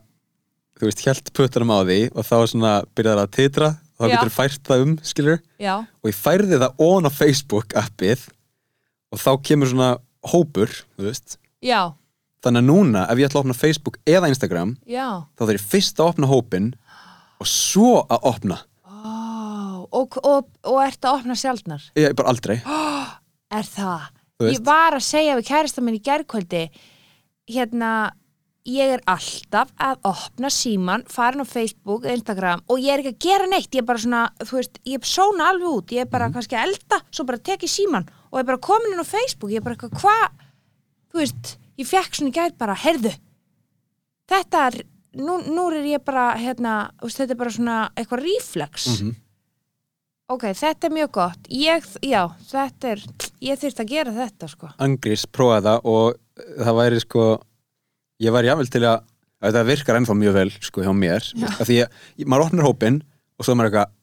[0.76, 4.06] þú veist, hjælt puttanum á því og þá svona byrjaði það að titra og þá
[4.06, 4.14] Já.
[4.14, 8.26] getur fært það um, skilur já, og ég færði það on á Facebook appið
[9.14, 9.92] og þá kemur svona
[10.26, 11.36] hópur, þú veist.
[11.64, 11.94] Já,
[12.44, 15.06] þannig að núna, ef ég ætla að opna Facebook eða Instagram, já.
[15.38, 16.72] þá þarf ég fyrst að opna hópin
[17.40, 18.58] og svo að opna
[19.96, 21.88] og, og, og ert að opna sjaldnar?
[21.98, 22.60] Ég bara aldrei.
[23.56, 24.06] Er það?
[24.50, 26.64] Ég var að segja við kærasta minn í gærkvöldi
[27.48, 27.90] hérna
[28.66, 33.22] ég er alltaf að opna síman farin á Facebook, Instagram og ég er ekki að
[33.26, 36.28] gera neitt, ég er bara svona þú veist, ég sóna alveg út, ég er bara
[36.34, 39.06] kannski að elda svo bara tek ég síman og ég er bara komin inn á
[39.06, 40.26] Facebook, ég er bara eitthvað, hvað
[41.14, 43.14] þú veist, ég fekk svona í gær bara heyrðu,
[44.34, 44.80] þetta er
[45.22, 46.74] nú, nú er ég bara, hérna
[47.06, 48.90] þetta er bara svona eitthvað reflex.
[48.96, 49.14] Mhm.
[50.32, 51.50] Ok, þetta er mjög gott.
[51.52, 53.04] Ég, já, þetta er
[53.46, 54.70] ég þyrft að gera þetta, sko.
[54.82, 56.16] Angris prófaði það og
[56.56, 57.26] það væri sko
[58.24, 59.04] ég væri jáfnvel til að
[59.36, 61.28] að þetta virkar ennþá mjög vel sko hjá mér.
[61.52, 62.98] Af því að maður opnar hópin
[63.36, 63.94] og svo er maður eitthvað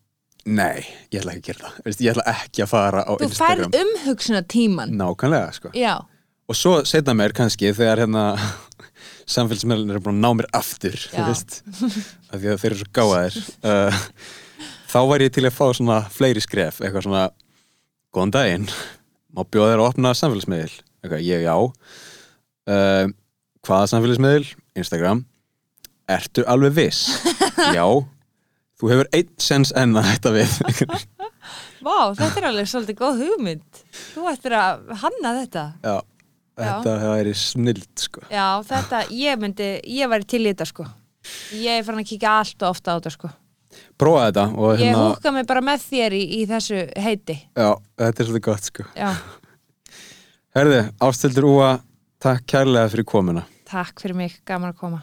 [0.53, 0.83] nei,
[1.13, 1.77] ég ætla ekki að gera það.
[1.87, 5.71] Veist, ég ætla ekki að fara á þú Instagram færð umhugsuna tíman nákvæmlega sko.
[5.77, 5.93] Já,
[6.49, 8.25] og svo setna mér kannski þegar hérna
[9.33, 11.27] samfélagsmeðlunir er búin að ná mér aftur þú Já.
[11.31, 13.37] veist, af því að þeir eru svo gáðaðir
[13.71, 14.01] uh,
[14.93, 17.23] þá væri ég til að fá svona fleiri skref, eitthvað svona
[18.13, 18.67] góðan daginn,
[19.33, 21.55] má bjóða þér að opna samfélagsmeðil, eitthvað, ég já.
[22.69, 23.13] Uh,
[23.65, 25.23] hvaða samfélagsmeðil Instagram.
[26.13, 27.07] Ertu alveg viss?
[27.77, 27.85] Já,
[28.75, 30.55] þú hefur einn sens enn að hætta við.
[31.85, 33.83] Vá, þetta er alveg svolítið góð hugmynd.
[34.11, 35.63] Þú ættir að hanna þetta.
[35.79, 35.95] Já,
[36.59, 38.25] þetta væri snild sko.
[38.27, 40.89] Já, þetta, ég myndi, ég væri til í þetta sko.
[41.55, 43.31] Ég er farin að kíkja allt og ofta á þetta sko
[43.99, 47.37] Prófa þetta og Ég hérna húka mig bara með þér í, í þessu heiti.
[47.53, 47.69] Já,
[48.01, 48.85] þetta er svolítið gott sko.
[48.97, 49.11] Já,
[50.53, 51.71] Herði, ástildur Úa,
[52.21, 53.47] takk kærlega fyrir komuna.
[53.69, 55.01] Takk fyrir mig, gaman að koma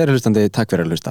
[0.00, 1.10] Kæri hlustandi, takk fyrir að hlusta.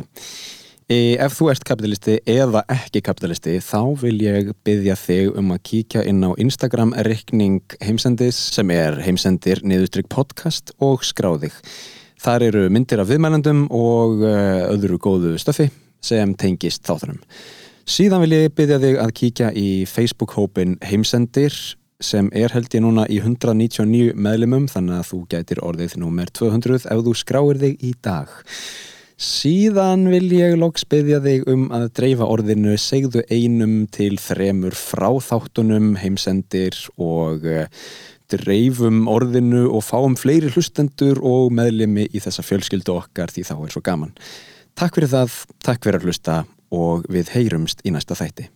[0.90, 6.02] Ef þú ert kapitalisti eða ekki kapitalisti þá vil ég byggja þig um að kíkja
[6.10, 11.54] inn á Instagram reikning heimsendis sem er heimsendir niðurstrykk podcast og skráðig.
[12.18, 15.68] Þar eru myndir af viðmælendum og uh, öðru góðu stöfi
[16.02, 17.22] sem tengist þáttunum.
[17.86, 21.54] Síðan vil ég byggja þig að kíkja í Facebook-hópin heimsendir
[22.00, 26.88] sem er held ég núna í 199 meðlumum þannig að þú gætir orðið nummer 200
[26.88, 28.32] ef þú skráir þig í dag.
[29.20, 35.10] Síðan vil ég loks byggja þig um að dreifa orðinu segðu einum til þremur frá
[35.20, 37.66] þáttunum, heimsendir og uh,
[38.32, 43.76] dreifum orðinu og fáum fleiri hlustendur og meðlimi í þessa fjölskyldu okkar því þá er
[43.76, 44.16] svo gaman.
[44.80, 45.36] Takk fyrir það,
[45.68, 46.40] takk fyrir að hlusta
[46.72, 48.48] og við heyrumst í næsta þætti.